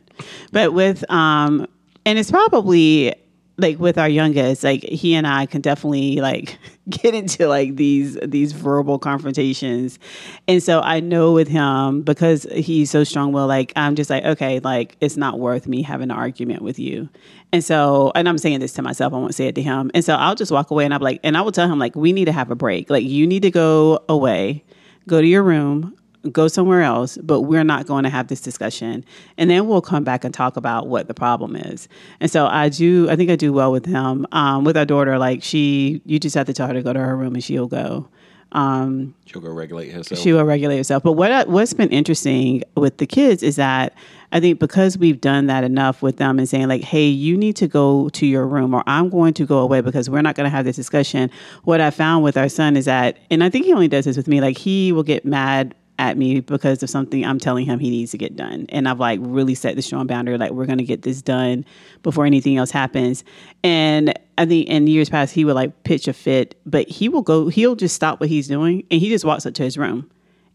But 0.51 0.73
with 0.73 1.09
um, 1.09 1.67
and 2.05 2.19
it's 2.19 2.31
probably 2.31 3.15
like 3.62 3.80
with 3.80 3.97
our 3.97 4.10
youngest, 4.10 4.63
like 4.63 4.84
he 4.84 5.13
and 5.15 5.28
I 5.28 5.45
can 5.45 5.62
definitely 5.62 6.17
like 6.17 6.58
get 6.89 7.13
into 7.13 7.47
like 7.47 7.76
these 7.76 8.17
these 8.24 8.52
verbal 8.52 9.00
confrontations, 9.00 10.00
and 10.47 10.62
so 10.62 10.82
I 10.82 11.00
know 11.00 11.32
with 11.34 11.47
him 11.47 12.02
because 12.02 12.43
he's 12.54 12.91
so 12.91 13.04
strong 13.04 13.32
willed, 13.32 13.50
like 13.50 13.71
I'm 13.76 13.95
just 13.95 14.10
like 14.10 14.26
okay, 14.26 14.60
like 14.60 14.97
it's 15.00 15.17
not 15.17 15.39
worth 15.39 15.67
me 15.67 15.82
having 15.82 16.12
an 16.12 16.17
argument 16.17 16.62
with 16.62 16.80
you, 16.80 17.10
and 17.54 17.63
so 17.63 18.12
and 18.15 18.28
I'm 18.28 18.38
saying 18.38 18.60
this 18.60 18.74
to 18.74 18.82
myself, 18.82 19.13
I 19.13 19.17
won't 19.17 19.36
say 19.36 19.47
it 19.47 19.56
to 19.56 19.62
him, 19.62 19.91
and 19.93 20.04
so 20.04 20.15
I'll 20.15 20.36
just 20.36 20.52
walk 20.52 20.71
away 20.71 20.86
and 20.86 20.93
I'm 20.93 21.02
like, 21.02 21.19
and 21.24 21.38
I 21.38 21.41
will 21.41 21.52
tell 21.52 21.69
him 21.69 21.80
like 21.80 21.95
we 21.95 22.12
need 22.12 22.26
to 22.26 22.34
have 22.34 22.52
a 22.52 22.56
break, 22.56 22.89
like 22.89 23.06
you 23.06 23.28
need 23.28 23.43
to 23.43 23.52
go 23.52 24.04
away, 24.10 24.63
go 25.08 25.21
to 25.21 25.28
your 25.28 25.43
room 25.43 25.95
go 26.31 26.47
somewhere 26.47 26.81
else, 26.84 27.17
but 27.17 27.41
we're 27.41 27.63
not 27.63 27.88
going 27.88 28.03
to 28.03 28.10
have 28.10 28.27
this 28.27 28.41
discussion. 28.41 29.03
And 29.38 29.49
then 29.49 29.67
we'll 29.67 29.81
come 29.81 30.03
back 30.03 30.23
and 30.23 30.34
talk 30.34 30.55
about 30.57 30.88
what 30.88 31.07
the 31.07 31.13
problem 31.13 31.55
is. 31.55 31.88
And 32.19 32.29
so 32.29 32.45
I 32.47 32.69
do, 32.69 33.10
I 33.10 33.15
think 33.15 33.29
I 33.31 33.36
do 33.36 33.51
well 33.53 33.71
with 33.71 33.86
him. 33.86 34.27
Um, 34.31 34.63
with 34.63 34.77
our 34.77 34.86
daughter, 34.86 35.17
like 35.17 35.41
she, 35.43 36.01
you 36.05 36.19
just 36.19 36.36
have 36.36 36.45
to 36.47 36.53
tell 36.53 36.67
her 36.67 36.73
to 36.73 36.81
go 36.84 36.93
to 36.93 36.99
her 36.99 37.15
room 37.17 37.34
and 37.34 37.43
she'll 37.43 37.67
go. 37.67 38.07
Um, 38.53 39.15
She'll 39.25 39.41
go 39.41 39.49
regulate 39.49 39.91
herself. 39.93 40.19
she 40.19 40.34
will 40.34 40.43
regulate 40.43 40.75
herself. 40.75 41.03
But 41.03 41.13
what 41.13 41.31
I, 41.31 41.45
what's 41.45 41.71
been 41.73 41.88
interesting 41.89 42.63
with 42.75 42.97
the 42.97 43.07
kids 43.07 43.43
is 43.43 43.55
that 43.55 43.93
I 44.34 44.41
think 44.41 44.60
because 44.60 44.97
we've 44.97 45.21
done 45.21 45.47
that 45.47 45.63
enough 45.63 46.01
with 46.01 46.17
them 46.17 46.38
and 46.38 46.49
saying 46.49 46.67
like, 46.67 46.81
"Hey, 46.81 47.07
you 47.07 47.38
need 47.38 47.55
to 47.57 47.67
go 47.69 48.10
to 48.10 48.25
your 48.25 48.45
room," 48.45 48.73
or 48.73 48.84
"I'm 48.88 49.10
going 49.10 49.34
to 49.36 49.45
go 49.45 49.60
away 49.60 49.79
because 49.79 50.10
we're 50.10 50.21
not 50.21 50.36
going 50.36 50.43
to 50.45 50.49
have 50.49 50.65
this 50.65 50.75
discussion." 50.75 51.31
What 51.63 51.79
I 51.79 51.91
found 51.91 52.25
with 52.25 52.36
our 52.36 52.49
son 52.49 52.75
is 52.75 52.86
that, 52.86 53.17
and 53.29 53.41
I 53.41 53.49
think 53.49 53.65
he 53.65 53.71
only 53.71 53.88
does 53.88 54.03
this 54.03 54.17
with 54.17 54.27
me. 54.27 54.41
Like 54.41 54.57
he 54.57 54.91
will 54.91 55.03
get 55.03 55.23
mad 55.23 55.73
at 56.01 56.17
me 56.17 56.39
because 56.39 56.81
of 56.81 56.89
something 56.89 57.23
I'm 57.23 57.39
telling 57.39 57.63
him 57.63 57.77
he 57.77 57.91
needs 57.91 58.09
to 58.11 58.17
get 58.17 58.35
done. 58.35 58.65
And 58.69 58.89
I've 58.89 58.99
like 58.99 59.19
really 59.21 59.53
set 59.53 59.75
the 59.75 59.83
strong 59.83 60.07
boundary, 60.07 60.35
like 60.35 60.51
we're 60.51 60.65
gonna 60.65 60.81
get 60.81 61.03
this 61.03 61.21
done 61.21 61.63
before 62.01 62.25
anything 62.25 62.57
else 62.57 62.71
happens. 62.71 63.23
And 63.63 64.11
I 64.35 64.47
think 64.47 64.67
in 64.67 64.87
years 64.87 65.09
past 65.09 65.35
he 65.35 65.45
would 65.45 65.53
like 65.53 65.83
pitch 65.83 66.07
a 66.07 66.13
fit, 66.13 66.59
but 66.65 66.89
he 66.89 67.07
will 67.07 67.21
go 67.21 67.49
he'll 67.49 67.75
just 67.75 67.95
stop 67.95 68.19
what 68.19 68.29
he's 68.29 68.47
doing 68.47 68.83
and 68.89 68.99
he 68.99 69.09
just 69.09 69.23
walks 69.23 69.45
up 69.45 69.53
to 69.53 69.63
his 69.63 69.77
room 69.77 70.09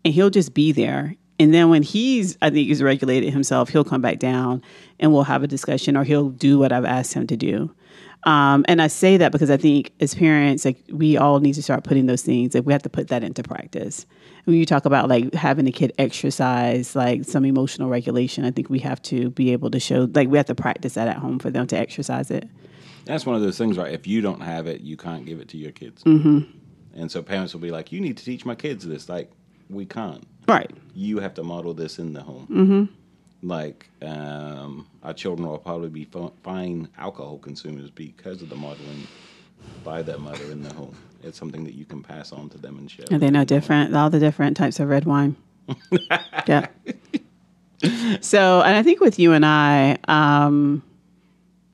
and 0.04 0.12
he'll 0.12 0.30
just 0.30 0.52
be 0.52 0.72
there. 0.72 1.14
And 1.38 1.54
then 1.54 1.70
when 1.70 1.84
he's 1.84 2.36
I 2.42 2.50
think 2.50 2.66
he's 2.66 2.82
regulated 2.82 3.32
himself, 3.32 3.68
he'll 3.68 3.84
come 3.84 4.02
back 4.02 4.18
down 4.18 4.62
and 4.98 5.12
we'll 5.12 5.22
have 5.22 5.44
a 5.44 5.46
discussion 5.46 5.96
or 5.96 6.02
he'll 6.02 6.30
do 6.30 6.58
what 6.58 6.72
I've 6.72 6.84
asked 6.84 7.14
him 7.14 7.28
to 7.28 7.36
do. 7.36 7.70
Um, 8.24 8.64
and 8.66 8.82
I 8.82 8.88
say 8.88 9.16
that 9.18 9.30
because 9.30 9.50
I 9.50 9.56
think 9.56 9.92
as 10.00 10.14
parents, 10.14 10.64
like 10.64 10.82
we 10.90 11.16
all 11.16 11.38
need 11.40 11.54
to 11.54 11.62
start 11.62 11.84
putting 11.84 12.06
those 12.06 12.22
things. 12.22 12.54
Like 12.54 12.66
we 12.66 12.72
have 12.72 12.82
to 12.82 12.88
put 12.88 13.08
that 13.08 13.22
into 13.22 13.42
practice. 13.42 14.04
When 14.44 14.56
you 14.56 14.66
talk 14.66 14.84
about 14.84 15.08
like 15.08 15.32
having 15.34 15.66
a 15.66 15.72
kid 15.72 15.92
exercise, 15.98 16.96
like 16.96 17.24
some 17.24 17.44
emotional 17.44 17.88
regulation, 17.88 18.44
I 18.44 18.50
think 18.50 18.68
we 18.68 18.80
have 18.80 19.00
to 19.02 19.30
be 19.30 19.52
able 19.52 19.70
to 19.70 19.80
show, 19.80 20.08
like 20.12 20.28
we 20.28 20.36
have 20.38 20.46
to 20.46 20.54
practice 20.54 20.94
that 20.94 21.08
at 21.08 21.16
home 21.16 21.38
for 21.38 21.50
them 21.50 21.66
to 21.68 21.76
exercise 21.76 22.30
it. 22.30 22.48
That's 23.04 23.24
one 23.24 23.36
of 23.36 23.42
those 23.42 23.56
things, 23.56 23.78
right? 23.78 23.92
If 23.92 24.06
you 24.06 24.20
don't 24.20 24.40
have 24.40 24.66
it, 24.66 24.80
you 24.80 24.96
can't 24.96 25.24
give 25.24 25.40
it 25.40 25.48
to 25.48 25.56
your 25.56 25.70
kids. 25.70 26.02
Mm-hmm. 26.02 26.50
And 26.94 27.10
so 27.10 27.22
parents 27.22 27.52
will 27.52 27.60
be 27.60 27.70
like, 27.70 27.92
"You 27.92 28.00
need 28.00 28.16
to 28.16 28.24
teach 28.24 28.44
my 28.44 28.56
kids 28.56 28.84
this." 28.84 29.08
Like, 29.08 29.30
we 29.70 29.86
can't. 29.86 30.26
Right. 30.48 30.70
You 30.94 31.18
have 31.20 31.34
to 31.34 31.44
model 31.44 31.74
this 31.74 31.98
in 31.98 32.12
the 32.12 32.22
home. 32.22 32.48
Mm-hmm. 32.50 32.84
Like, 33.46 33.88
um, 34.02 34.86
our 35.02 35.12
children 35.14 35.48
will 35.48 35.58
probably 35.58 35.88
be 35.88 36.04
fi- 36.04 36.30
fine 36.42 36.88
alcohol 36.98 37.38
consumers 37.38 37.90
because 37.90 38.42
of 38.42 38.48
the 38.48 38.56
modeling 38.56 39.06
by 39.84 40.02
their 40.02 40.18
mother 40.18 40.50
in 40.50 40.62
the 40.62 40.72
home. 40.74 40.96
It's 41.22 41.38
something 41.38 41.64
that 41.64 41.74
you 41.74 41.84
can 41.84 42.02
pass 42.02 42.32
on 42.32 42.48
to 42.50 42.58
them 42.58 42.76
and 42.78 42.90
share. 42.90 43.06
And 43.10 43.20
they 43.22 43.30
know 43.30 43.44
different, 43.44 43.94
all 43.94 44.10
the 44.10 44.18
different 44.18 44.56
types 44.56 44.80
of 44.80 44.88
red 44.88 45.04
wine. 45.04 45.36
yeah. 46.46 46.66
So, 48.20 48.62
and 48.62 48.76
I 48.76 48.82
think 48.82 49.00
with 49.00 49.18
you 49.18 49.32
and 49.32 49.44
I, 49.44 49.98
um, 50.08 50.82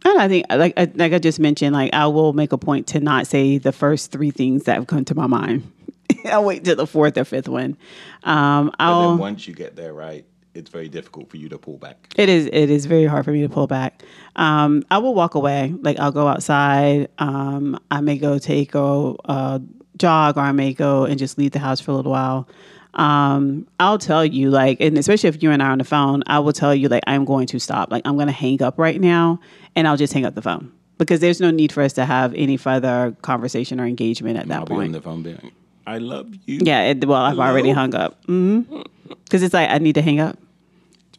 and 0.04 0.18
I 0.18 0.28
think 0.28 0.46
like 0.50 0.74
I- 0.76 0.90
like 0.94 1.12
I 1.12 1.18
just 1.18 1.38
mentioned, 1.38 1.74
like 1.74 1.94
I 1.94 2.06
will 2.08 2.32
make 2.32 2.52
a 2.52 2.58
point 2.58 2.88
to 2.88 3.00
not 3.00 3.26
say 3.26 3.58
the 3.58 3.72
first 3.72 4.10
three 4.10 4.30
things 4.30 4.64
that 4.64 4.74
have 4.74 4.88
come 4.88 5.04
to 5.06 5.14
my 5.14 5.26
mind. 5.26 5.70
I'll 6.24 6.44
wait 6.44 6.64
till 6.64 6.76
the 6.76 6.86
fourth 6.86 7.16
or 7.16 7.24
fifth 7.24 7.48
one. 7.48 7.76
Um, 8.24 8.72
I'll. 8.80 9.10
then 9.10 9.18
once 9.18 9.46
you 9.46 9.54
get 9.54 9.76
there 9.76 9.94
right, 9.94 10.26
it's 10.54 10.70
very 10.70 10.88
difficult 10.88 11.30
for 11.30 11.36
you 11.36 11.48
to 11.48 11.58
pull 11.58 11.78
back. 11.78 12.12
It 12.16 12.28
is. 12.28 12.46
It 12.46 12.70
is 12.70 12.86
very 12.86 13.06
hard 13.06 13.24
for 13.24 13.32
me 13.32 13.42
to 13.42 13.48
pull 13.48 13.66
back. 13.66 14.02
Um, 14.36 14.84
I 14.90 14.98
will 14.98 15.14
walk 15.14 15.34
away. 15.34 15.74
Like 15.80 15.98
I'll 15.98 16.12
go 16.12 16.28
outside. 16.28 17.08
Um, 17.18 17.78
I 17.90 18.00
may 18.00 18.18
go 18.18 18.38
take 18.38 18.74
a, 18.74 19.60
jog, 19.98 20.36
or 20.36 20.40
I 20.40 20.52
may 20.52 20.72
go 20.72 21.04
and 21.04 21.18
just 21.18 21.38
leave 21.38 21.52
the 21.52 21.58
house 21.58 21.80
for 21.80 21.92
a 21.92 21.94
little 21.94 22.12
while. 22.12 22.48
Um, 22.94 23.66
I'll 23.80 23.98
tell 23.98 24.24
you, 24.24 24.50
like, 24.50 24.80
and 24.80 24.98
especially 24.98 25.28
if 25.28 25.42
you 25.42 25.50
and 25.50 25.62
I 25.62 25.66
are 25.66 25.72
on 25.72 25.78
the 25.78 25.84
phone, 25.84 26.22
I 26.26 26.38
will 26.40 26.52
tell 26.52 26.74
you, 26.74 26.88
like, 26.88 27.02
I'm 27.06 27.24
going 27.24 27.46
to 27.48 27.58
stop. 27.58 27.90
Like, 27.90 28.02
I'm 28.04 28.16
going 28.16 28.26
to 28.26 28.32
hang 28.32 28.62
up 28.62 28.78
right 28.78 29.00
now, 29.00 29.40
and 29.74 29.88
I'll 29.88 29.96
just 29.96 30.12
hang 30.12 30.26
up 30.26 30.34
the 30.34 30.42
phone 30.42 30.72
because 30.98 31.20
there's 31.20 31.40
no 31.40 31.50
need 31.50 31.72
for 31.72 31.82
us 31.82 31.94
to 31.94 32.04
have 32.04 32.34
any 32.34 32.56
further 32.56 33.16
conversation 33.22 33.80
or 33.80 33.86
engagement 33.86 34.38
at 34.38 34.48
that 34.48 34.60
I'll 34.60 34.66
be 34.66 34.74
on 34.74 34.80
point. 34.80 34.92
the 34.92 35.00
phone 35.00 35.22
being, 35.22 35.52
"I 35.86 35.98
love 35.98 36.34
you." 36.46 36.60
yeah. 36.62 36.82
It, 36.90 37.04
well, 37.06 37.22
I've 37.22 37.38
already 37.38 37.70
hung 37.70 37.94
up. 37.94 38.22
Mm-hmm. 38.26 38.82
Because 39.24 39.42
it's 39.42 39.54
like 39.54 39.70
I 39.70 39.78
need 39.78 39.94
to 39.94 40.02
hang 40.02 40.20
up. 40.20 40.38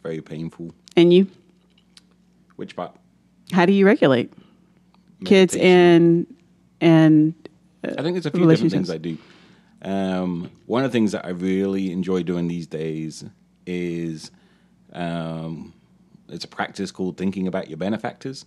Very 0.03 0.21
painful. 0.21 0.73
And 0.95 1.11
you, 1.13 1.27
Which 2.57 2.75
part? 2.75 2.95
how 3.51 3.65
do 3.65 3.73
you 3.73 3.85
regulate? 3.85 4.31
kids 5.25 5.55
and 5.55 6.27
and 6.81 7.33
I 7.83 8.01
think 8.01 8.15
there's 8.15 8.25
a 8.25 8.31
few 8.31 8.47
different 8.47 8.71
things 8.71 8.89
I 8.89 8.97
do. 8.97 9.17
Um, 9.81 10.51
one 10.65 10.83
of 10.83 10.91
the 10.91 10.95
things 10.97 11.11
that 11.11 11.25
I 11.25 11.29
really 11.29 11.91
enjoy 11.91 12.23
doing 12.23 12.47
these 12.47 12.67
days 12.67 13.25
is 13.65 14.31
um, 14.93 15.73
it's 16.29 16.45
a 16.45 16.47
practice 16.47 16.91
called 16.91 17.17
thinking 17.17 17.47
about 17.47 17.69
your 17.69 17.77
benefactors, 17.77 18.45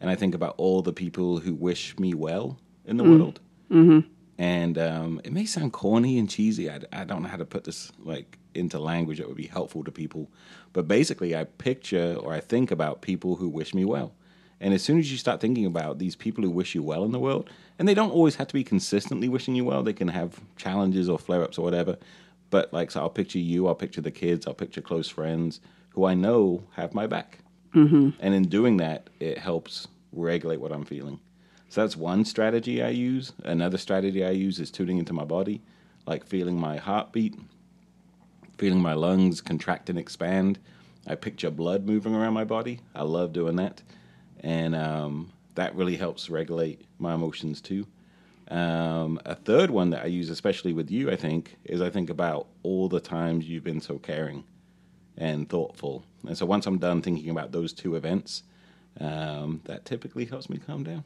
and 0.00 0.10
I 0.10 0.14
think 0.14 0.34
about 0.34 0.54
all 0.56 0.82
the 0.82 0.92
people 0.92 1.38
who 1.38 1.54
wish 1.54 1.98
me 1.98 2.14
well 2.14 2.58
in 2.84 2.96
the 2.96 3.04
world. 3.04 3.40
Mm-hmm. 3.70 4.08
And 4.38 4.78
um, 4.78 5.20
it 5.22 5.32
may 5.32 5.44
sound 5.44 5.72
corny 5.74 6.18
and 6.18 6.28
cheesy. 6.28 6.70
I, 6.70 6.80
I 6.92 7.04
don't 7.04 7.22
know 7.22 7.28
how 7.28 7.36
to 7.36 7.44
put 7.44 7.64
this 7.64 7.92
like 7.98 8.38
into 8.54 8.78
language 8.78 9.18
that 9.18 9.28
would 9.28 9.36
be 9.36 9.46
helpful 9.46 9.84
to 9.84 9.90
people, 9.90 10.30
but 10.72 10.88
basically, 10.88 11.36
I 11.36 11.44
picture 11.44 12.16
or 12.20 12.32
I 12.32 12.40
think 12.40 12.70
about 12.70 13.02
people 13.02 13.36
who 13.36 13.48
wish 13.48 13.74
me 13.74 13.84
well. 13.84 14.12
And 14.60 14.74
as 14.74 14.82
soon 14.82 14.98
as 14.98 15.10
you 15.10 15.16
start 15.16 15.40
thinking 15.40 15.64
about 15.64 15.98
these 15.98 16.14
people 16.14 16.44
who 16.44 16.50
wish 16.50 16.74
you 16.74 16.82
well 16.82 17.04
in 17.04 17.12
the 17.12 17.18
world, 17.18 17.48
and 17.78 17.88
they 17.88 17.94
don't 17.94 18.10
always 18.10 18.36
have 18.36 18.48
to 18.48 18.54
be 18.54 18.62
consistently 18.62 19.28
wishing 19.28 19.54
you 19.54 19.64
well, 19.64 19.82
they 19.82 19.94
can 19.94 20.08
have 20.08 20.38
challenges 20.56 21.08
or 21.08 21.18
flare 21.18 21.42
ups 21.42 21.56
or 21.56 21.62
whatever. 21.62 21.96
But 22.50 22.72
like, 22.72 22.90
so 22.90 23.00
I'll 23.00 23.08
picture 23.08 23.38
you, 23.38 23.66
I'll 23.66 23.74
picture 23.74 24.02
the 24.02 24.10
kids, 24.10 24.46
I'll 24.46 24.54
picture 24.54 24.82
close 24.82 25.08
friends 25.08 25.60
who 25.90 26.04
I 26.04 26.14
know 26.14 26.64
have 26.74 26.92
my 26.92 27.06
back. 27.06 27.38
Mm-hmm. 27.74 28.10
And 28.20 28.34
in 28.34 28.48
doing 28.48 28.76
that, 28.78 29.08
it 29.18 29.38
helps 29.38 29.88
regulate 30.12 30.60
what 30.60 30.72
I'm 30.72 30.84
feeling. 30.84 31.20
So 31.68 31.80
that's 31.80 31.96
one 31.96 32.24
strategy 32.24 32.82
I 32.82 32.88
use. 32.88 33.32
Another 33.44 33.78
strategy 33.78 34.24
I 34.24 34.30
use 34.30 34.58
is 34.58 34.70
tuning 34.70 34.98
into 34.98 35.12
my 35.12 35.24
body, 35.24 35.62
like 36.06 36.26
feeling 36.26 36.58
my 36.58 36.76
heartbeat, 36.76 37.36
feeling 38.60 38.82
my 38.82 38.92
lungs 38.92 39.40
contract 39.40 39.88
and 39.88 39.98
expand. 39.98 40.58
I 41.06 41.14
picture 41.14 41.50
blood 41.50 41.86
moving 41.86 42.14
around 42.14 42.34
my 42.34 42.44
body. 42.44 42.80
I 42.94 43.04
love 43.04 43.32
doing 43.32 43.56
that. 43.56 43.82
And 44.40 44.74
um, 44.74 45.32
that 45.54 45.74
really 45.74 45.96
helps 45.96 46.28
regulate 46.28 46.84
my 46.98 47.14
emotions 47.14 47.62
too. 47.62 47.86
Um, 48.48 49.18
a 49.24 49.34
third 49.34 49.70
one 49.70 49.88
that 49.90 50.02
I 50.02 50.08
use, 50.08 50.28
especially 50.28 50.74
with 50.74 50.90
you, 50.90 51.10
I 51.10 51.16
think, 51.16 51.56
is 51.64 51.80
I 51.80 51.88
think 51.88 52.10
about 52.10 52.48
all 52.62 52.86
the 52.86 53.00
times 53.00 53.48
you've 53.48 53.64
been 53.64 53.80
so 53.80 53.98
caring 53.98 54.44
and 55.16 55.48
thoughtful. 55.48 56.04
And 56.28 56.36
so 56.36 56.44
once 56.44 56.66
I'm 56.66 56.78
done 56.78 57.00
thinking 57.00 57.30
about 57.30 57.52
those 57.52 57.72
two 57.72 57.96
events, 57.96 58.42
um, 59.00 59.62
that 59.64 59.86
typically 59.86 60.26
helps 60.26 60.50
me 60.50 60.58
calm 60.58 60.84
down. 60.84 61.04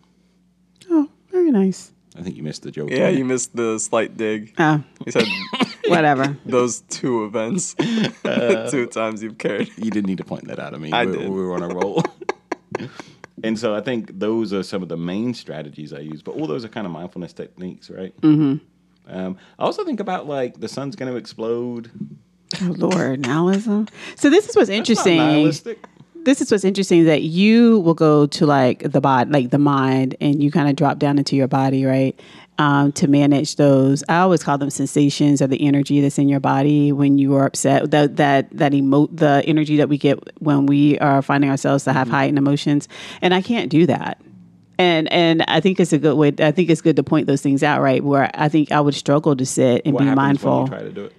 oh, 0.90 1.09
very 1.31 1.53
nice. 1.53 1.93
I 2.16 2.22
think 2.22 2.37
you 2.37 2.42
missed 2.42 2.62
the 2.62 2.70
joke. 2.70 2.90
Yeah, 2.90 3.09
you 3.09 3.24
missed 3.24 3.57
the 3.57 3.79
slight 3.79 4.16
dig. 4.16 4.55
Oh, 4.59 4.82
He 5.05 5.11
said 5.11 5.24
whatever. 5.89 6.36
those 6.47 6.80
two 6.82 7.24
events, 7.24 7.74
the 7.74 8.68
two 8.70 8.86
times 8.86 9.22
you've 9.22 9.39
cared. 9.39 9.68
you 9.76 9.91
didn't 9.91 10.07
need 10.07 10.18
to 10.18 10.24
point 10.24 10.47
that 10.49 10.59
out 10.59 10.74
at 10.74 10.80
me. 10.80 10.93
I 10.93 11.07
we, 11.07 11.12
did. 11.18 11.28
we 11.28 11.43
were 11.43 11.55
on 11.55 11.62
a 11.62 11.68
roll. 11.68 12.03
and 13.43 13.59
so 13.59 13.74
I 13.74 13.80
think 13.80 14.18
those 14.18 14.53
are 14.53 14.62
some 14.62 14.82
of 14.82 14.89
the 14.89 14.97
main 14.97 15.34
strategies 15.34 15.93
I 15.93 16.01
use. 16.01 16.22
But 16.22 16.36
all 16.36 16.47
those 16.47 16.64
are 16.64 16.68
kind 16.68 16.86
of 16.86 16.93
mindfulness 16.93 17.32
techniques, 17.32 17.91
right? 17.91 18.18
Mm-hmm. 18.20 18.57
Um, 19.07 19.36
I 19.59 19.64
also 19.64 19.84
think 19.84 20.01
about 20.01 20.26
like 20.26 20.61
the 20.61 20.68
sun's 20.68 20.97
going 20.97 21.11
to 21.11 21.18
explode. 21.18 21.91
Oh 22.62 22.74
Lord, 22.78 23.20
nihilism. 23.20 23.89
So 24.16 24.30
this 24.30 24.49
is 24.49 24.55
what's 24.55 24.68
It's 24.68 24.70
not 24.70 24.76
interesting. 24.78 25.16
nihilistic. 25.18 25.84
This 26.25 26.41
is 26.41 26.51
what's 26.51 26.64
interesting 26.64 27.05
that 27.05 27.22
you 27.22 27.81
will 27.81 27.95
go 27.95 28.27
to 28.27 28.47
like 28.47 28.81
the 28.81 29.01
body, 29.01 29.31
like 29.31 29.51
the 29.51 29.59
mind, 29.59 30.16
and 30.20 30.43
you 30.43 30.51
kind 30.51 30.68
of 30.68 30.77
drop 30.77 30.99
down 30.99 31.18
into 31.18 31.37
your 31.37 31.49
body, 31.49 31.85
right? 31.85 32.18
Um, 32.57 32.93
to 32.93 33.09
manage 33.09 33.57
those, 33.57 34.05
I 34.09 34.18
always 34.18 34.45
call 34.45 34.59
them 34.59 34.70
sensations 34.70 35.43
or 35.43 35.49
the 35.49 35.66
energy 35.66 36.01
that's 36.01 36.18
in 36.18 36.29
your 36.29 36.39
body 36.39 36.93
when 36.93 37.18
you 37.18 37.35
are 37.35 37.47
upset. 37.47 37.91
That 37.91 38.16
that 38.16 38.51
that 38.57 38.72
emote, 38.72 39.16
the 39.16 39.43
energy 39.45 39.77
that 39.79 39.89
we 39.89 39.99
get 39.99 40.18
when 40.41 40.66
we 40.66 40.99
are 41.01 41.20
finding 41.20 41.51
ourselves 41.51 41.85
to 41.85 41.93
have 41.93 42.09
heightened 42.09 42.39
emotions, 42.39 42.89
and 43.20 43.35
I 43.35 43.43
can't 43.43 43.70
do 43.70 43.87
that. 43.87 44.20
And 44.79 45.12
and 45.12 45.43
I 45.49 45.61
think 45.61 45.81
it's 45.81 45.93
a 45.93 45.99
good 45.99 46.16
way. 46.16 46.33
I 46.39 46.53
think 46.53 46.70
it's 46.70 46.81
good 46.81 46.97
to 46.97 47.03
point 47.03 47.27
those 47.27 47.43
things 47.43 47.62
out, 47.62 47.81
right? 47.81 48.03
Where 48.03 48.31
I 48.35 48.49
think 48.49 48.72
I 48.72 48.81
would 48.81 48.95
struggle 48.95 49.35
to 49.37 49.47
sit 49.47 49.83
and 49.85 49.95
What 49.95 50.05
be 50.05 50.14
mindful 50.14 50.68
try 50.68 50.83
to 50.83 50.93
do 50.93 51.05
it? 51.07 51.12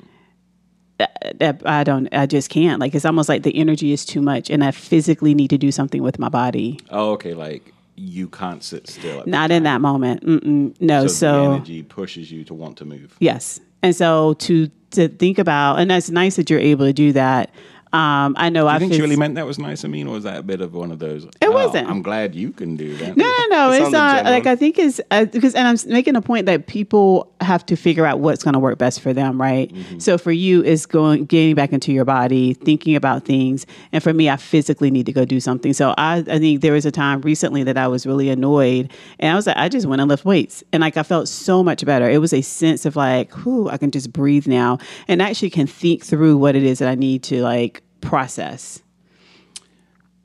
That 0.98 1.62
I 1.66 1.84
don't, 1.84 2.08
I 2.14 2.26
just 2.26 2.50
can't. 2.50 2.80
Like, 2.80 2.96
it's 2.96 3.06
almost 3.06 3.28
like 3.30 3.44
the 3.44 3.56
energy 3.56 3.92
is 3.92 4.06
too 4.06 4.22
much, 4.22 4.50
and 4.50 4.64
I 4.64 4.72
physically 4.72 5.34
need 5.34 5.50
to 5.50 5.58
do 5.58 5.72
something 5.72 6.02
with 6.02 6.20
my 6.20 6.30
body. 6.30 6.80
Oh, 6.90 7.12
okay. 7.14 7.34
Like 7.34 7.74
you 7.96 8.28
can't 8.28 8.64
sit 8.64 8.88
still. 8.90 9.22
At 9.22 9.28
Not 9.28 9.52
in 9.52 9.64
that 9.64 9.82
moment. 9.82 10.26
Mm-mm. 10.26 10.80
No. 10.82 11.08
So, 11.08 11.14
So, 11.14 11.32
the 11.50 11.56
energy 11.56 11.84
pushes 11.84 12.32
you 12.32 12.44
to 12.46 12.54
want 12.54 12.78
to 12.78 12.86
move. 12.86 13.16
yes, 13.20 13.60
and 13.84 13.96
so 13.96 14.34
to 14.36 14.70
to 14.92 15.08
think 15.10 15.38
about, 15.38 15.80
and 15.80 15.90
that's 15.92 16.10
nice 16.10 16.38
that 16.38 16.50
you're 16.50 16.60
able 16.60 16.86
to 16.86 16.94
do 16.94 17.12
that. 17.14 17.50
Um, 17.96 18.36
I 18.38 18.50
know 18.50 18.64
Do 18.64 18.68
I 18.68 18.74
you 18.74 18.80
think 18.80 18.94
she 18.94 19.02
really 19.02 19.16
meant 19.16 19.36
that 19.36 19.46
was 19.46 19.58
nice? 19.58 19.86
I 19.86 19.88
mean, 19.88 20.08
or 20.08 20.16
was 20.16 20.26
that 20.26 20.38
a 20.40 20.44
bit 20.44 20.60
of 20.60 20.74
one 20.74 20.92
of 20.92 21.00
those? 21.00 21.24
It 21.24 21.36
"Oh, 21.44 21.52
wasn't. 21.52 21.90
I'm 21.90 22.02
glad 22.02 22.36
you 22.36 22.52
can 22.52 22.76
do 22.76 22.94
that. 22.98 23.16
No, 23.16 23.24
no, 23.24 23.46
no. 23.50 23.72
It's 23.72 23.90
not 23.90 24.18
genuine. 24.18 24.34
like 24.34 24.48
I 24.48 24.56
think 24.58 24.78
it's 24.78 25.00
uh, 25.12 25.24
because, 25.24 25.56
and 25.56 25.66
I'm 25.66 25.78
making 25.90 26.18
a 26.18 26.22
point 26.22 26.46
that 26.48 26.68
people 26.68 27.32
have 27.40 27.66
to 27.68 27.78
figure 27.78 28.06
out 28.06 28.20
what's 28.20 28.44
going 28.44 28.52
to 28.52 28.60
work 28.60 28.78
best 28.78 29.00
for 29.00 29.14
them, 29.14 29.42
right? 29.42 29.74
Mm-hmm. 29.74 30.00
So 30.00 30.18
for 30.18 30.34
you, 30.34 30.62
it's 30.62 30.86
going 30.86 31.24
getting 31.24 31.56
back 31.56 31.72
into 31.72 31.94
your 31.94 32.04
body, 32.04 32.54
thinking 32.54 32.98
about 32.98 33.24
things, 33.24 33.66
and 33.94 34.04
for 34.04 34.14
me, 34.14 34.30
I 34.30 34.36
physically 34.36 34.92
need 34.92 35.06
to 35.06 35.14
go 35.14 35.24
do 35.24 35.40
something. 35.40 35.72
So 35.72 35.94
I, 35.98 36.18
I 36.18 36.40
think 36.40 36.60
there 36.60 36.74
was 36.74 36.86
a 36.86 36.92
time 36.92 37.22
recently 37.22 37.64
that 37.64 37.78
I 37.78 37.88
was 37.88 38.06
really 38.06 38.30
annoyed, 38.30 38.92
and 39.20 39.32
I 39.32 39.36
was 39.36 39.48
like, 39.48 39.56
I 39.56 39.70
just 39.70 39.86
went 39.86 40.02
and 40.02 40.10
lift 40.10 40.26
weights, 40.26 40.66
and 40.74 40.82
like 40.82 40.98
I 40.98 41.04
felt 41.04 41.30
so 41.30 41.64
much 41.64 41.86
better. 41.86 42.10
It 42.10 42.18
was 42.18 42.34
a 42.34 42.42
sense 42.42 42.86
of 42.86 42.98
like, 42.98 43.32
whew, 43.46 43.70
I 43.70 43.78
can 43.78 43.92
just 43.92 44.12
breathe 44.12 44.48
now, 44.48 44.80
and 45.08 45.22
actually 45.22 45.50
can 45.50 45.66
think 45.66 46.04
through 46.04 46.36
what 46.36 46.58
it 46.58 46.64
is 46.64 46.80
that 46.80 46.90
I 46.90 46.96
need 46.96 47.24
to 47.24 47.42
like 47.42 47.84
process. 48.02 48.82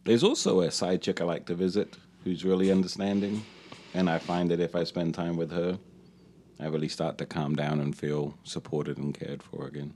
There's 0.05 0.25
also 0.25 0.61
a 0.61 0.71
side 0.71 1.03
chick 1.03 1.21
I 1.21 1.25
like 1.25 1.47
to 1.47 1.55
visit 1.55 1.97
who's 2.25 2.45
really 2.45 2.71
understanding, 2.71 3.45
and 3.95 4.09
I 4.09 4.19
find 4.19 4.51
that 4.51 4.61
if 4.61 4.75
I 4.75 4.85
spend 4.85 5.15
time 5.15 5.37
with 5.37 5.51
her, 5.51 5.79
I 6.59 6.67
really 6.67 6.89
start 6.89 7.19
to 7.19 7.27
calm 7.27 7.55
down 7.55 7.81
and 7.81 7.97
feel 7.97 8.35
supported 8.45 8.99
and 8.99 9.19
cared 9.19 9.43
for 9.43 9.67
again. 9.67 9.95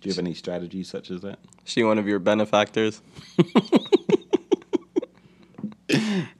Do 0.00 0.08
you 0.08 0.12
have 0.14 0.18
any 0.18 0.34
strategies 0.34 0.88
such 0.88 1.10
as 1.10 1.20
that? 1.22 1.38
She 1.64 1.82
one 1.84 1.98
of 1.98 2.06
your 2.06 2.18
benefactors? 2.18 3.02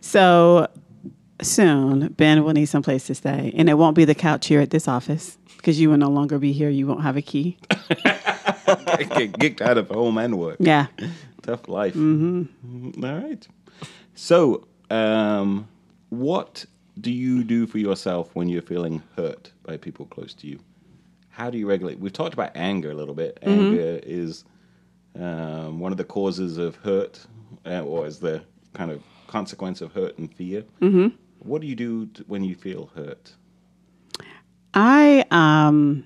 So 0.09 0.69
soon, 1.43 2.09
Ben 2.15 2.43
will 2.43 2.55
need 2.55 2.65
some 2.65 2.83
place 2.83 3.07
to 3.09 3.15
stay, 3.15 3.53
and 3.55 3.69
it 3.69 3.75
won't 3.75 3.95
be 3.95 4.07
the 4.07 4.15
couch 4.15 4.47
here 4.47 4.63
at 4.63 4.71
this 4.71 4.89
office 4.89 5.37
because 5.59 5.79
you 5.79 5.91
will 5.91 5.99
no 5.99 6.09
longer 6.09 6.39
be 6.39 6.53
here. 6.53 6.71
You 6.71 6.87
won't 6.87 7.03
have 7.03 7.19
a 7.19 7.23
key. 7.23 7.59
Get 9.16 9.39
kicked 9.39 9.61
out 9.61 9.79
of 9.79 9.89
home 9.89 10.19
and 10.19 10.39
work. 10.39 10.57
Yeah. 10.61 10.87
Tough 11.43 11.69
life. 11.69 11.95
Mm-hmm. 11.95 13.05
All 13.05 13.19
right. 13.19 13.47
So, 14.14 14.66
um, 14.91 15.69
what 16.11 16.64
do 17.01 17.11
you 17.11 17.45
do 17.45 17.66
for 17.66 17.79
yourself 17.79 18.35
when 18.35 18.49
you're 18.49 18.62
feeling 18.62 19.03
hurt 19.16 19.53
by 19.62 19.77
people 19.77 20.07
close 20.07 20.35
to 20.35 20.47
you? 20.47 20.59
How 21.29 21.51
do 21.51 21.59
you 21.59 21.69
regulate? 21.69 21.99
We've 21.99 22.12
talked 22.12 22.35
about 22.35 22.51
anger 22.57 22.91
a 22.91 22.95
little 22.95 23.14
bit. 23.14 23.39
Anger 23.43 24.01
is 24.03 24.45
um, 25.19 25.79
one 25.79 25.93
of 25.93 25.99
the 25.99 26.05
causes 26.05 26.59
of 26.59 26.77
hurt, 26.77 27.25
uh, 27.64 27.83
or 27.83 28.07
is 28.07 28.19
the 28.19 28.43
kind 28.75 28.91
of 28.91 29.03
consequence 29.29 29.81
of 29.81 29.93
hurt 29.93 30.19
and 30.19 30.35
fear. 30.35 30.64
Mm-hmm. 30.81 31.09
What 31.39 31.61
do 31.61 31.69
you 31.69 31.77
do 31.77 32.07
t- 32.07 32.25
when 32.27 32.43
you 32.43 32.57
feel 32.57 32.91
hurt? 32.97 33.35
I 34.75 35.25
um 35.31 36.05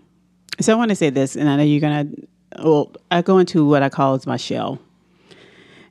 so 0.60 0.72
I 0.72 0.76
want 0.76 0.90
to 0.90 0.96
say 0.96 1.10
this, 1.10 1.36
and 1.36 1.48
I 1.48 1.56
know 1.56 1.62
you're 1.62 1.80
gonna. 1.80 2.10
Well, 2.58 2.92
I 3.10 3.22
go 3.22 3.38
into 3.38 3.66
what 3.66 3.82
I 3.82 3.88
call 3.88 4.14
as 4.14 4.26
my 4.26 4.36
shell, 4.36 4.78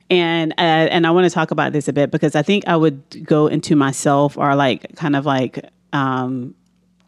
and 0.09 0.53
uh, 0.57 0.61
and 0.91 1.07
I 1.07 1.11
want 1.11 1.25
to 1.25 1.29
talk 1.29 1.51
about 1.51 1.73
this 1.73 1.87
a 1.87 1.93
bit 1.93 2.11
because 2.11 2.35
I 2.35 2.41
think 2.41 2.67
I 2.67 2.75
would 2.75 3.25
go 3.25 3.47
into 3.47 3.75
myself 3.75 4.37
or 4.37 4.55
like 4.55 4.95
kind 4.95 5.15
of 5.15 5.25
like 5.25 5.69
um 5.93 6.55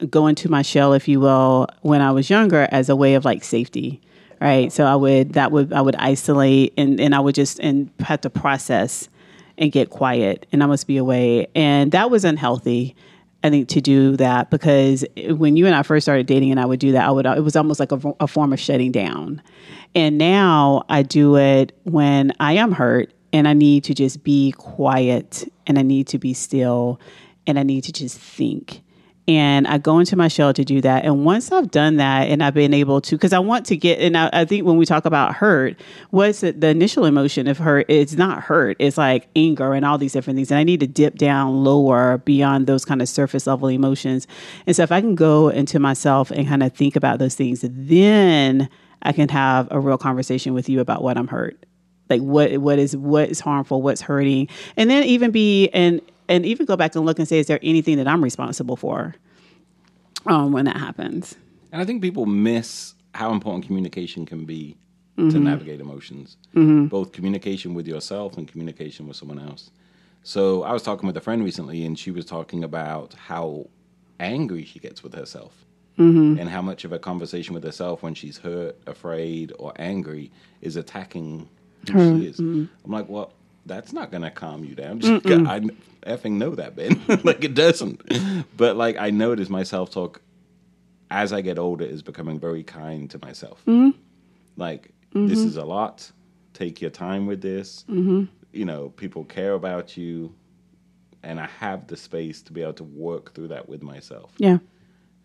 go 0.09 0.27
into 0.27 0.49
my 0.49 0.61
shell, 0.61 0.93
if 0.93 1.07
you 1.07 1.19
will, 1.19 1.67
when 1.81 2.01
I 2.01 2.11
was 2.11 2.29
younger 2.29 2.67
as 2.71 2.89
a 2.89 2.95
way 2.95 3.15
of 3.15 3.25
like 3.25 3.43
safety, 3.43 4.01
right? 4.41 4.71
So 4.71 4.85
I 4.85 4.95
would 4.95 5.33
that 5.33 5.51
would 5.51 5.73
I 5.73 5.81
would 5.81 5.95
isolate 5.95 6.73
and 6.77 6.99
and 6.99 7.13
I 7.13 7.19
would 7.19 7.35
just 7.35 7.59
and 7.59 7.89
have 7.99 8.21
to 8.21 8.29
process 8.29 9.09
and 9.57 9.71
get 9.71 9.89
quiet, 9.89 10.47
and 10.51 10.63
I 10.63 10.65
must 10.65 10.87
be 10.87 10.97
away, 10.97 11.47
and 11.55 11.91
that 11.91 12.09
was 12.09 12.25
unhealthy. 12.25 12.95
I 13.43 13.49
think 13.49 13.67
to 13.69 13.81
do 13.81 14.15
that 14.17 14.49
because 14.49 15.05
when 15.17 15.57
you 15.57 15.65
and 15.65 15.75
I 15.75 15.83
first 15.83 16.05
started 16.05 16.27
dating 16.27 16.51
and 16.51 16.59
I 16.59 16.65
would 16.65 16.79
do 16.79 16.93
that, 16.93 17.05
I 17.05 17.11
would 17.11 17.25
it 17.25 17.43
was 17.43 17.55
almost 17.55 17.79
like 17.79 17.91
a, 17.91 17.99
a 18.21 18.27
form 18.27 18.53
of 18.53 18.59
shutting 18.59 18.91
down. 18.91 19.41
And 19.93 20.17
now 20.17 20.85
I 20.89 21.03
do 21.03 21.35
it 21.35 21.77
when 21.83 22.31
I 22.39 22.53
am 22.53 22.71
hurt 22.71 23.13
and 23.33 23.47
I 23.47 23.53
need 23.53 23.83
to 23.85 23.93
just 23.93 24.23
be 24.23 24.53
quiet 24.53 25.51
and 25.67 25.77
I 25.77 25.81
need 25.81 26.07
to 26.07 26.19
be 26.19 26.33
still 26.33 27.01
and 27.45 27.59
I 27.59 27.63
need 27.63 27.83
to 27.83 27.91
just 27.91 28.17
think. 28.17 28.81
And 29.25 29.67
I 29.67 29.77
go 29.77 29.99
into 29.99 30.17
my 30.17 30.27
shell 30.27 30.53
to 30.53 30.65
do 30.65 30.81
that. 30.81 31.05
And 31.05 31.23
once 31.23 31.49
I've 31.51 31.71
done 31.71 31.95
that 31.95 32.27
and 32.27 32.43
I've 32.43 32.53
been 32.53 32.73
able 32.73 32.99
to, 33.01 33.15
because 33.15 33.31
I 33.31 33.39
want 33.39 33.65
to 33.67 33.77
get, 33.77 33.99
and 33.99 34.17
I, 34.17 34.29
I 34.33 34.45
think 34.45 34.65
when 34.65 34.75
we 34.75 34.85
talk 34.85 35.05
about 35.05 35.35
hurt, 35.35 35.79
what's 36.09 36.41
the, 36.41 36.51
the 36.51 36.67
initial 36.67 37.05
emotion 37.05 37.47
of 37.47 37.57
hurt? 37.57 37.85
It's 37.87 38.13
not 38.15 38.43
hurt, 38.43 38.75
it's 38.79 38.97
like 38.97 39.29
anger 39.35 39.73
and 39.73 39.85
all 39.85 39.97
these 39.97 40.11
different 40.11 40.35
things. 40.35 40.51
And 40.51 40.57
I 40.57 40.63
need 40.63 40.81
to 40.81 40.87
dip 40.87 41.15
down 41.15 41.63
lower 41.63 42.17
beyond 42.19 42.67
those 42.67 42.83
kind 42.83 43.01
of 43.01 43.07
surface 43.07 43.47
level 43.47 43.69
emotions. 43.69 44.27
And 44.67 44.75
so 44.75 44.83
if 44.83 44.91
I 44.91 44.99
can 44.99 45.15
go 45.15 45.47
into 45.47 45.79
myself 45.79 46.29
and 46.29 46.45
kind 46.45 46.61
of 46.61 46.73
think 46.73 46.97
about 46.97 47.19
those 47.19 47.35
things, 47.35 47.63
then 47.63 48.67
I 49.03 49.13
can 49.13 49.29
have 49.29 49.69
a 49.71 49.79
real 49.79 49.97
conversation 49.97 50.53
with 50.53 50.67
you 50.67 50.81
about 50.81 51.01
what 51.01 51.17
I'm 51.17 51.27
hurt 51.27 51.65
like 52.09 52.21
what 52.21 52.57
what 52.57 52.79
is 52.79 52.97
what 52.97 53.29
is 53.29 53.39
harmful 53.39 53.81
what's 53.81 54.01
hurting 54.01 54.49
and 54.75 54.89
then 54.89 55.03
even 55.03 55.31
be 55.31 55.69
and 55.69 56.01
and 56.33 56.45
even 56.45 56.65
go 56.65 56.75
back 56.75 56.95
and 56.95 57.05
look 57.05 57.19
and 57.19 57.27
say 57.27 57.39
is 57.39 57.47
there 57.47 57.59
anything 57.63 57.97
that 57.97 58.07
i'm 58.07 58.23
responsible 58.23 58.75
for 58.75 59.15
um, 60.25 60.51
when 60.51 60.65
that 60.65 60.77
happens 60.77 61.35
And 61.73 61.81
I 61.81 61.85
think 61.85 62.01
people 62.03 62.27
miss 62.27 62.93
how 63.15 63.31
important 63.31 63.65
communication 63.65 64.25
can 64.27 64.45
be 64.45 64.77
to 65.17 65.23
mm-hmm. 65.23 65.43
navigate 65.43 65.81
emotions, 65.81 66.37
mm-hmm. 66.55 66.85
both 66.85 67.11
communication 67.11 67.73
with 67.73 67.87
yourself 67.87 68.37
and 68.37 68.47
communication 68.47 69.07
with 69.07 69.17
someone 69.17 69.39
else. 69.39 69.71
So 70.21 70.63
I 70.63 70.71
was 70.71 70.83
talking 70.83 71.07
with 71.07 71.17
a 71.17 71.21
friend 71.21 71.43
recently, 71.43 71.83
and 71.85 71.97
she 71.97 72.11
was 72.11 72.25
talking 72.25 72.63
about 72.63 73.15
how 73.15 73.69
angry 74.19 74.65
she 74.65 74.79
gets 74.79 75.03
with 75.03 75.15
herself. 75.15 75.65
Mm-hmm. 75.97 76.39
And 76.39 76.49
how 76.49 76.61
much 76.61 76.85
of 76.85 76.91
a 76.91 76.97
conversation 76.97 77.53
with 77.53 77.63
herself 77.63 78.01
when 78.01 78.15
she's 78.15 78.37
hurt, 78.39 78.75
afraid, 78.87 79.53
or 79.59 79.73
angry 79.77 80.31
is 80.61 80.75
attacking 80.75 81.47
who 81.91 82.19
she 82.19 82.25
is. 82.27 82.39
I'm 82.39 82.69
like, 82.85 83.07
well, 83.09 83.33
that's 83.65 83.93
not 83.93 84.11
going 84.11 84.23
to 84.23 84.31
calm 84.31 84.63
you 84.63 84.75
down. 84.75 84.99
Just, 84.99 85.25
I 85.25 85.61
effing 86.05 86.33
know 86.33 86.55
that, 86.55 86.75
Ben. 86.75 87.01
like, 87.23 87.43
it 87.43 87.53
doesn't. 87.53 88.01
But, 88.57 88.75
like, 88.75 88.97
I 88.97 89.09
notice 89.09 89.49
my 89.49 89.63
self 89.63 89.91
talk 89.91 90.21
as 91.09 91.31
I 91.31 91.41
get 91.41 91.59
older 91.59 91.85
is 91.85 92.01
becoming 92.01 92.39
very 92.39 92.63
kind 92.63 93.09
to 93.11 93.19
myself. 93.19 93.61
Mm-hmm. 93.67 93.97
Like, 94.57 94.91
this 95.13 95.39
mm-hmm. 95.39 95.47
is 95.47 95.57
a 95.57 95.63
lot. 95.63 96.11
Take 96.53 96.81
your 96.81 96.91
time 96.91 97.27
with 97.27 97.41
this. 97.41 97.85
Mm-hmm. 97.89 98.25
You 98.51 98.65
know, 98.65 98.89
people 98.89 99.23
care 99.23 99.53
about 99.53 99.95
you. 99.95 100.33
And 101.21 101.39
I 101.39 101.47
have 101.59 101.87
the 101.87 101.95
space 101.95 102.41
to 102.43 102.53
be 102.53 102.61
able 102.61 102.73
to 102.73 102.83
work 102.83 103.33
through 103.33 103.47
that 103.49 103.69
with 103.69 103.81
myself. 103.81 104.33
yeah 104.37 104.57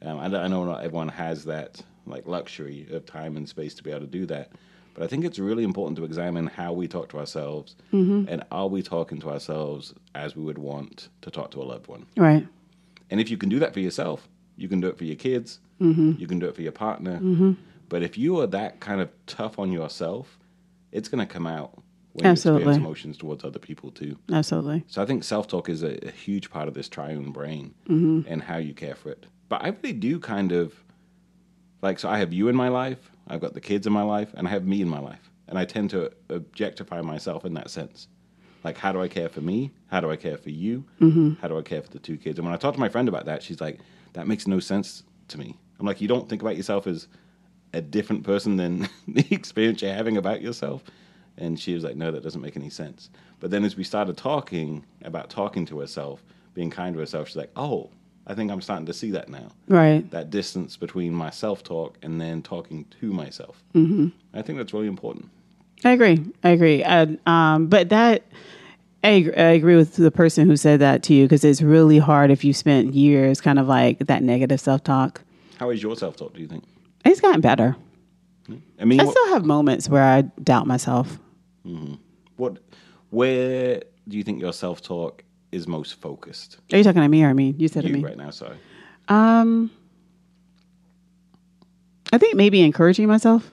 Um, 0.02 0.18
I, 0.20 0.26
I 0.26 0.46
know 0.46 0.64
not 0.64 0.84
everyone 0.84 1.08
has 1.08 1.44
that 1.46 1.82
like 2.06 2.26
luxury 2.26 2.86
of 2.92 3.04
time 3.04 3.36
and 3.36 3.48
space 3.48 3.74
to 3.74 3.82
be 3.82 3.90
able 3.90 4.02
to 4.02 4.06
do 4.06 4.26
that, 4.26 4.52
but 4.98 5.04
I 5.04 5.06
think 5.06 5.24
it's 5.24 5.38
really 5.38 5.62
important 5.62 5.96
to 5.98 6.04
examine 6.04 6.48
how 6.48 6.72
we 6.72 6.88
talk 6.88 7.08
to 7.10 7.18
ourselves, 7.18 7.76
mm-hmm. 7.92 8.24
and 8.28 8.42
are 8.50 8.66
we 8.66 8.82
talking 8.82 9.20
to 9.20 9.30
ourselves 9.30 9.94
as 10.16 10.34
we 10.34 10.42
would 10.42 10.58
want 10.58 11.08
to 11.20 11.30
talk 11.30 11.52
to 11.52 11.62
a 11.62 11.66
loved 11.72 11.86
one? 11.86 12.06
right 12.16 12.44
And 13.08 13.20
if 13.20 13.30
you 13.30 13.36
can 13.36 13.48
do 13.48 13.60
that 13.60 13.72
for 13.72 13.78
yourself, 13.78 14.28
you 14.56 14.68
can 14.68 14.80
do 14.80 14.88
it 14.88 14.98
for 14.98 15.04
your 15.04 15.14
kids, 15.14 15.60
mm-hmm. 15.80 16.14
you 16.18 16.26
can 16.26 16.40
do 16.40 16.46
it 16.46 16.56
for 16.56 16.62
your 16.62 16.72
partner. 16.72 17.18
Mm-hmm. 17.20 17.52
But 17.88 18.02
if 18.02 18.18
you 18.18 18.40
are 18.40 18.48
that 18.48 18.80
kind 18.80 19.00
of 19.00 19.08
tough 19.26 19.60
on 19.60 19.70
yourself, 19.70 20.36
it's 20.90 21.08
going 21.08 21.24
to 21.24 21.32
come 21.32 21.46
out 21.46 21.80
when 22.14 22.24
you 22.24 22.30
Absolutely. 22.32 22.62
experience 22.62 22.84
emotions 22.84 23.16
towards 23.18 23.44
other 23.44 23.60
people 23.60 23.92
too. 23.92 24.18
absolutely 24.32 24.82
So 24.88 25.00
I 25.00 25.06
think 25.06 25.22
self 25.22 25.46
talk 25.46 25.68
is 25.68 25.84
a, 25.84 26.08
a 26.08 26.10
huge 26.10 26.50
part 26.50 26.66
of 26.66 26.74
this 26.74 26.88
triune 26.88 27.30
brain 27.30 27.72
and 28.28 28.42
how 28.42 28.56
you 28.56 28.74
care 28.74 28.96
for 28.96 29.10
it. 29.10 29.26
But 29.48 29.62
I 29.62 29.68
really 29.68 29.92
do 29.92 30.18
kind 30.18 30.50
of 30.50 30.74
like, 31.82 32.00
so 32.00 32.08
I 32.08 32.18
have 32.18 32.32
you 32.32 32.48
in 32.48 32.56
my 32.56 32.68
life, 32.68 33.12
I've 33.28 33.40
got 33.40 33.54
the 33.54 33.60
kids 33.60 33.86
in 33.86 33.92
my 33.92 34.02
life, 34.02 34.32
and 34.34 34.46
I 34.46 34.50
have 34.50 34.66
me 34.66 34.80
in 34.80 34.88
my 34.88 34.98
life. 34.98 35.30
And 35.48 35.58
I 35.58 35.64
tend 35.64 35.90
to 35.90 36.12
objectify 36.28 37.00
myself 37.00 37.44
in 37.44 37.54
that 37.54 37.70
sense. 37.70 38.08
Like, 38.64 38.76
how 38.76 38.92
do 38.92 39.00
I 39.00 39.08
care 39.08 39.28
for 39.28 39.40
me? 39.40 39.70
How 39.86 40.00
do 40.00 40.10
I 40.10 40.16
care 40.16 40.36
for 40.36 40.50
you? 40.50 40.84
Mm-hmm. 41.00 41.34
How 41.40 41.48
do 41.48 41.58
I 41.58 41.62
care 41.62 41.80
for 41.82 41.90
the 41.90 41.98
two 41.98 42.16
kids? 42.16 42.38
And 42.38 42.46
when 42.46 42.54
I 42.54 42.58
talk 42.58 42.74
to 42.74 42.80
my 42.80 42.88
friend 42.88 43.08
about 43.08 43.26
that, 43.26 43.42
she's 43.42 43.60
like, 43.60 43.80
that 44.14 44.26
makes 44.26 44.46
no 44.46 44.60
sense 44.60 45.04
to 45.28 45.38
me. 45.38 45.56
I'm 45.78 45.86
like, 45.86 46.00
you 46.00 46.08
don't 46.08 46.28
think 46.28 46.42
about 46.42 46.56
yourself 46.56 46.86
as 46.86 47.08
a 47.72 47.80
different 47.80 48.24
person 48.24 48.56
than 48.56 48.88
the 49.08 49.26
experience 49.30 49.82
you're 49.82 49.92
having 49.92 50.16
about 50.16 50.42
yourself. 50.42 50.82
And 51.36 51.58
she 51.58 51.72
was 51.74 51.84
like, 51.84 51.96
no, 51.96 52.10
that 52.10 52.22
doesn't 52.22 52.40
make 52.40 52.56
any 52.56 52.70
sense. 52.70 53.10
But 53.38 53.50
then 53.50 53.64
as 53.64 53.76
we 53.76 53.84
started 53.84 54.16
talking 54.16 54.84
about 55.02 55.30
talking 55.30 55.64
to 55.66 55.78
herself, 55.78 56.24
being 56.54 56.70
kind 56.70 56.94
to 56.94 57.00
herself, 57.00 57.28
she's 57.28 57.36
like, 57.36 57.52
oh, 57.54 57.90
I 58.28 58.34
think 58.34 58.52
I'm 58.52 58.60
starting 58.60 58.86
to 58.86 58.92
see 58.92 59.10
that 59.12 59.28
now. 59.28 59.48
Right. 59.68 60.08
That 60.10 60.30
distance 60.30 60.76
between 60.76 61.14
my 61.14 61.30
self 61.30 61.64
talk 61.64 61.96
and 62.02 62.20
then 62.20 62.42
talking 62.42 62.84
to 63.00 63.12
myself. 63.12 63.62
Mm-hmm. 63.74 64.08
I 64.34 64.42
think 64.42 64.58
that's 64.58 64.74
really 64.74 64.86
important. 64.86 65.30
I 65.84 65.92
agree. 65.92 66.24
I 66.44 66.50
agree. 66.50 66.84
I, 66.84 67.16
um, 67.26 67.68
but 67.68 67.88
that 67.88 68.24
I 69.02 69.08
agree, 69.10 69.34
I 69.34 69.50
agree 69.50 69.76
with 69.76 69.96
the 69.96 70.10
person 70.10 70.46
who 70.46 70.56
said 70.56 70.80
that 70.80 71.02
to 71.04 71.14
you 71.14 71.24
because 71.24 71.44
it's 71.44 71.62
really 71.62 71.98
hard 71.98 72.30
if 72.30 72.44
you 72.44 72.52
spent 72.52 72.94
years 72.94 73.40
kind 73.40 73.58
of 73.58 73.66
like 73.66 74.00
that 74.00 74.22
negative 74.22 74.60
self 74.60 74.84
talk. 74.84 75.22
How 75.58 75.70
is 75.70 75.82
your 75.82 75.96
self 75.96 76.16
talk, 76.16 76.34
do 76.34 76.40
you 76.40 76.48
think? 76.48 76.64
It's 77.04 77.20
gotten 77.20 77.40
better. 77.40 77.76
I 78.80 78.84
mean, 78.84 79.00
I 79.00 79.04
what, 79.04 79.12
still 79.12 79.28
have 79.28 79.44
moments 79.44 79.88
where 79.88 80.02
I 80.02 80.22
doubt 80.42 80.66
myself. 80.66 81.18
what, 82.36 82.58
where 83.10 83.82
do 84.08 84.16
you 84.16 84.22
think 84.22 84.40
your 84.40 84.52
self 84.52 84.82
talk 84.82 85.22
is 85.52 85.66
most 85.66 85.94
focused? 86.00 86.58
Are 86.72 86.78
you 86.78 86.84
talking 86.84 87.02
to 87.02 87.08
me 87.08 87.24
or 87.24 87.34
me? 87.34 87.54
You 87.56 87.68
said 87.68 87.84
to 87.84 87.88
me. 87.88 88.02
right 88.02 88.16
now, 88.16 88.30
sorry. 88.30 88.56
Um, 89.08 89.70
I 92.12 92.18
think 92.18 92.36
maybe 92.36 92.62
encouraging 92.62 93.06
myself, 93.06 93.50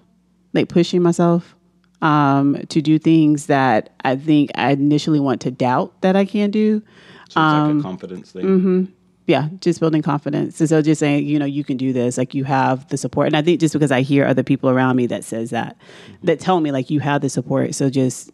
like 0.53 0.69
pushing 0.69 1.01
myself 1.01 1.55
um, 2.01 2.57
to 2.69 2.81
do 2.81 2.99
things 2.99 3.47
that 3.47 3.91
I 4.03 4.15
think 4.15 4.51
I 4.55 4.71
initially 4.71 5.19
want 5.19 5.41
to 5.41 5.51
doubt 5.51 6.01
that 6.01 6.15
I 6.15 6.25
can 6.25 6.51
do. 6.51 6.81
So 7.29 7.41
it's 7.41 7.75
like 7.75 7.79
a 7.79 7.81
confidence 7.81 8.31
thing. 8.31 8.93
Yeah, 9.27 9.49
just 9.59 9.79
building 9.79 10.03
confidence. 10.03 10.59
And 10.59 10.69
so 10.69 10.83
just 10.83 10.99
saying, 10.99 11.25
you 11.25 11.39
know, 11.39 11.45
you 11.45 11.63
can 11.63 11.77
do 11.77 11.91
this, 11.91 12.15
like 12.15 12.35
you 12.35 12.43
have 12.43 12.87
the 12.89 12.97
support. 12.97 13.25
And 13.25 13.35
I 13.35 13.41
think 13.41 13.59
just 13.59 13.73
because 13.73 13.91
I 13.91 14.01
hear 14.01 14.23
other 14.23 14.43
people 14.43 14.69
around 14.69 14.97
me 14.97 15.07
that 15.07 15.23
says 15.23 15.49
that, 15.49 15.77
that 16.21 16.39
tell 16.39 16.59
me 16.61 16.71
like 16.71 16.91
you 16.91 16.99
have 16.99 17.21
the 17.21 17.29
support. 17.29 17.73
So 17.73 17.89
just 17.89 18.29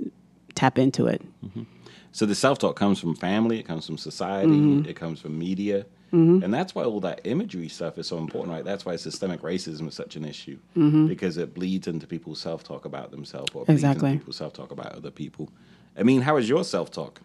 tap 0.54 0.78
into 0.78 1.08
it. 1.08 1.22
So 2.12 2.26
the 2.26 2.36
self 2.36 2.60
talk 2.60 2.76
comes 2.76 3.00
from 3.00 3.16
family, 3.16 3.60
it 3.60 3.64
comes 3.68 3.86
from 3.86 3.98
society, 3.98 4.52
mm-hmm. 4.52 4.90
it 4.90 4.96
comes 4.96 5.22
from 5.22 5.38
media. 5.38 5.86
Mm-hmm. 6.14 6.44
And 6.44 6.54
that's 6.54 6.76
why 6.76 6.84
all 6.84 7.00
that 7.02 7.22
imagery 7.24 7.70
stuff 7.70 7.98
is 7.98 8.08
so 8.08 8.18
important, 8.18 8.52
right? 8.54 8.66
That's 8.66 8.86
why 8.86 8.98
systemic 8.98 9.42
racism 9.42 9.88
is 9.88 9.96
such 9.96 10.18
an 10.18 10.26
issue 10.26 10.58
mm-hmm. 10.76 11.08
because 11.08 11.38
it 11.38 11.54
bleeds 11.54 11.88
into 11.88 12.06
people's 12.06 12.42
self 12.42 12.64
talk 12.64 12.84
about 12.84 13.12
themselves 13.12 13.52
or 13.56 13.62
it 13.62 13.68
bleeds 13.68 13.82
Exactly. 13.82 14.10
into 14.10 14.20
people's 14.20 14.36
self 14.36 14.52
talk 14.52 14.72
about 14.72 14.92
other 14.94 15.12
people. 15.12 15.50
I 15.98 16.04
mean, 16.04 16.22
how 16.22 16.38
is 16.38 16.50
your 16.50 16.64
self 16.64 16.92
talk? 16.92 17.22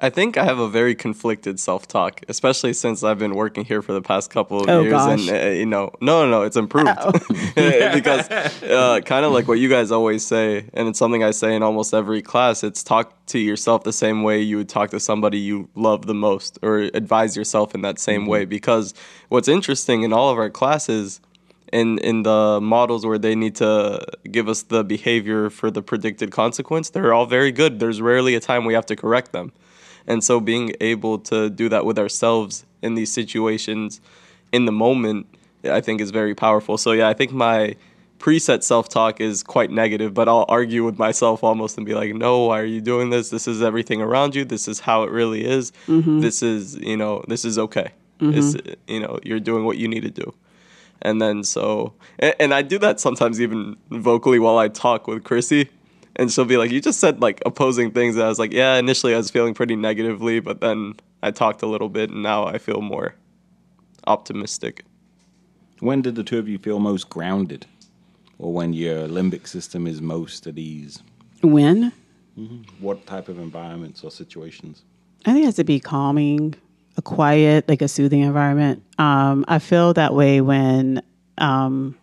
I 0.00 0.10
think 0.10 0.36
I 0.36 0.44
have 0.44 0.60
a 0.60 0.68
very 0.68 0.94
conflicted 0.94 1.58
self 1.58 1.88
talk, 1.88 2.20
especially 2.28 2.72
since 2.72 3.02
I've 3.02 3.18
been 3.18 3.34
working 3.34 3.64
here 3.64 3.82
for 3.82 3.92
the 3.92 4.00
past 4.00 4.30
couple 4.30 4.60
of 4.60 4.68
Oh, 4.68 4.82
years. 4.82 4.92
gosh. 4.92 5.28
And, 5.28 5.36
uh, 5.36 5.48
you 5.50 5.66
know, 5.66 5.90
no, 6.00 6.24
no, 6.24 6.30
no, 6.30 6.42
it's 6.42 6.56
improved. 6.56 6.86
because 7.56 8.30
uh, 8.30 9.00
kind 9.04 9.24
of 9.24 9.32
like 9.32 9.48
what 9.48 9.58
you 9.58 9.68
guys 9.68 9.90
always 9.90 10.24
say, 10.24 10.66
and 10.72 10.86
it's 10.88 11.00
something 11.00 11.24
I 11.24 11.32
say 11.32 11.54
in 11.56 11.64
almost 11.64 11.92
every 11.92 12.22
class 12.22 12.62
it's 12.62 12.84
talk 12.84 13.12
to 13.26 13.40
yourself 13.40 13.82
the 13.82 13.92
same 13.92 14.22
way 14.22 14.40
you 14.40 14.58
would 14.58 14.68
talk 14.68 14.90
to 14.90 15.00
somebody 15.00 15.38
you 15.38 15.68
love 15.74 16.06
the 16.06 16.14
most, 16.14 16.58
or 16.62 16.78
advise 16.78 17.36
yourself 17.36 17.74
in 17.74 17.82
that 17.82 17.98
same 17.98 18.26
way. 18.26 18.44
Because 18.44 18.94
what's 19.30 19.48
interesting 19.48 20.02
in 20.04 20.12
all 20.12 20.30
of 20.30 20.38
our 20.38 20.48
classes, 20.50 21.20
in 21.72 21.98
in 21.98 22.22
the 22.22 22.60
models 22.62 23.04
where 23.04 23.18
they 23.18 23.34
need 23.34 23.56
to 23.56 24.06
give 24.30 24.48
us 24.48 24.62
the 24.62 24.84
behavior 24.84 25.50
for 25.50 25.72
the 25.72 25.82
predicted 25.82 26.30
consequence, 26.30 26.90
they're 26.90 27.12
all 27.12 27.26
very 27.26 27.50
good. 27.50 27.80
There's 27.80 28.00
rarely 28.00 28.36
a 28.36 28.40
time 28.40 28.64
we 28.64 28.74
have 28.74 28.86
to 28.86 28.94
correct 28.96 29.32
them. 29.32 29.50
And 30.06 30.22
so 30.22 30.40
being 30.40 30.72
able 30.80 31.18
to 31.20 31.50
do 31.50 31.68
that 31.68 31.84
with 31.84 31.98
ourselves 31.98 32.64
in 32.82 32.94
these 32.94 33.12
situations 33.12 34.00
in 34.52 34.64
the 34.64 34.72
moment, 34.72 35.26
I 35.64 35.80
think 35.80 36.00
is 36.00 36.10
very 36.10 36.34
powerful. 36.34 36.78
So 36.78 36.92
yeah, 36.92 37.08
I 37.08 37.14
think 37.14 37.32
my 37.32 37.76
preset 38.18 38.62
self-talk 38.62 39.20
is 39.20 39.42
quite 39.42 39.70
negative, 39.70 40.12
but 40.12 40.28
I'll 40.28 40.46
argue 40.48 40.84
with 40.84 40.98
myself 40.98 41.44
almost 41.44 41.76
and 41.76 41.86
be 41.86 41.94
like, 41.94 42.14
"No, 42.14 42.46
why 42.46 42.60
are 42.60 42.64
you 42.64 42.80
doing 42.80 43.10
this? 43.10 43.30
This 43.30 43.46
is 43.46 43.62
everything 43.62 44.02
around 44.02 44.34
you. 44.34 44.44
This 44.44 44.68
is 44.68 44.80
how 44.80 45.04
it 45.04 45.10
really 45.10 45.44
is. 45.44 45.72
Mm-hmm. 45.86 46.20
This 46.20 46.42
is, 46.42 46.76
you 46.76 46.96
know, 46.96 47.24
this 47.28 47.44
is 47.44 47.58
okay. 47.58 47.92
Mm-hmm. 48.20 48.32
This, 48.32 48.56
you 48.86 49.00
know, 49.00 49.18
you're 49.22 49.40
doing 49.40 49.64
what 49.64 49.78
you 49.78 49.88
need 49.88 50.02
to 50.02 50.10
do." 50.10 50.34
And 51.00 51.22
then 51.22 51.44
so, 51.44 51.92
and, 52.18 52.34
and 52.40 52.54
I 52.54 52.62
do 52.62 52.78
that 52.78 52.98
sometimes 52.98 53.40
even 53.40 53.76
vocally 53.90 54.38
while 54.40 54.58
I 54.58 54.68
talk 54.68 55.06
with 55.06 55.22
Chrissy. 55.22 55.68
And 56.18 56.32
she'll 56.32 56.44
be 56.44 56.56
like, 56.56 56.70
You 56.70 56.80
just 56.80 57.00
said 57.00 57.20
like 57.20 57.40
opposing 57.46 57.92
things. 57.92 58.16
And 58.16 58.24
I 58.24 58.28
was 58.28 58.38
like, 58.38 58.52
Yeah, 58.52 58.76
initially 58.76 59.14
I 59.14 59.16
was 59.16 59.30
feeling 59.30 59.54
pretty 59.54 59.76
negatively, 59.76 60.40
but 60.40 60.60
then 60.60 60.94
I 61.22 61.30
talked 61.30 61.62
a 61.62 61.66
little 61.66 61.88
bit 61.88 62.10
and 62.10 62.22
now 62.22 62.46
I 62.46 62.58
feel 62.58 62.80
more 62.80 63.14
optimistic. 64.06 64.84
When 65.80 66.02
did 66.02 66.16
the 66.16 66.24
two 66.24 66.38
of 66.38 66.48
you 66.48 66.58
feel 66.58 66.80
most 66.80 67.08
grounded? 67.08 67.66
Or 68.38 68.52
when 68.52 68.72
your 68.72 69.08
limbic 69.08 69.46
system 69.46 69.86
is 69.86 70.00
most 70.00 70.46
at 70.46 70.58
ease? 70.58 71.02
When? 71.42 71.92
What 72.78 73.04
type 73.06 73.28
of 73.28 73.38
environments 73.38 74.04
or 74.04 74.12
situations? 74.12 74.82
I 75.26 75.32
think 75.32 75.42
it 75.42 75.46
has 75.46 75.56
to 75.56 75.64
be 75.64 75.80
calming, 75.80 76.54
a 76.96 77.02
quiet, 77.02 77.68
like 77.68 77.82
a 77.82 77.88
soothing 77.88 78.20
environment. 78.20 78.84
Um, 78.98 79.44
I 79.48 79.58
feel 79.58 79.92
that 79.94 80.14
way 80.14 80.40
when 80.40 81.02
um, 81.38 81.97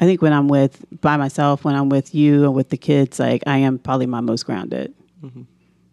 I 0.00 0.04
think 0.04 0.22
when 0.22 0.32
I'm 0.32 0.48
with 0.48 0.84
by 1.00 1.16
myself, 1.16 1.64
when 1.64 1.74
I'm 1.74 1.88
with 1.88 2.14
you 2.14 2.44
and 2.44 2.54
with 2.54 2.70
the 2.70 2.76
kids, 2.76 3.18
like 3.18 3.42
I 3.46 3.58
am 3.58 3.78
probably 3.78 4.06
my 4.06 4.20
most 4.20 4.44
grounded. 4.44 4.92
Mm-hmm. 5.22 5.42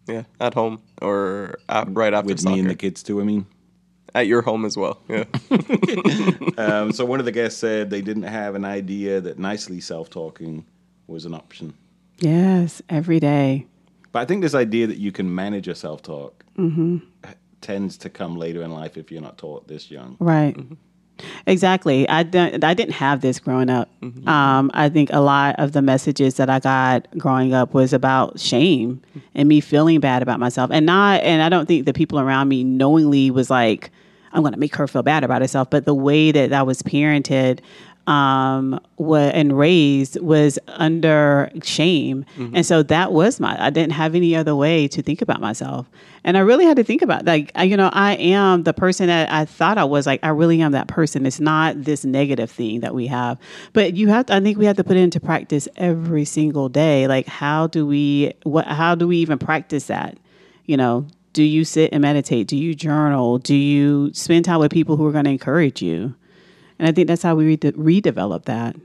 Yeah, 0.08 0.24
at 0.40 0.54
home 0.54 0.82
or 1.00 1.58
at, 1.68 1.94
right 1.94 2.12
after 2.12 2.28
With 2.28 2.40
soccer. 2.40 2.54
me 2.54 2.60
and 2.60 2.70
the 2.70 2.74
kids 2.74 3.02
too, 3.02 3.20
I 3.20 3.24
mean. 3.24 3.46
at 4.14 4.26
your 4.26 4.42
home 4.42 4.64
as 4.64 4.76
well. 4.76 5.00
Yeah. 5.08 5.24
Um, 6.58 6.92
so 6.92 7.06
one 7.06 7.18
of 7.18 7.24
the 7.24 7.32
guests 7.32 7.58
said 7.58 7.88
they 7.88 8.02
didn't 8.02 8.24
have 8.24 8.54
an 8.54 8.64
idea 8.64 9.22
that 9.22 9.38
nicely 9.38 9.80
self-talking 9.80 10.66
was 11.06 11.24
an 11.24 11.34
option. 11.34 11.72
Yes, 12.18 12.82
every 12.90 13.18
day. 13.20 13.66
But 14.12 14.20
I 14.20 14.24
think 14.26 14.42
this 14.42 14.54
idea 14.54 14.86
that 14.86 14.98
you 14.98 15.12
can 15.12 15.34
manage 15.34 15.66
your 15.66 15.74
self-talk 15.74 16.44
mm-hmm. 16.58 16.98
tends 17.62 17.96
to 17.98 18.10
come 18.10 18.36
later 18.36 18.62
in 18.62 18.70
life 18.70 18.98
if 18.98 19.10
you're 19.10 19.22
not 19.22 19.38
taught 19.38 19.66
this 19.66 19.90
young. 19.90 20.16
Right. 20.20 20.54
Mm-hmm. 20.54 20.74
Exactly. 21.46 22.08
I 22.08 22.22
didn't, 22.22 22.64
I 22.64 22.74
didn't 22.74 22.94
have 22.94 23.20
this 23.20 23.38
growing 23.38 23.70
up. 23.70 23.88
Um, 24.26 24.70
I 24.74 24.88
think 24.88 25.10
a 25.12 25.20
lot 25.20 25.54
of 25.58 25.72
the 25.72 25.82
messages 25.82 26.34
that 26.36 26.50
I 26.50 26.58
got 26.58 27.06
growing 27.18 27.54
up 27.54 27.74
was 27.74 27.92
about 27.92 28.40
shame 28.40 29.00
and 29.34 29.48
me 29.48 29.60
feeling 29.60 30.00
bad 30.00 30.22
about 30.22 30.40
myself. 30.40 30.70
And 30.72 30.86
not 30.86 31.22
and 31.22 31.42
I 31.42 31.48
don't 31.48 31.66
think 31.66 31.86
the 31.86 31.92
people 31.92 32.18
around 32.18 32.48
me 32.48 32.64
knowingly 32.64 33.30
was 33.30 33.50
like, 33.50 33.90
I'm 34.32 34.42
gonna 34.42 34.56
make 34.56 34.74
her 34.76 34.88
feel 34.88 35.02
bad 35.02 35.24
about 35.24 35.42
herself. 35.42 35.70
But 35.70 35.84
the 35.84 35.94
way 35.94 36.32
that 36.32 36.52
I 36.52 36.62
was 36.62 36.82
parented 36.82 37.60
um 38.06 38.80
wa 38.96 39.16
and 39.16 39.56
raised 39.56 40.20
was 40.20 40.58
under 40.66 41.50
shame. 41.62 42.24
And 42.36 42.66
so 42.66 42.82
that 42.84 43.12
was 43.12 43.38
my 43.38 43.56
i 43.64 43.70
didn't 43.70 43.92
have 43.92 44.14
any 44.14 44.34
other 44.34 44.56
way 44.56 44.88
to 44.88 45.02
think 45.02 45.22
about 45.22 45.40
myself. 45.40 45.88
And 46.24 46.36
i 46.36 46.40
really 46.40 46.64
had 46.64 46.76
to 46.76 46.84
think 46.84 47.02
about 47.02 47.24
like 47.24 47.52
I, 47.54 47.64
you 47.64 47.76
know 47.76 47.90
i 47.92 48.14
am 48.14 48.64
the 48.64 48.72
person 48.72 49.06
that 49.06 49.30
i 49.30 49.44
thought 49.44 49.78
i 49.78 49.84
was 49.84 50.06
like 50.06 50.20
i 50.22 50.28
really 50.28 50.60
am 50.60 50.72
that 50.72 50.88
person. 50.88 51.26
It's 51.26 51.40
not 51.40 51.82
this 51.82 52.04
negative 52.04 52.50
thing 52.50 52.80
that 52.80 52.94
we 52.94 53.06
have. 53.06 53.38
But 53.72 53.94
you 53.94 54.08
have 54.08 54.26
to, 54.26 54.34
i 54.34 54.40
think 54.40 54.58
we 54.58 54.66
have 54.66 54.76
to 54.76 54.84
put 54.84 54.96
it 54.96 55.00
into 55.00 55.20
practice 55.20 55.68
every 55.76 56.24
single 56.24 56.68
day. 56.68 57.06
Like 57.06 57.26
how 57.26 57.68
do 57.68 57.86
we 57.86 58.32
what 58.42 58.66
how 58.66 58.94
do 58.94 59.06
we 59.06 59.18
even 59.18 59.38
practice 59.38 59.86
that? 59.86 60.18
You 60.66 60.76
know 60.76 61.06
do 61.32 61.42
you 61.42 61.64
sit 61.64 61.90
and 61.92 62.02
meditate? 62.02 62.46
Do 62.46 62.56
you 62.56 62.74
journal? 62.74 63.38
Do 63.38 63.54
you 63.54 64.12
spend 64.12 64.44
time 64.44 64.60
with 64.60 64.70
people 64.70 64.96
who 64.96 65.06
are 65.06 65.12
going 65.12 65.24
to 65.24 65.30
encourage 65.30 65.80
you 65.80 66.14
and 66.78 66.88
I 66.88 66.92
think 66.92 67.08
that's 67.08 67.22
how 67.22 67.34
we 67.34 67.46
rede- 67.46 67.76
redevelop 67.76 68.44
that. 68.44 68.76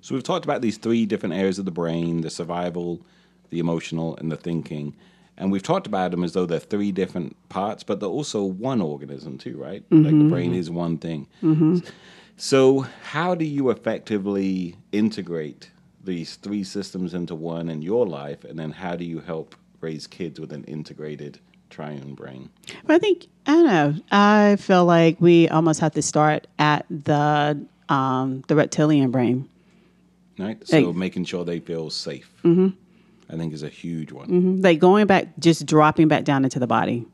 So 0.00 0.14
we've 0.14 0.24
talked 0.24 0.44
about 0.44 0.60
these 0.60 0.76
three 0.76 1.06
different 1.06 1.34
areas 1.34 1.58
of 1.58 1.64
the 1.64 1.70
brain: 1.70 2.20
the 2.20 2.30
survival, 2.30 3.00
the 3.50 3.58
emotional, 3.58 4.16
and 4.16 4.30
the 4.30 4.36
thinking. 4.36 4.94
And 5.36 5.50
we've 5.50 5.62
talked 5.62 5.86
about 5.86 6.12
them 6.12 6.22
as 6.22 6.32
though 6.32 6.46
they're 6.46 6.60
three 6.60 6.92
different 6.92 7.36
parts, 7.48 7.82
but 7.82 7.98
they're 7.98 8.08
also 8.08 8.44
one 8.44 8.80
organism 8.80 9.36
too, 9.36 9.56
right? 9.56 9.82
Like 9.90 10.04
the 10.04 10.10
mm-hmm. 10.10 10.28
brain 10.28 10.54
is 10.54 10.70
one 10.70 10.96
thing. 10.96 11.26
Mm-hmm. 11.42 11.78
So 12.36 12.86
how 13.02 13.34
do 13.34 13.44
you 13.44 13.70
effectively 13.70 14.76
integrate 14.92 15.70
these 16.04 16.36
three 16.36 16.62
systems 16.64 17.14
into 17.14 17.34
one 17.34 17.68
in 17.68 17.82
your 17.82 18.06
life, 18.06 18.44
and 18.44 18.58
then 18.58 18.70
how 18.70 18.94
do 18.94 19.04
you 19.04 19.20
help 19.20 19.56
raise 19.80 20.06
kids 20.06 20.38
with 20.38 20.52
an 20.52 20.64
integrated 20.64 21.40
triune 21.74 22.14
brain? 22.14 22.50
But 22.86 22.94
I 22.94 22.98
think 22.98 23.26
I 23.46 23.52
don't 23.52 23.66
know. 23.66 23.94
I 24.10 24.56
feel 24.56 24.84
like 24.84 25.20
we 25.20 25.48
almost 25.48 25.80
have 25.80 25.92
to 25.94 26.02
start 26.02 26.46
at 26.58 26.86
the 26.88 27.64
um, 27.88 28.42
the 28.48 28.54
reptilian 28.56 29.10
brain. 29.10 29.48
Right. 30.38 30.66
So 30.66 30.76
Hey. 30.86 30.92
making 30.92 31.24
sure 31.26 31.44
they 31.44 31.60
feel 31.60 31.90
safe, 31.90 32.30
mm-hmm. 32.42 32.68
I 33.32 33.36
think, 33.36 33.52
is 33.52 33.62
a 33.62 33.68
huge 33.68 34.10
one. 34.12 34.62
like 34.62 34.78
going 34.78 35.06
back, 35.06 35.28
just 35.38 35.66
dropping 35.66 36.08
back 36.08 36.24
down 36.24 36.44
into 36.44 36.58
the 36.58 36.66
body. 36.66 37.06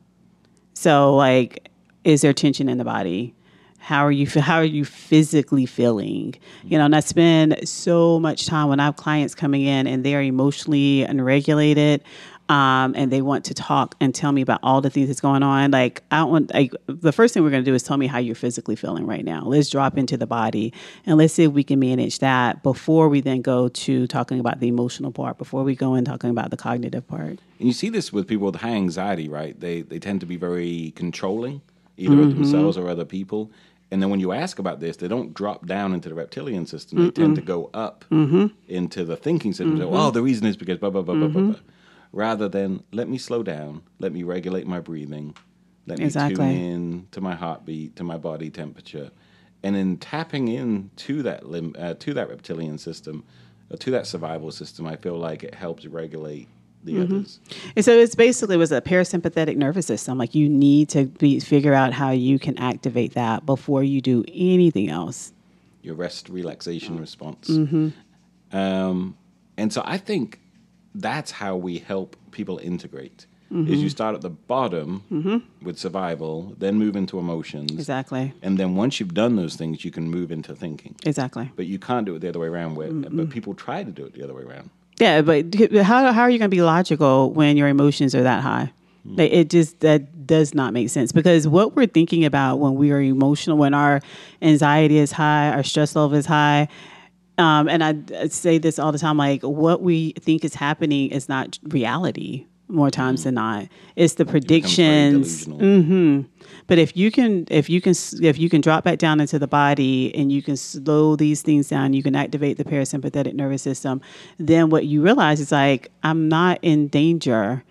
So, 0.73 1.15
like, 1.15 1.69
is 2.03 2.21
there 2.21 2.33
tension 2.33 2.67
in 2.69 2.77
the 2.77 2.83
body? 2.85 3.35
How 3.81 4.05
are 4.05 4.11
you? 4.11 4.27
How 4.27 4.57
are 4.57 4.63
you 4.63 4.85
physically 4.85 5.65
feeling? 5.65 6.35
You 6.63 6.77
know, 6.77 6.85
and 6.85 6.95
I 6.95 6.99
spend 7.01 7.67
so 7.67 8.19
much 8.19 8.45
time 8.45 8.69
when 8.69 8.79
I 8.79 8.85
have 8.85 8.95
clients 8.95 9.35
coming 9.35 9.63
in 9.63 9.87
and 9.87 10.03
they're 10.05 10.21
emotionally 10.21 11.03
unregulated. 11.03 12.03
um, 12.49 12.93
and 12.97 13.09
they 13.11 13.21
want 13.21 13.45
to 13.45 13.53
talk 13.53 13.95
and 14.01 14.13
tell 14.13 14.33
me 14.33 14.41
about 14.41 14.59
all 14.61 14.81
the 14.81 14.89
things 14.89 15.07
that's 15.07 15.21
going 15.21 15.41
on. 15.41 15.71
Like 15.71 16.03
I 16.11 16.17
don't 16.17 16.31
want 16.31 16.53
like 16.53 16.73
the 16.87 17.13
first 17.13 17.33
thing 17.33 17.43
we're 17.43 17.49
going 17.49 17.63
to 17.63 17.69
do 17.69 17.73
is 17.73 17.81
tell 17.81 17.95
me 17.95 18.07
how 18.07 18.17
you're 18.17 18.35
physically 18.35 18.75
feeling 18.75 19.07
right 19.07 19.23
now. 19.23 19.43
Let's 19.45 19.69
drop 19.69 19.97
into 19.97 20.17
the 20.17 20.27
body 20.27 20.73
and 21.05 21.17
let's 21.17 21.33
see 21.33 21.43
if 21.43 21.53
we 21.53 21.63
can 21.63 21.79
manage 21.79 22.19
that 22.19 22.61
before 22.61 23.07
we 23.07 23.21
then 23.21 23.41
go 23.41 23.69
to 23.69 24.05
talking 24.07 24.39
about 24.39 24.59
the 24.59 24.67
emotional 24.67 25.11
part. 25.13 25.37
Before 25.37 25.63
we 25.63 25.75
go 25.75 25.95
in 25.95 26.03
talking 26.03 26.29
about 26.29 26.49
the 26.49 26.57
cognitive 26.57 27.07
part. 27.07 27.39
And 27.59 27.67
you 27.69 27.73
see 27.73 27.87
this 27.89 28.11
with 28.11 28.27
people 28.27 28.47
with 28.47 28.55
high 28.55 28.75
anxiety, 28.75 29.29
right? 29.29 29.57
They 29.57 29.81
they 29.81 29.99
tend 29.99 30.19
to 30.19 30.25
be 30.25 30.35
very 30.35 30.91
controlling, 30.97 31.61
either 31.95 32.19
of 32.21 32.35
themselves 32.35 32.77
or 32.77 32.89
other 32.89 33.05
people. 33.05 33.49
And 33.91 34.01
then 34.01 34.09
when 34.09 34.21
you 34.21 34.31
ask 34.31 34.57
about 34.57 34.79
this, 34.79 34.97
they 34.97 35.09
don't 35.09 35.33
drop 35.33 35.65
down 35.65 35.93
into 35.93 36.07
the 36.09 36.15
reptilian 36.15 36.65
system. 36.65 36.99
They 36.99 37.11
tend 37.11 37.35
to 37.35 37.41
go 37.41 37.69
up 37.73 38.05
into 38.67 39.03
the 39.03 39.17
thinking 39.17 39.51
system. 39.53 39.77
So, 39.77 39.93
oh, 39.93 40.11
the 40.11 40.21
reason 40.21 40.47
is 40.47 40.55
because 40.55 40.77
blah 40.77 40.89
blah 40.89 41.01
blah 41.01 41.15
blah 41.15 41.27
blah 41.27 41.41
blah. 41.41 41.59
Rather 42.13 42.47
than 42.49 42.83
let 42.91 43.07
me 43.09 43.17
slow 43.17 43.43
down, 43.43 43.83
let 43.99 44.11
me 44.13 44.23
regulate 44.23 44.65
my 44.67 44.79
breathing, 44.79 45.35
let 45.87 45.97
me 45.99 46.05
Exactly. 46.05 46.35
tune 46.35 46.45
in 46.45 47.07
to 47.11 47.21
my 47.21 47.35
heartbeat, 47.35 47.95
to 47.97 48.03
my 48.03 48.17
body 48.17 48.49
temperature, 48.49 49.11
and 49.63 49.75
in 49.75 49.97
tapping 49.97 50.47
in 50.47 50.91
to 50.97 51.21
that 51.23 51.47
lim- 51.49 51.75
uh, 51.77 51.93
to 51.95 52.13
that 52.13 52.29
reptilian 52.29 52.77
system, 52.77 53.23
uh, 53.71 53.77
to 53.77 53.91
that 53.91 54.07
survival 54.07 54.51
system, 54.51 54.85
I 54.87 54.95
feel 54.95 55.17
like 55.17 55.43
it 55.43 55.55
helps 55.55 55.85
regulate 55.85 56.47
the 56.83 57.01
others. 57.01 57.39
And 57.75 57.85
so 57.85 57.91
it's 57.91 58.15
basically 58.15 58.55
it 58.55 58.59
was 58.59 58.71
a 58.71 58.81
parasympathetic 58.81 59.55
nervous 59.57 59.85
system. 59.85 60.17
Like 60.17 60.33
you 60.35 60.49
need 60.49 60.89
to 60.89 61.05
be 61.05 61.39
figure 61.39 61.73
out 61.73 61.93
how 61.93 62.11
you 62.11 62.39
can 62.39 62.57
activate 62.57 63.13
that 63.13 63.45
before 63.45 63.83
you 63.83 64.01
do 64.01 64.23
anything 64.27 64.89
else. 64.89 65.33
your 65.83 65.95
rest 65.95 66.29
relaxation 66.29 66.99
response. 66.99 67.49
Mm-hmm. 67.49 67.89
Um, 68.57 69.17
and 69.57 69.71
so 69.71 69.81
I 69.85 69.97
think 69.97 70.39
that's 70.93 71.31
how 71.31 71.55
we 71.55 71.77
help 71.79 72.15
people 72.31 72.57
integrate. 72.59 73.25
Mm-hmm. 73.51 73.73
Is 73.73 73.81
you 73.83 73.89
start 73.89 74.15
at 74.15 74.21
the 74.21 74.29
bottom 74.29 75.43
with 75.61 75.77
survival, 75.77 76.55
then 76.57 76.75
move 76.75 76.95
into 76.95 77.19
emotions, 77.19 77.71
Exactly. 77.73 78.33
and 78.41 78.57
then 78.57 78.75
once 78.77 78.99
you've 79.01 79.13
done 79.13 79.35
those 79.35 79.57
things, 79.57 79.83
you 79.83 79.91
can 79.91 80.09
move 80.09 80.31
into 80.31 80.55
thinking. 80.55 80.95
Exactly. 81.05 81.51
But 81.57 81.65
you 81.65 81.77
can't 81.77 82.05
do 82.05 82.15
it 82.15 82.19
the 82.19 82.29
other 82.29 82.39
way 82.39 82.47
around. 82.47 82.75
Where, 82.75 82.89
but 82.93 83.29
people 83.29 83.53
try 83.53 83.83
to 83.83 83.91
do 83.91 84.05
it 84.05 84.13
the 84.13 84.23
other 84.23 84.33
way 84.33 84.43
around. 84.43 84.69
Yeah, 85.01 85.23
but 85.23 85.55
how 85.83 86.11
how 86.13 86.21
are 86.21 86.29
you 86.29 86.37
going 86.37 86.51
to 86.51 86.55
be 86.55 86.61
logical 86.61 87.31
when 87.31 87.57
your 87.57 87.67
emotions 87.67 88.13
are 88.13 88.21
that 88.21 88.43
high? 88.43 88.71
Like, 89.03 89.31
it 89.33 89.49
just 89.49 89.79
that 89.79 90.27
does 90.27 90.53
not 90.53 90.73
make 90.73 90.89
sense 90.91 91.11
because 91.11 91.47
what 91.47 91.75
we're 91.75 91.87
thinking 91.87 92.23
about 92.23 92.57
when 92.59 92.75
we 92.75 92.91
are 92.91 93.01
emotional, 93.01 93.57
when 93.57 93.73
our 93.73 94.01
anxiety 94.43 94.99
is 94.99 95.11
high, 95.11 95.49
our 95.49 95.63
stress 95.63 95.95
level 95.95 96.15
is 96.15 96.27
high, 96.27 96.67
um, 97.39 97.67
and 97.67 97.83
I, 97.83 97.95
I 98.15 98.27
say 98.27 98.59
this 98.59 98.77
all 98.77 98.91
the 98.91 98.99
time, 98.99 99.17
like 99.17 99.41
what 99.41 99.81
we 99.81 100.11
think 100.19 100.45
is 100.45 100.53
happening 100.53 101.09
is 101.09 101.27
not 101.27 101.57
reality. 101.63 102.45
More 102.71 102.89
times 102.89 103.21
mm-hmm. 103.21 103.27
than 103.27 103.35
not, 103.35 103.67
it's 103.95 104.15
the 104.15 104.25
predictions. 104.25 105.45
delusional. 105.45 105.59
Mm-hmm. 105.59 106.21
But 106.67 106.77
if 106.77 106.95
you 106.95 107.11
can, 107.11 107.45
if 107.49 107.69
you 107.69 107.81
can, 107.81 107.93
if 108.21 108.37
you 108.37 108.49
can 108.49 108.61
drop 108.61 108.83
back 108.83 108.97
down 108.97 109.19
into 109.19 109.37
the 109.37 109.47
body 109.47 110.15
and 110.15 110.31
you 110.31 110.41
can 110.41 110.55
slow 110.55 111.15
these 111.15 111.41
things 111.41 111.67
down, 111.67 111.93
you 111.93 112.01
can 112.01 112.15
activate 112.15 112.57
the 112.57 112.63
parasympathetic 112.63 113.33
nervous 113.33 113.61
system. 113.61 114.01
Then 114.37 114.69
what 114.69 114.85
you 114.85 115.01
realize 115.01 115.39
is 115.39 115.51
like 115.51 115.91
I'm 116.03 116.29
not 116.29 116.59
in 116.61 116.87
danger, 116.87 117.63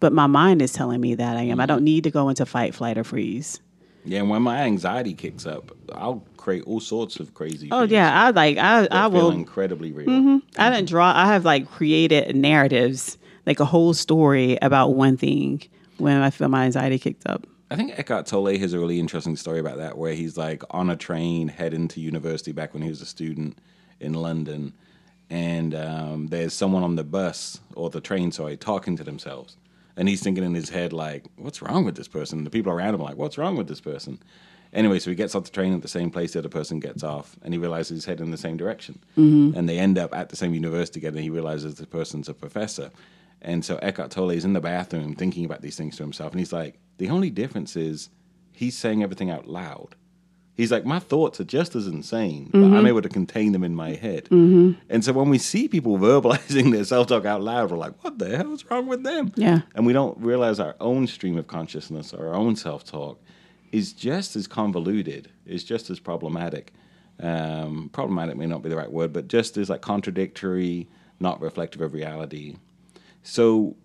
but 0.00 0.12
my 0.12 0.26
mind 0.26 0.62
is 0.62 0.72
telling 0.72 1.00
me 1.00 1.14
that 1.14 1.36
I 1.36 1.42
am. 1.42 1.60
I 1.60 1.66
don't 1.66 1.78
mm-hmm. 1.78 1.84
need 1.84 2.04
to 2.04 2.10
go 2.10 2.28
into 2.28 2.44
fight, 2.44 2.74
flight, 2.74 2.98
or 2.98 3.04
freeze. 3.04 3.60
Yeah, 4.04 4.20
and 4.20 4.30
when 4.30 4.42
my 4.42 4.62
anxiety 4.62 5.14
kicks 5.14 5.46
up, 5.46 5.76
I'll 5.92 6.24
create 6.36 6.64
all 6.64 6.80
sorts 6.80 7.20
of 7.20 7.34
crazy. 7.34 7.68
Oh 7.70 7.82
yeah, 7.82 8.24
I 8.24 8.30
like 8.30 8.56
I 8.56 8.88
I 8.90 9.10
feel 9.10 9.10
will. 9.10 9.30
incredibly 9.30 9.92
real. 9.92 10.40
I 10.56 10.70
didn't 10.70 10.88
draw. 10.88 11.12
I 11.14 11.26
have 11.26 11.44
like 11.44 11.70
created 11.70 12.34
narratives, 12.34 13.18
like 13.46 13.60
a 13.60 13.64
whole 13.64 13.94
story 13.94 14.58
about 14.62 14.94
one 14.94 15.16
thing 15.16 15.62
when 15.98 16.22
I 16.22 16.30
feel 16.30 16.48
my 16.48 16.64
anxiety 16.64 16.98
kicked 16.98 17.26
up. 17.26 17.46
I 17.70 17.76
think 17.76 17.96
Eckhart 17.96 18.26
Tolle 18.26 18.58
has 18.58 18.72
a 18.72 18.80
really 18.80 18.98
interesting 18.98 19.36
story 19.36 19.60
about 19.60 19.78
that, 19.78 19.96
where 19.96 20.14
he's 20.14 20.36
like 20.36 20.62
on 20.70 20.90
a 20.90 20.96
train 20.96 21.48
heading 21.48 21.86
to 21.88 22.00
university 22.00 22.50
back 22.52 22.74
when 22.74 22.82
he 22.82 22.88
was 22.88 23.00
a 23.00 23.06
student 23.06 23.58
in 24.00 24.12
London, 24.14 24.72
and 25.28 25.74
um, 25.74 26.26
there's 26.28 26.52
someone 26.52 26.82
on 26.82 26.96
the 26.96 27.04
bus 27.04 27.60
or 27.76 27.88
the 27.88 28.00
train, 28.00 28.32
sorry, 28.32 28.56
talking 28.56 28.96
to 28.96 29.04
themselves, 29.04 29.56
and 29.96 30.08
he's 30.08 30.20
thinking 30.20 30.42
in 30.42 30.54
his 30.54 30.70
head 30.70 30.92
like, 30.92 31.26
"What's 31.36 31.62
wrong 31.62 31.84
with 31.84 31.94
this 31.94 32.08
person?" 32.08 32.38
And 32.38 32.46
the 32.46 32.50
people 32.50 32.72
around 32.72 32.94
him 32.94 33.02
are 33.02 33.04
like, 33.04 33.16
"What's 33.16 33.38
wrong 33.38 33.56
with 33.56 33.68
this 33.68 33.80
person?" 33.80 34.18
Anyway, 34.72 34.98
so 35.00 35.10
he 35.10 35.16
gets 35.16 35.34
off 35.34 35.44
the 35.44 35.50
train 35.50 35.74
at 35.74 35.82
the 35.82 35.88
same 35.88 36.10
place 36.10 36.32
the 36.32 36.38
other 36.40 36.48
person 36.48 36.80
gets 36.80 37.02
off, 37.04 37.36
and 37.42 37.54
he 37.54 37.58
realizes 37.58 37.98
he's 37.98 38.04
heading 38.04 38.26
in 38.26 38.30
the 38.32 38.36
same 38.36 38.56
direction, 38.56 38.98
and 39.56 39.68
they 39.68 39.78
end 39.78 39.98
up 39.98 40.12
at 40.14 40.28
the 40.28 40.36
same 40.36 40.54
university 40.54 40.94
together. 40.94 41.18
And 41.18 41.24
he 41.24 41.30
realizes 41.30 41.76
the 41.76 41.86
person's 41.86 42.28
a 42.28 42.34
professor. 42.34 42.90
And 43.42 43.64
so 43.64 43.76
Eckhart 43.76 44.10
Tolle 44.10 44.30
is 44.30 44.44
in 44.44 44.52
the 44.52 44.60
bathroom 44.60 45.14
thinking 45.14 45.44
about 45.44 45.62
these 45.62 45.76
things 45.76 45.96
to 45.96 46.02
himself, 46.02 46.32
and 46.32 46.38
he's 46.40 46.52
like, 46.52 46.78
the 46.98 47.08
only 47.08 47.30
difference 47.30 47.76
is 47.76 48.10
he's 48.52 48.76
saying 48.76 49.02
everything 49.02 49.30
out 49.30 49.46
loud. 49.48 49.94
He's 50.54 50.70
like, 50.70 50.84
my 50.84 50.98
thoughts 50.98 51.40
are 51.40 51.44
just 51.44 51.74
as 51.74 51.86
insane, 51.86 52.50
but 52.52 52.58
I'm 52.76 52.86
able 52.86 53.00
to 53.00 53.08
contain 53.08 53.52
them 53.52 53.64
in 53.64 53.74
my 53.74 53.94
head. 53.94 54.28
And 54.30 55.02
so 55.02 55.14
when 55.14 55.30
we 55.30 55.38
see 55.38 55.68
people 55.68 55.96
verbalizing 56.08 56.70
their 56.70 56.84
self 56.84 57.06
talk 57.06 57.24
out 57.24 57.40
loud, 57.40 57.70
we're 57.70 57.78
like, 57.78 58.04
what 58.04 58.18
the 58.18 58.36
hell 58.36 58.52
is 58.52 58.70
wrong 58.70 58.86
with 58.86 59.02
them? 59.02 59.32
Yeah. 59.36 59.62
And 59.74 59.86
we 59.86 59.94
don't 59.94 60.18
realize 60.18 60.60
our 60.60 60.76
own 60.78 61.06
stream 61.06 61.38
of 61.38 61.46
consciousness, 61.46 62.12
our 62.12 62.34
own 62.34 62.56
self 62.56 62.84
talk, 62.84 63.22
is 63.72 63.94
just 63.94 64.36
as 64.36 64.46
convoluted, 64.46 65.30
is 65.46 65.64
just 65.64 65.88
as 65.88 65.98
problematic. 65.98 66.74
Um, 67.20 67.88
problematic 67.94 68.36
may 68.36 68.46
not 68.46 68.62
be 68.62 68.68
the 68.68 68.76
right 68.76 68.92
word, 68.92 69.14
but 69.14 69.28
just 69.28 69.56
as 69.56 69.70
like 69.70 69.80
contradictory, 69.80 70.88
not 71.20 71.40
reflective 71.40 71.80
of 71.80 71.94
reality. 71.94 72.56
So, 73.22 73.76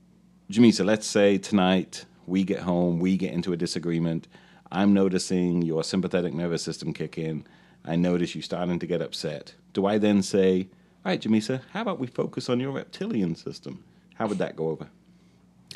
Jamesa, 0.51 0.85
let's 0.85 1.07
say 1.07 1.37
tonight 1.37 2.05
we 2.25 2.43
get 2.43 2.59
home, 2.59 2.99
we 2.99 3.17
get 3.17 3.33
into 3.33 3.53
a 3.53 3.57
disagreement. 3.57 4.27
I'm 4.71 4.93
noticing 4.93 5.61
your 5.61 5.83
sympathetic 5.83 6.33
nervous 6.33 6.63
system 6.63 6.93
kick 6.93 7.17
in. 7.17 7.45
I 7.83 7.95
notice 7.95 8.35
you 8.35 8.41
starting 8.41 8.79
to 8.79 8.87
get 8.87 9.01
upset. 9.01 9.53
Do 9.73 9.85
I 9.85 9.97
then 9.97 10.23
say, 10.23 10.67
all 11.05 11.11
right, 11.11 11.21
Jamesa, 11.21 11.61
how 11.71 11.81
about 11.81 11.99
we 11.99 12.07
focus 12.07 12.49
on 12.49 12.59
your 12.59 12.71
reptilian 12.71 13.35
system? 13.35 13.83
How 14.15 14.27
would 14.27 14.39
that 14.39 14.55
go 14.55 14.69
over? 14.69 14.87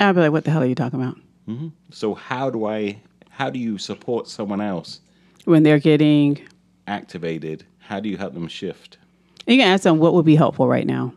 I'd 0.00 0.14
be 0.14 0.22
like, 0.22 0.32
"What 0.32 0.44
the 0.44 0.50
hell 0.50 0.62
are 0.62 0.66
you 0.66 0.74
talking 0.74 1.00
about?" 1.00 1.16
Mm-hmm. 1.46 1.68
So 1.90 2.14
how 2.14 2.50
do 2.50 2.66
I 2.66 3.00
how 3.28 3.50
do 3.50 3.58
you 3.58 3.78
support 3.78 4.28
someone 4.28 4.60
else 4.60 5.00
When 5.44 5.62
they're 5.62 5.78
getting 5.78 6.40
activated? 6.86 7.64
How 7.78 8.00
do 8.00 8.08
you 8.08 8.16
help 8.16 8.34
them 8.34 8.48
shift? 8.48 8.98
You 9.46 9.56
can 9.58 9.68
ask 9.68 9.84
them 9.84 9.98
what 9.98 10.14
would 10.14 10.24
be 10.24 10.36
helpful 10.36 10.68
right 10.68 10.86
now. 10.86 11.14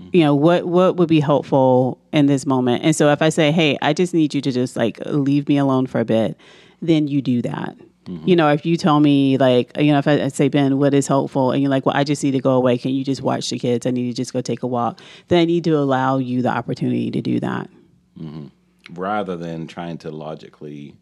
Mm-hmm. 0.00 0.10
You 0.12 0.22
know 0.24 0.34
what 0.34 0.66
what 0.66 0.96
would 0.96 1.08
be 1.08 1.20
helpful 1.20 1.98
in 2.12 2.26
this 2.26 2.46
moment. 2.46 2.84
And 2.84 2.94
so 2.94 3.10
if 3.10 3.20
I 3.22 3.28
say, 3.30 3.50
"Hey, 3.52 3.76
I 3.82 3.92
just 3.92 4.14
need 4.14 4.34
you 4.34 4.40
to 4.40 4.52
just 4.52 4.76
like 4.76 4.98
leave 5.06 5.48
me 5.48 5.58
alone 5.58 5.86
for 5.86 6.00
a 6.00 6.04
bit," 6.04 6.36
then 6.80 7.08
you 7.08 7.20
do 7.22 7.42
that. 7.42 7.76
Mm-hmm. 8.04 8.28
You 8.28 8.36
know, 8.36 8.48
if 8.50 8.64
you 8.64 8.76
tell 8.76 9.00
me 9.00 9.36
like, 9.36 9.76
you 9.76 9.92
know, 9.92 9.98
if 9.98 10.08
I, 10.08 10.22
I 10.22 10.28
say, 10.28 10.48
Ben, 10.48 10.78
what 10.78 10.94
is 10.94 11.06
helpful, 11.06 11.50
and 11.52 11.60
you're 11.60 11.70
like, 11.70 11.84
well, 11.84 11.94
I 11.94 12.04
just 12.04 12.24
need 12.24 12.30
to 12.30 12.40
go 12.40 12.52
away. 12.52 12.78
Can 12.78 12.92
you 12.92 13.04
just 13.04 13.20
watch 13.20 13.50
the 13.50 13.58
kids? 13.58 13.84
I 13.86 13.90
need 13.90 14.08
to 14.08 14.14
just 14.14 14.32
go 14.32 14.40
take 14.40 14.62
a 14.62 14.66
walk. 14.66 15.00
Then 15.26 15.40
I 15.40 15.44
need 15.44 15.64
to 15.64 15.76
allow 15.76 16.16
you 16.16 16.40
the 16.40 16.48
opportunity 16.48 17.10
to 17.10 17.20
do 17.20 17.38
that. 17.40 17.68
Mm-hmm. 18.18 18.46
rather 18.94 19.36
than 19.36 19.66
trying 19.66 19.98
to 19.98 20.10
logically 20.10 20.96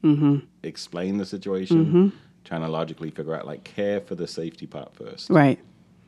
explain 0.62 1.18
the 1.18 1.24
situation, 1.24 2.12
trying 2.44 2.60
to 2.62 2.68
logically 2.68 3.10
figure 3.10 3.34
out 3.34 3.46
like 3.46 3.64
care 3.64 4.00
for 4.00 4.14
the 4.16 4.26
safety 4.26 4.66
part 4.66 4.94
first, 4.94 5.30
Right. 5.30 5.58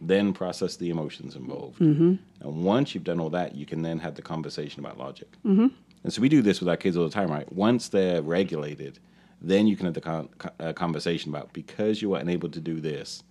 Then 0.01 0.33
process 0.33 0.77
the 0.77 0.91
emotions 0.91 1.35
involved. 1.35 1.81
Mm-hmm. 1.81 2.15
And 2.41 2.65
once 2.65 2.95
you've 2.95 3.05
done 3.05 3.21
all 3.21 3.31
that, 3.31 3.55
you 3.55 3.67
can 3.67 3.83
then 3.83 3.99
have 3.99 4.15
the 4.15 4.23
conversation 4.23 4.81
about 4.81 4.99
logic. 4.99 5.29
Mm-hmm. 5.45 5.69
And 6.05 6.13
so 6.13 6.23
we 6.23 6.29
do 6.29 6.43
this 6.43 6.61
with 6.61 6.69
our 6.69 6.77
kids 6.77 6.97
all 6.97 7.05
the 7.05 7.11
time, 7.11 7.31
right? 7.31 7.51
Once 7.53 7.89
they're 7.89 8.23
regulated, 8.23 8.99
then 9.41 9.67
you 9.67 9.77
can 9.77 9.87
have 9.87 9.95
the 9.95 10.01
con- 10.01 10.29
uh, 10.61 10.73
conversation 10.73 11.31
about 11.31 11.53
because 11.53 12.01
you 12.01 12.11
were 12.11 12.19
unable 12.19 12.49
to 12.51 12.61
do 12.61 12.81
this. 12.81 13.23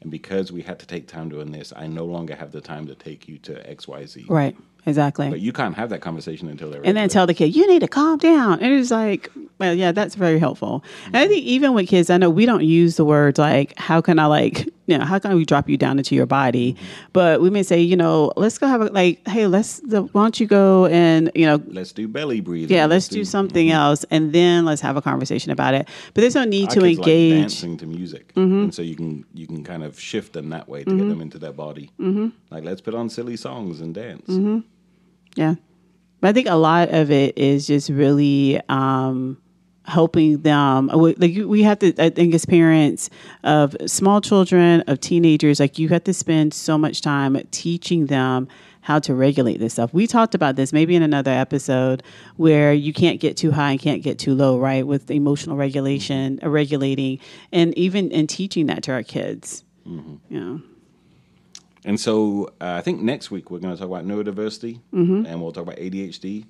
And 0.00 0.10
because 0.10 0.52
we 0.52 0.60
had 0.62 0.78
to 0.80 0.86
take 0.86 1.06
time 1.06 1.30
doing 1.30 1.50
this, 1.50 1.72
I 1.74 1.86
no 1.86 2.04
longer 2.04 2.34
have 2.34 2.52
the 2.52 2.60
time 2.60 2.86
to 2.86 2.94
take 2.94 3.26
you 3.28 3.38
to 3.38 3.70
X, 3.70 3.88
Y, 3.88 4.04
Z. 4.04 4.26
Right. 4.28 4.56
Exactly. 4.86 5.30
But 5.30 5.40
you 5.40 5.52
can't 5.52 5.74
have 5.76 5.88
that 5.90 6.00
conversation 6.00 6.48
until 6.48 6.70
they're 6.70 6.84
and 6.84 6.96
then 6.96 7.08
tell 7.08 7.26
the 7.26 7.34
kid 7.34 7.56
you 7.56 7.66
need 7.66 7.80
to 7.80 7.88
calm 7.88 8.18
down 8.18 8.60
and 8.60 8.72
it's 8.74 8.90
like 8.90 9.30
well 9.58 9.72
yeah 9.72 9.92
that's 9.92 10.14
very 10.14 10.38
helpful 10.38 10.84
and 11.06 11.16
i 11.16 11.22
mm-hmm. 11.22 11.30
think 11.30 11.44
even 11.46 11.72
with 11.72 11.88
kids 11.88 12.10
i 12.10 12.18
know 12.18 12.28
we 12.28 12.44
don't 12.44 12.64
use 12.64 12.96
the 12.96 13.04
words 13.04 13.38
like 13.38 13.78
how 13.78 14.02
can 14.02 14.18
i 14.18 14.26
like 14.26 14.68
you 14.86 14.98
know 14.98 15.04
how 15.04 15.18
can 15.18 15.34
we 15.34 15.44
drop 15.44 15.68
you 15.68 15.76
down 15.76 15.98
into 15.98 16.14
your 16.14 16.26
body 16.26 16.76
but 17.12 17.40
we 17.40 17.48
may 17.50 17.62
say 17.62 17.80
you 17.80 17.96
know 17.96 18.32
let's 18.36 18.58
go 18.58 18.66
have 18.66 18.80
a 18.80 18.86
like 18.86 19.26
hey 19.28 19.46
let's 19.46 19.80
the, 19.80 20.02
why 20.02 20.22
don't 20.22 20.38
you 20.38 20.46
go 20.46 20.86
and 20.86 21.30
you 21.34 21.46
know 21.46 21.62
let's 21.68 21.92
do 21.92 22.06
belly 22.06 22.40
breathing. 22.40 22.76
yeah 22.76 22.86
let's 22.86 23.08
do 23.08 23.24
something 23.24 23.70
else 23.70 24.04
and 24.10 24.32
then 24.32 24.64
let's 24.64 24.82
have 24.82 24.96
a 24.96 25.02
conversation 25.02 25.50
about 25.50 25.74
it 25.74 25.88
but 26.12 26.20
there's 26.20 26.34
no 26.34 26.44
need 26.44 26.68
Our 26.68 26.74
to 26.74 26.80
like 26.80 26.98
engage 26.98 27.14
Mm-hmm. 27.34 27.40
dancing 27.40 27.76
to 27.78 27.86
music, 27.86 28.32
and 28.36 28.74
so 28.74 28.82
you 28.82 28.96
can 28.96 29.24
you 29.34 29.46
can 29.46 29.64
kind 29.64 29.82
of 29.82 29.98
shift 29.98 30.32
them 30.32 30.50
that 30.50 30.68
way 30.68 30.84
to 30.84 30.90
get 30.90 31.08
them 31.08 31.20
into 31.20 31.38
their 31.38 31.52
body. 31.52 31.90
Mm-hmm. 31.98 32.28
Like 32.50 32.64
let's 32.64 32.80
put 32.80 32.94
on 32.94 33.08
silly 33.08 33.36
songs 33.36 33.80
and 33.80 33.94
dance. 33.94 34.28
Mm-hmm. 34.28 34.60
Yeah. 35.36 35.54
But 36.20 36.28
I 36.28 36.32
think 36.32 36.48
a 36.48 36.54
lot 36.54 36.90
of 36.90 37.10
it 37.10 37.36
is 37.38 37.66
just 37.66 37.88
really 37.90 38.60
um, 38.68 39.38
helping 39.84 40.38
them. 40.42 40.90
We- 40.94 41.14
Like 41.14 41.36
we 41.46 41.62
have 41.62 41.78
to, 41.80 41.94
I 42.02 42.10
think, 42.10 42.34
as 42.34 42.44
parents 42.46 43.10
of 43.42 43.76
small 43.86 44.20
children, 44.20 44.82
of 44.86 45.00
teenagers, 45.00 45.60
like 45.60 45.78
you 45.78 45.88
have 45.90 46.04
to 46.04 46.14
spend 46.14 46.54
so 46.54 46.76
much 46.78 47.00
time 47.02 47.36
teaching 47.50 48.06
them 48.06 48.48
how 48.80 48.98
to 48.98 49.14
regulate 49.14 49.58
this 49.60 49.72
stuff. 49.74 49.94
We 49.94 50.06
talked 50.06 50.34
about 50.34 50.56
this 50.56 50.70
maybe 50.72 50.94
in 50.94 51.02
another 51.02 51.30
episode 51.30 52.02
where 52.36 52.74
you 52.74 52.92
can't 52.92 53.18
get 53.18 53.34
too 53.36 53.50
high 53.50 53.70
and 53.72 53.80
can't 53.80 54.02
get 54.02 54.18
too 54.18 54.34
low, 54.34 54.58
right? 54.58 54.86
With 54.86 55.10
emotional 55.10 55.56
regulation, 55.56 56.38
uh, 56.42 56.50
regulating, 56.50 57.18
and 57.50 57.76
even 57.78 58.10
in 58.10 58.26
teaching 58.26 58.66
that 58.66 58.82
to 58.82 58.92
our 58.92 59.02
kids. 59.02 59.64
Mm-hmm. 59.88 60.14
Know. 60.34 60.60
And 61.86 62.00
so 62.00 62.46
uh, 62.60 62.72
I 62.78 62.80
think 62.82 63.02
next 63.02 63.30
week 63.30 63.50
we're 63.50 63.58
going 63.58 63.74
to 63.74 63.78
talk 63.80 63.88
about 63.88 64.06
neurodiversity, 64.06 64.80
Mm-hmm. 64.92 65.26
and 65.26 65.42
we'll 65.42 65.52
talk 65.52 65.64
about 65.64 65.76
ADHD, 65.76 66.44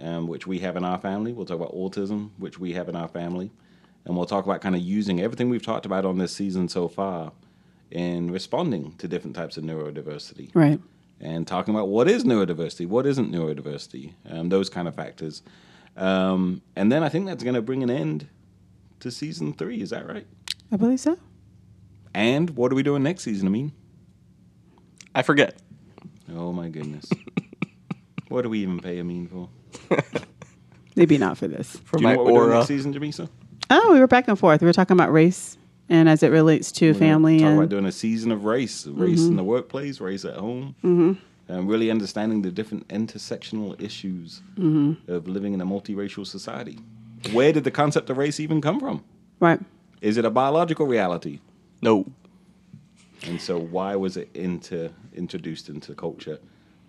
um, 0.00 0.26
which 0.26 0.46
we 0.46 0.58
have 0.60 0.76
in 0.76 0.84
our 0.84 0.98
family. 0.98 1.32
We'll 1.32 1.46
talk 1.46 1.56
about 1.60 1.74
autism, 1.74 2.30
which 2.38 2.58
we 2.58 2.72
have 2.72 2.88
in 2.88 2.96
our 2.96 3.08
family, 3.08 3.50
and 4.04 4.16
we'll 4.16 4.26
talk 4.26 4.44
about 4.44 4.60
kind 4.60 4.74
of 4.74 4.80
using 4.80 5.20
everything 5.20 5.50
we've 5.50 5.62
talked 5.64 5.86
about 5.86 6.04
on 6.04 6.18
this 6.18 6.32
season 6.34 6.68
so 6.68 6.88
far 6.88 7.32
in 7.90 8.30
responding 8.30 8.94
to 8.98 9.08
different 9.08 9.34
types 9.36 9.56
of 9.56 9.64
neurodiversity, 9.64 10.50
Right. 10.54 10.80
and 11.20 11.46
talking 11.46 11.74
about 11.74 11.88
what 11.88 12.08
is 12.08 12.24
neurodiversity, 12.24 12.86
what 12.86 13.04
isn't 13.06 13.32
neurodiversity, 13.32 14.12
um, 14.30 14.48
those 14.48 14.68
kind 14.70 14.86
of 14.86 14.94
factors. 14.94 15.42
Um, 15.96 16.62
and 16.76 16.90
then 16.92 17.02
I 17.02 17.08
think 17.08 17.26
that's 17.26 17.42
going 17.42 17.56
to 17.56 17.62
bring 17.62 17.82
an 17.82 17.90
end 17.90 18.28
to 19.00 19.10
season 19.10 19.52
three. 19.52 19.82
Is 19.82 19.90
that 19.90 20.06
right? 20.06 20.26
I 20.70 20.76
believe 20.76 21.00
so. 21.00 21.18
And 22.14 22.50
what 22.50 22.70
are 22.70 22.76
we 22.76 22.82
doing 22.84 23.02
next 23.02 23.24
season? 23.24 23.48
I 23.48 23.50
mean. 23.50 23.72
I 25.14 25.22
forget. 25.22 25.56
Oh 26.32 26.52
my 26.52 26.68
goodness. 26.68 27.06
what 28.28 28.42
do 28.42 28.48
we 28.48 28.60
even 28.60 28.78
pay 28.78 28.98
Amine 29.00 29.26
for? 29.26 29.48
Maybe 30.96 31.18
not 31.18 31.38
for 31.38 31.48
this. 31.48 31.76
For 31.84 31.96
do 31.96 32.02
you 32.02 32.08
my 32.08 32.14
know 32.14 32.22
what 32.22 32.32
we're 32.32 32.40
doing 32.40 32.50
aura. 32.50 32.54
next 32.58 32.68
season, 32.68 32.94
Jamesa? 32.94 33.28
Oh, 33.70 33.92
we 33.92 34.00
were 34.00 34.06
back 34.06 34.28
and 34.28 34.38
forth. 34.38 34.60
We 34.60 34.66
were 34.66 34.72
talking 34.72 34.96
about 34.96 35.12
race 35.12 35.56
and 35.90 36.08
as 36.08 36.22
it 36.22 36.28
relates 36.28 36.70
to 36.72 36.94
family 36.94 37.40
Talk 37.40 37.48
and 37.48 37.58
about 37.58 37.68
doing 37.68 37.84
a 37.84 37.92
season 37.92 38.30
of 38.30 38.44
race, 38.44 38.86
race 38.86 39.22
in 39.22 39.36
the 39.36 39.44
workplace, 39.44 40.00
race 40.00 40.24
at 40.24 40.36
home, 40.36 40.76
mm-hmm. 40.84 41.12
and 41.52 41.68
really 41.68 41.90
understanding 41.90 42.42
the 42.42 42.50
different 42.50 42.86
intersectional 42.88 43.78
issues 43.82 44.40
of 45.08 45.28
living 45.28 45.52
in 45.52 45.60
a 45.60 45.66
multiracial 45.66 46.26
society. 46.26 46.78
Where 47.32 47.52
did 47.52 47.64
the 47.64 47.72
concept 47.72 48.08
of 48.08 48.16
race 48.16 48.40
even 48.40 48.62
come 48.62 48.80
from? 48.80 49.04
right. 49.40 49.60
Is 50.00 50.16
it 50.16 50.24
a 50.24 50.30
biological 50.30 50.86
reality? 50.86 51.40
No. 51.82 52.06
And 53.26 53.38
so, 53.38 53.58
why 53.58 53.96
was 53.96 54.16
it 54.16 54.30
into 54.32 54.90
introduced 55.14 55.68
into 55.68 55.94
culture, 55.94 56.38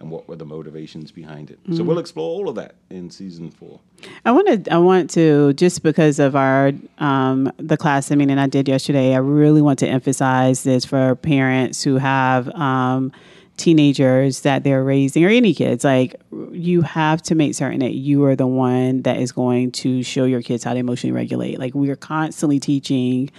and 0.02 0.10
what 0.10 0.28
were 0.28 0.36
the 0.36 0.46
motivations 0.46 1.12
behind 1.12 1.52
it? 1.52 1.60
So, 1.74 1.84
we'll 1.84 2.00
explore 2.00 2.28
all 2.28 2.50
of 2.50 2.56
that 2.56 2.76
in 2.90 3.10
season 3.10 3.52
four. 3.52 3.80
I 4.26 4.32
want 4.32 4.66
to. 4.66 4.74
I 4.74 4.78
want 4.78 5.10
to 5.12 5.54
just 5.54 5.84
because 5.84 6.20
of 6.20 6.36
our 6.36 6.72
um, 6.98 7.52
the 7.58 7.78
class. 7.78 8.12
I 8.12 8.16
mean, 8.16 8.30
and 8.30 8.40
I 8.40 8.48
did 8.48 8.68
yesterday. 8.68 9.14
I 9.14 9.20
really 9.20 9.62
want 9.62 9.80
to 9.80 9.88
emphasize 9.88 10.64
this 10.64 10.86
for 10.86 11.16
parents 11.16 11.84
who 11.84 11.98
have 11.98 12.50
um, 12.56 13.12
teenagers 13.58 14.42
that 14.42 14.64
they're 14.64 14.84
raising 14.84 15.24
or 15.24 15.30
any 15.30 15.54
kids. 15.54 15.84
Like 15.84 16.16
you 16.52 16.82
have 16.82 17.22
to 17.24 17.36
make 17.36 17.54
certain 17.54 17.80
that 17.80 17.94
you 17.94 18.24
are 18.26 18.36
the 18.36 18.48
one 18.48 19.04
that 19.04 19.18
is 19.18 19.32
going 19.32 19.72
to 19.74 20.02
show 20.02 20.26
your 20.26 20.42
kids 20.42 20.64
how 20.64 20.74
to 20.74 20.80
emotionally 20.80 21.14
regulate. 21.14 21.60
Like 21.60 21.76
we 21.76 21.90
are 21.92 21.96
constantly 21.96 22.60
teaching 22.60 23.30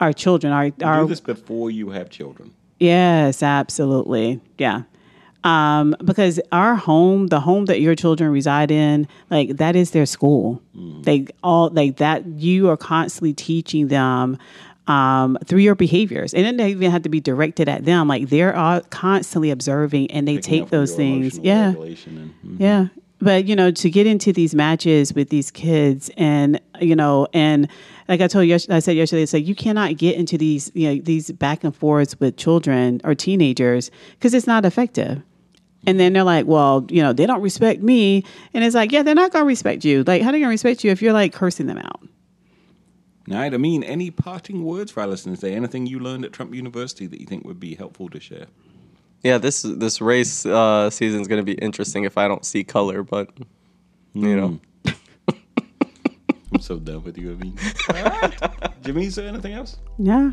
our 0.00 0.12
children. 0.12 0.52
Our 0.52 0.70
our 0.82 1.02
Do 1.02 1.08
this 1.08 1.20
before 1.20 1.70
you 1.70 1.90
have 1.90 2.10
children. 2.10 2.52
Yes, 2.78 3.42
absolutely. 3.42 4.40
Yeah. 4.58 4.82
Um, 5.44 5.94
because 6.04 6.40
our 6.52 6.74
home, 6.74 7.26
the 7.28 7.40
home 7.40 7.66
that 7.66 7.80
your 7.80 7.94
children 7.94 8.30
reside 8.32 8.70
in, 8.70 9.06
like 9.30 9.58
that 9.58 9.76
is 9.76 9.90
their 9.90 10.06
school. 10.06 10.62
They 11.02 11.26
all 11.42 11.68
like 11.70 11.98
that 11.98 12.24
you 12.26 12.68
are 12.70 12.76
constantly 12.78 13.34
teaching 13.34 13.88
them 13.88 14.38
um, 14.86 15.36
through 15.44 15.60
your 15.60 15.74
behaviors. 15.74 16.32
And 16.34 16.46
it 16.46 16.56
doesn't 16.56 16.70
even 16.70 16.90
have 16.90 17.02
to 17.02 17.08
be 17.10 17.20
directed 17.20 17.68
at 17.68 17.84
them. 17.84 18.08
Like 18.08 18.30
they're 18.30 18.56
all 18.56 18.80
constantly 18.90 19.50
observing 19.50 20.10
and 20.10 20.26
they 20.26 20.36
Picking 20.36 20.62
take 20.62 20.70
those 20.70 20.94
things. 20.94 21.38
Yeah. 21.38 21.68
and- 21.68 21.76
mhm. 21.76 22.56
Yeah. 22.58 22.86
But 23.20 23.46
you 23.46 23.56
know, 23.56 23.70
to 23.70 23.90
get 23.90 24.06
into 24.06 24.32
these 24.34 24.54
matches 24.54 25.14
with 25.14 25.30
these 25.30 25.50
kids, 25.50 26.10
and 26.18 26.60
you 26.80 26.94
know, 26.94 27.26
and 27.32 27.68
like 28.06 28.20
I 28.20 28.28
told 28.28 28.46
you, 28.46 28.54
I 28.54 28.80
said 28.80 28.96
yesterday, 28.96 29.22
it's 29.22 29.32
like 29.32 29.46
you 29.46 29.54
cannot 29.54 29.96
get 29.96 30.16
into 30.16 30.36
these, 30.36 30.70
you 30.74 30.88
know, 30.96 31.00
these 31.02 31.30
back 31.32 31.64
and 31.64 31.74
forths 31.74 32.18
with 32.20 32.36
children 32.36 33.00
or 33.02 33.14
teenagers 33.14 33.90
because 34.18 34.34
it's 34.34 34.46
not 34.46 34.66
effective. 34.66 35.22
And 35.86 36.00
then 36.00 36.12
they're 36.12 36.24
like, 36.24 36.46
well, 36.46 36.86
you 36.88 37.02
know, 37.02 37.12
they 37.12 37.26
don't 37.26 37.42
respect 37.42 37.82
me, 37.82 38.24
and 38.52 38.64
it's 38.64 38.74
like, 38.74 38.92
yeah, 38.92 39.02
they're 39.02 39.14
not 39.14 39.32
gonna 39.32 39.44
respect 39.44 39.84
you. 39.84 40.04
Like, 40.04 40.22
how 40.22 40.28
are 40.28 40.32
they 40.32 40.40
gonna 40.40 40.48
respect 40.48 40.84
you 40.84 40.90
if 40.90 41.02
you're 41.02 41.12
like 41.12 41.32
cursing 41.32 41.66
them 41.66 41.78
out? 41.78 42.00
All 43.30 43.36
right, 43.36 43.54
I 43.54 43.56
mean, 43.56 43.82
any 43.82 44.10
parting 44.10 44.64
words 44.64 44.92
for 44.92 45.00
our 45.00 45.06
listeners? 45.06 45.38
Is 45.38 45.40
there 45.40 45.56
anything 45.56 45.86
you 45.86 45.98
learned 45.98 46.26
at 46.26 46.32
Trump 46.32 46.54
University 46.54 47.06
that 47.06 47.20
you 47.20 47.26
think 47.26 47.46
would 47.46 47.58
be 47.58 47.74
helpful 47.74 48.10
to 48.10 48.20
share? 48.20 48.46
Yeah, 49.22 49.38
this 49.38 49.62
this 49.62 50.02
race 50.02 50.44
uh, 50.44 50.90
season 50.90 51.22
is 51.22 51.28
going 51.28 51.40
to 51.40 51.44
be 51.44 51.54
interesting 51.54 52.04
if 52.04 52.18
I 52.18 52.28
don't 52.28 52.44
see 52.44 52.62
color, 52.62 53.02
but 53.02 53.30
you 54.12 54.36
know, 54.36 54.60
I'm 56.52 56.60
so 56.60 56.78
done 56.78 57.02
with 57.02 57.16
you, 57.16 57.32
I 57.32 57.34
mean. 57.36 57.58
All 57.88 58.04
right. 58.04 58.32
Jamesa, 58.82 59.26
anything 59.26 59.54
else? 59.54 59.78
Yeah. 59.98 60.32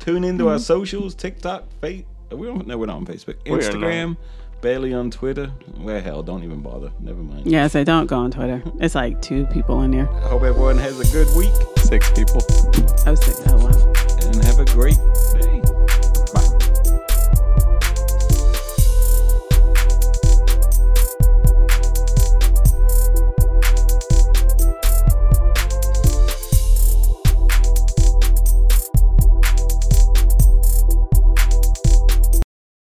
Tune 0.00 0.24
into 0.24 0.48
our 0.48 0.58
socials, 0.58 1.14
TikTok, 1.14 1.64
Face. 1.80 2.04
We 2.32 2.46
don't, 2.48 2.66
no, 2.66 2.76
we're 2.76 2.86
not 2.86 2.96
on 2.96 3.06
Facebook. 3.06 3.36
are 3.46 3.50
not. 3.50 3.60
Instagram, 3.60 4.16
barely 4.64 4.94
on 4.94 5.10
Twitter. 5.10 5.52
Well, 5.76 6.00
hell, 6.00 6.22
don't 6.22 6.42
even 6.42 6.62
bother. 6.62 6.90
Never 6.98 7.22
mind. 7.22 7.46
Yeah. 7.46 7.66
So 7.66 7.84
don't 7.84 8.06
go 8.06 8.16
on 8.16 8.30
Twitter. 8.30 8.62
It's 8.80 8.94
like 8.94 9.20
two 9.20 9.44
people 9.48 9.82
in 9.82 9.90
there. 9.90 10.08
I 10.08 10.28
hope 10.28 10.42
everyone 10.42 10.78
has 10.78 10.98
a 10.98 11.12
good 11.12 11.28
week 11.36 11.52
six 11.76 12.10
people. 12.12 12.40
I 13.04 13.10
was 13.10 13.20
like, 13.28 13.52
oh 13.52 13.58
wow. 13.58 13.92
and 14.24 14.42
have 14.42 14.58
a 14.60 14.64
great 14.64 14.98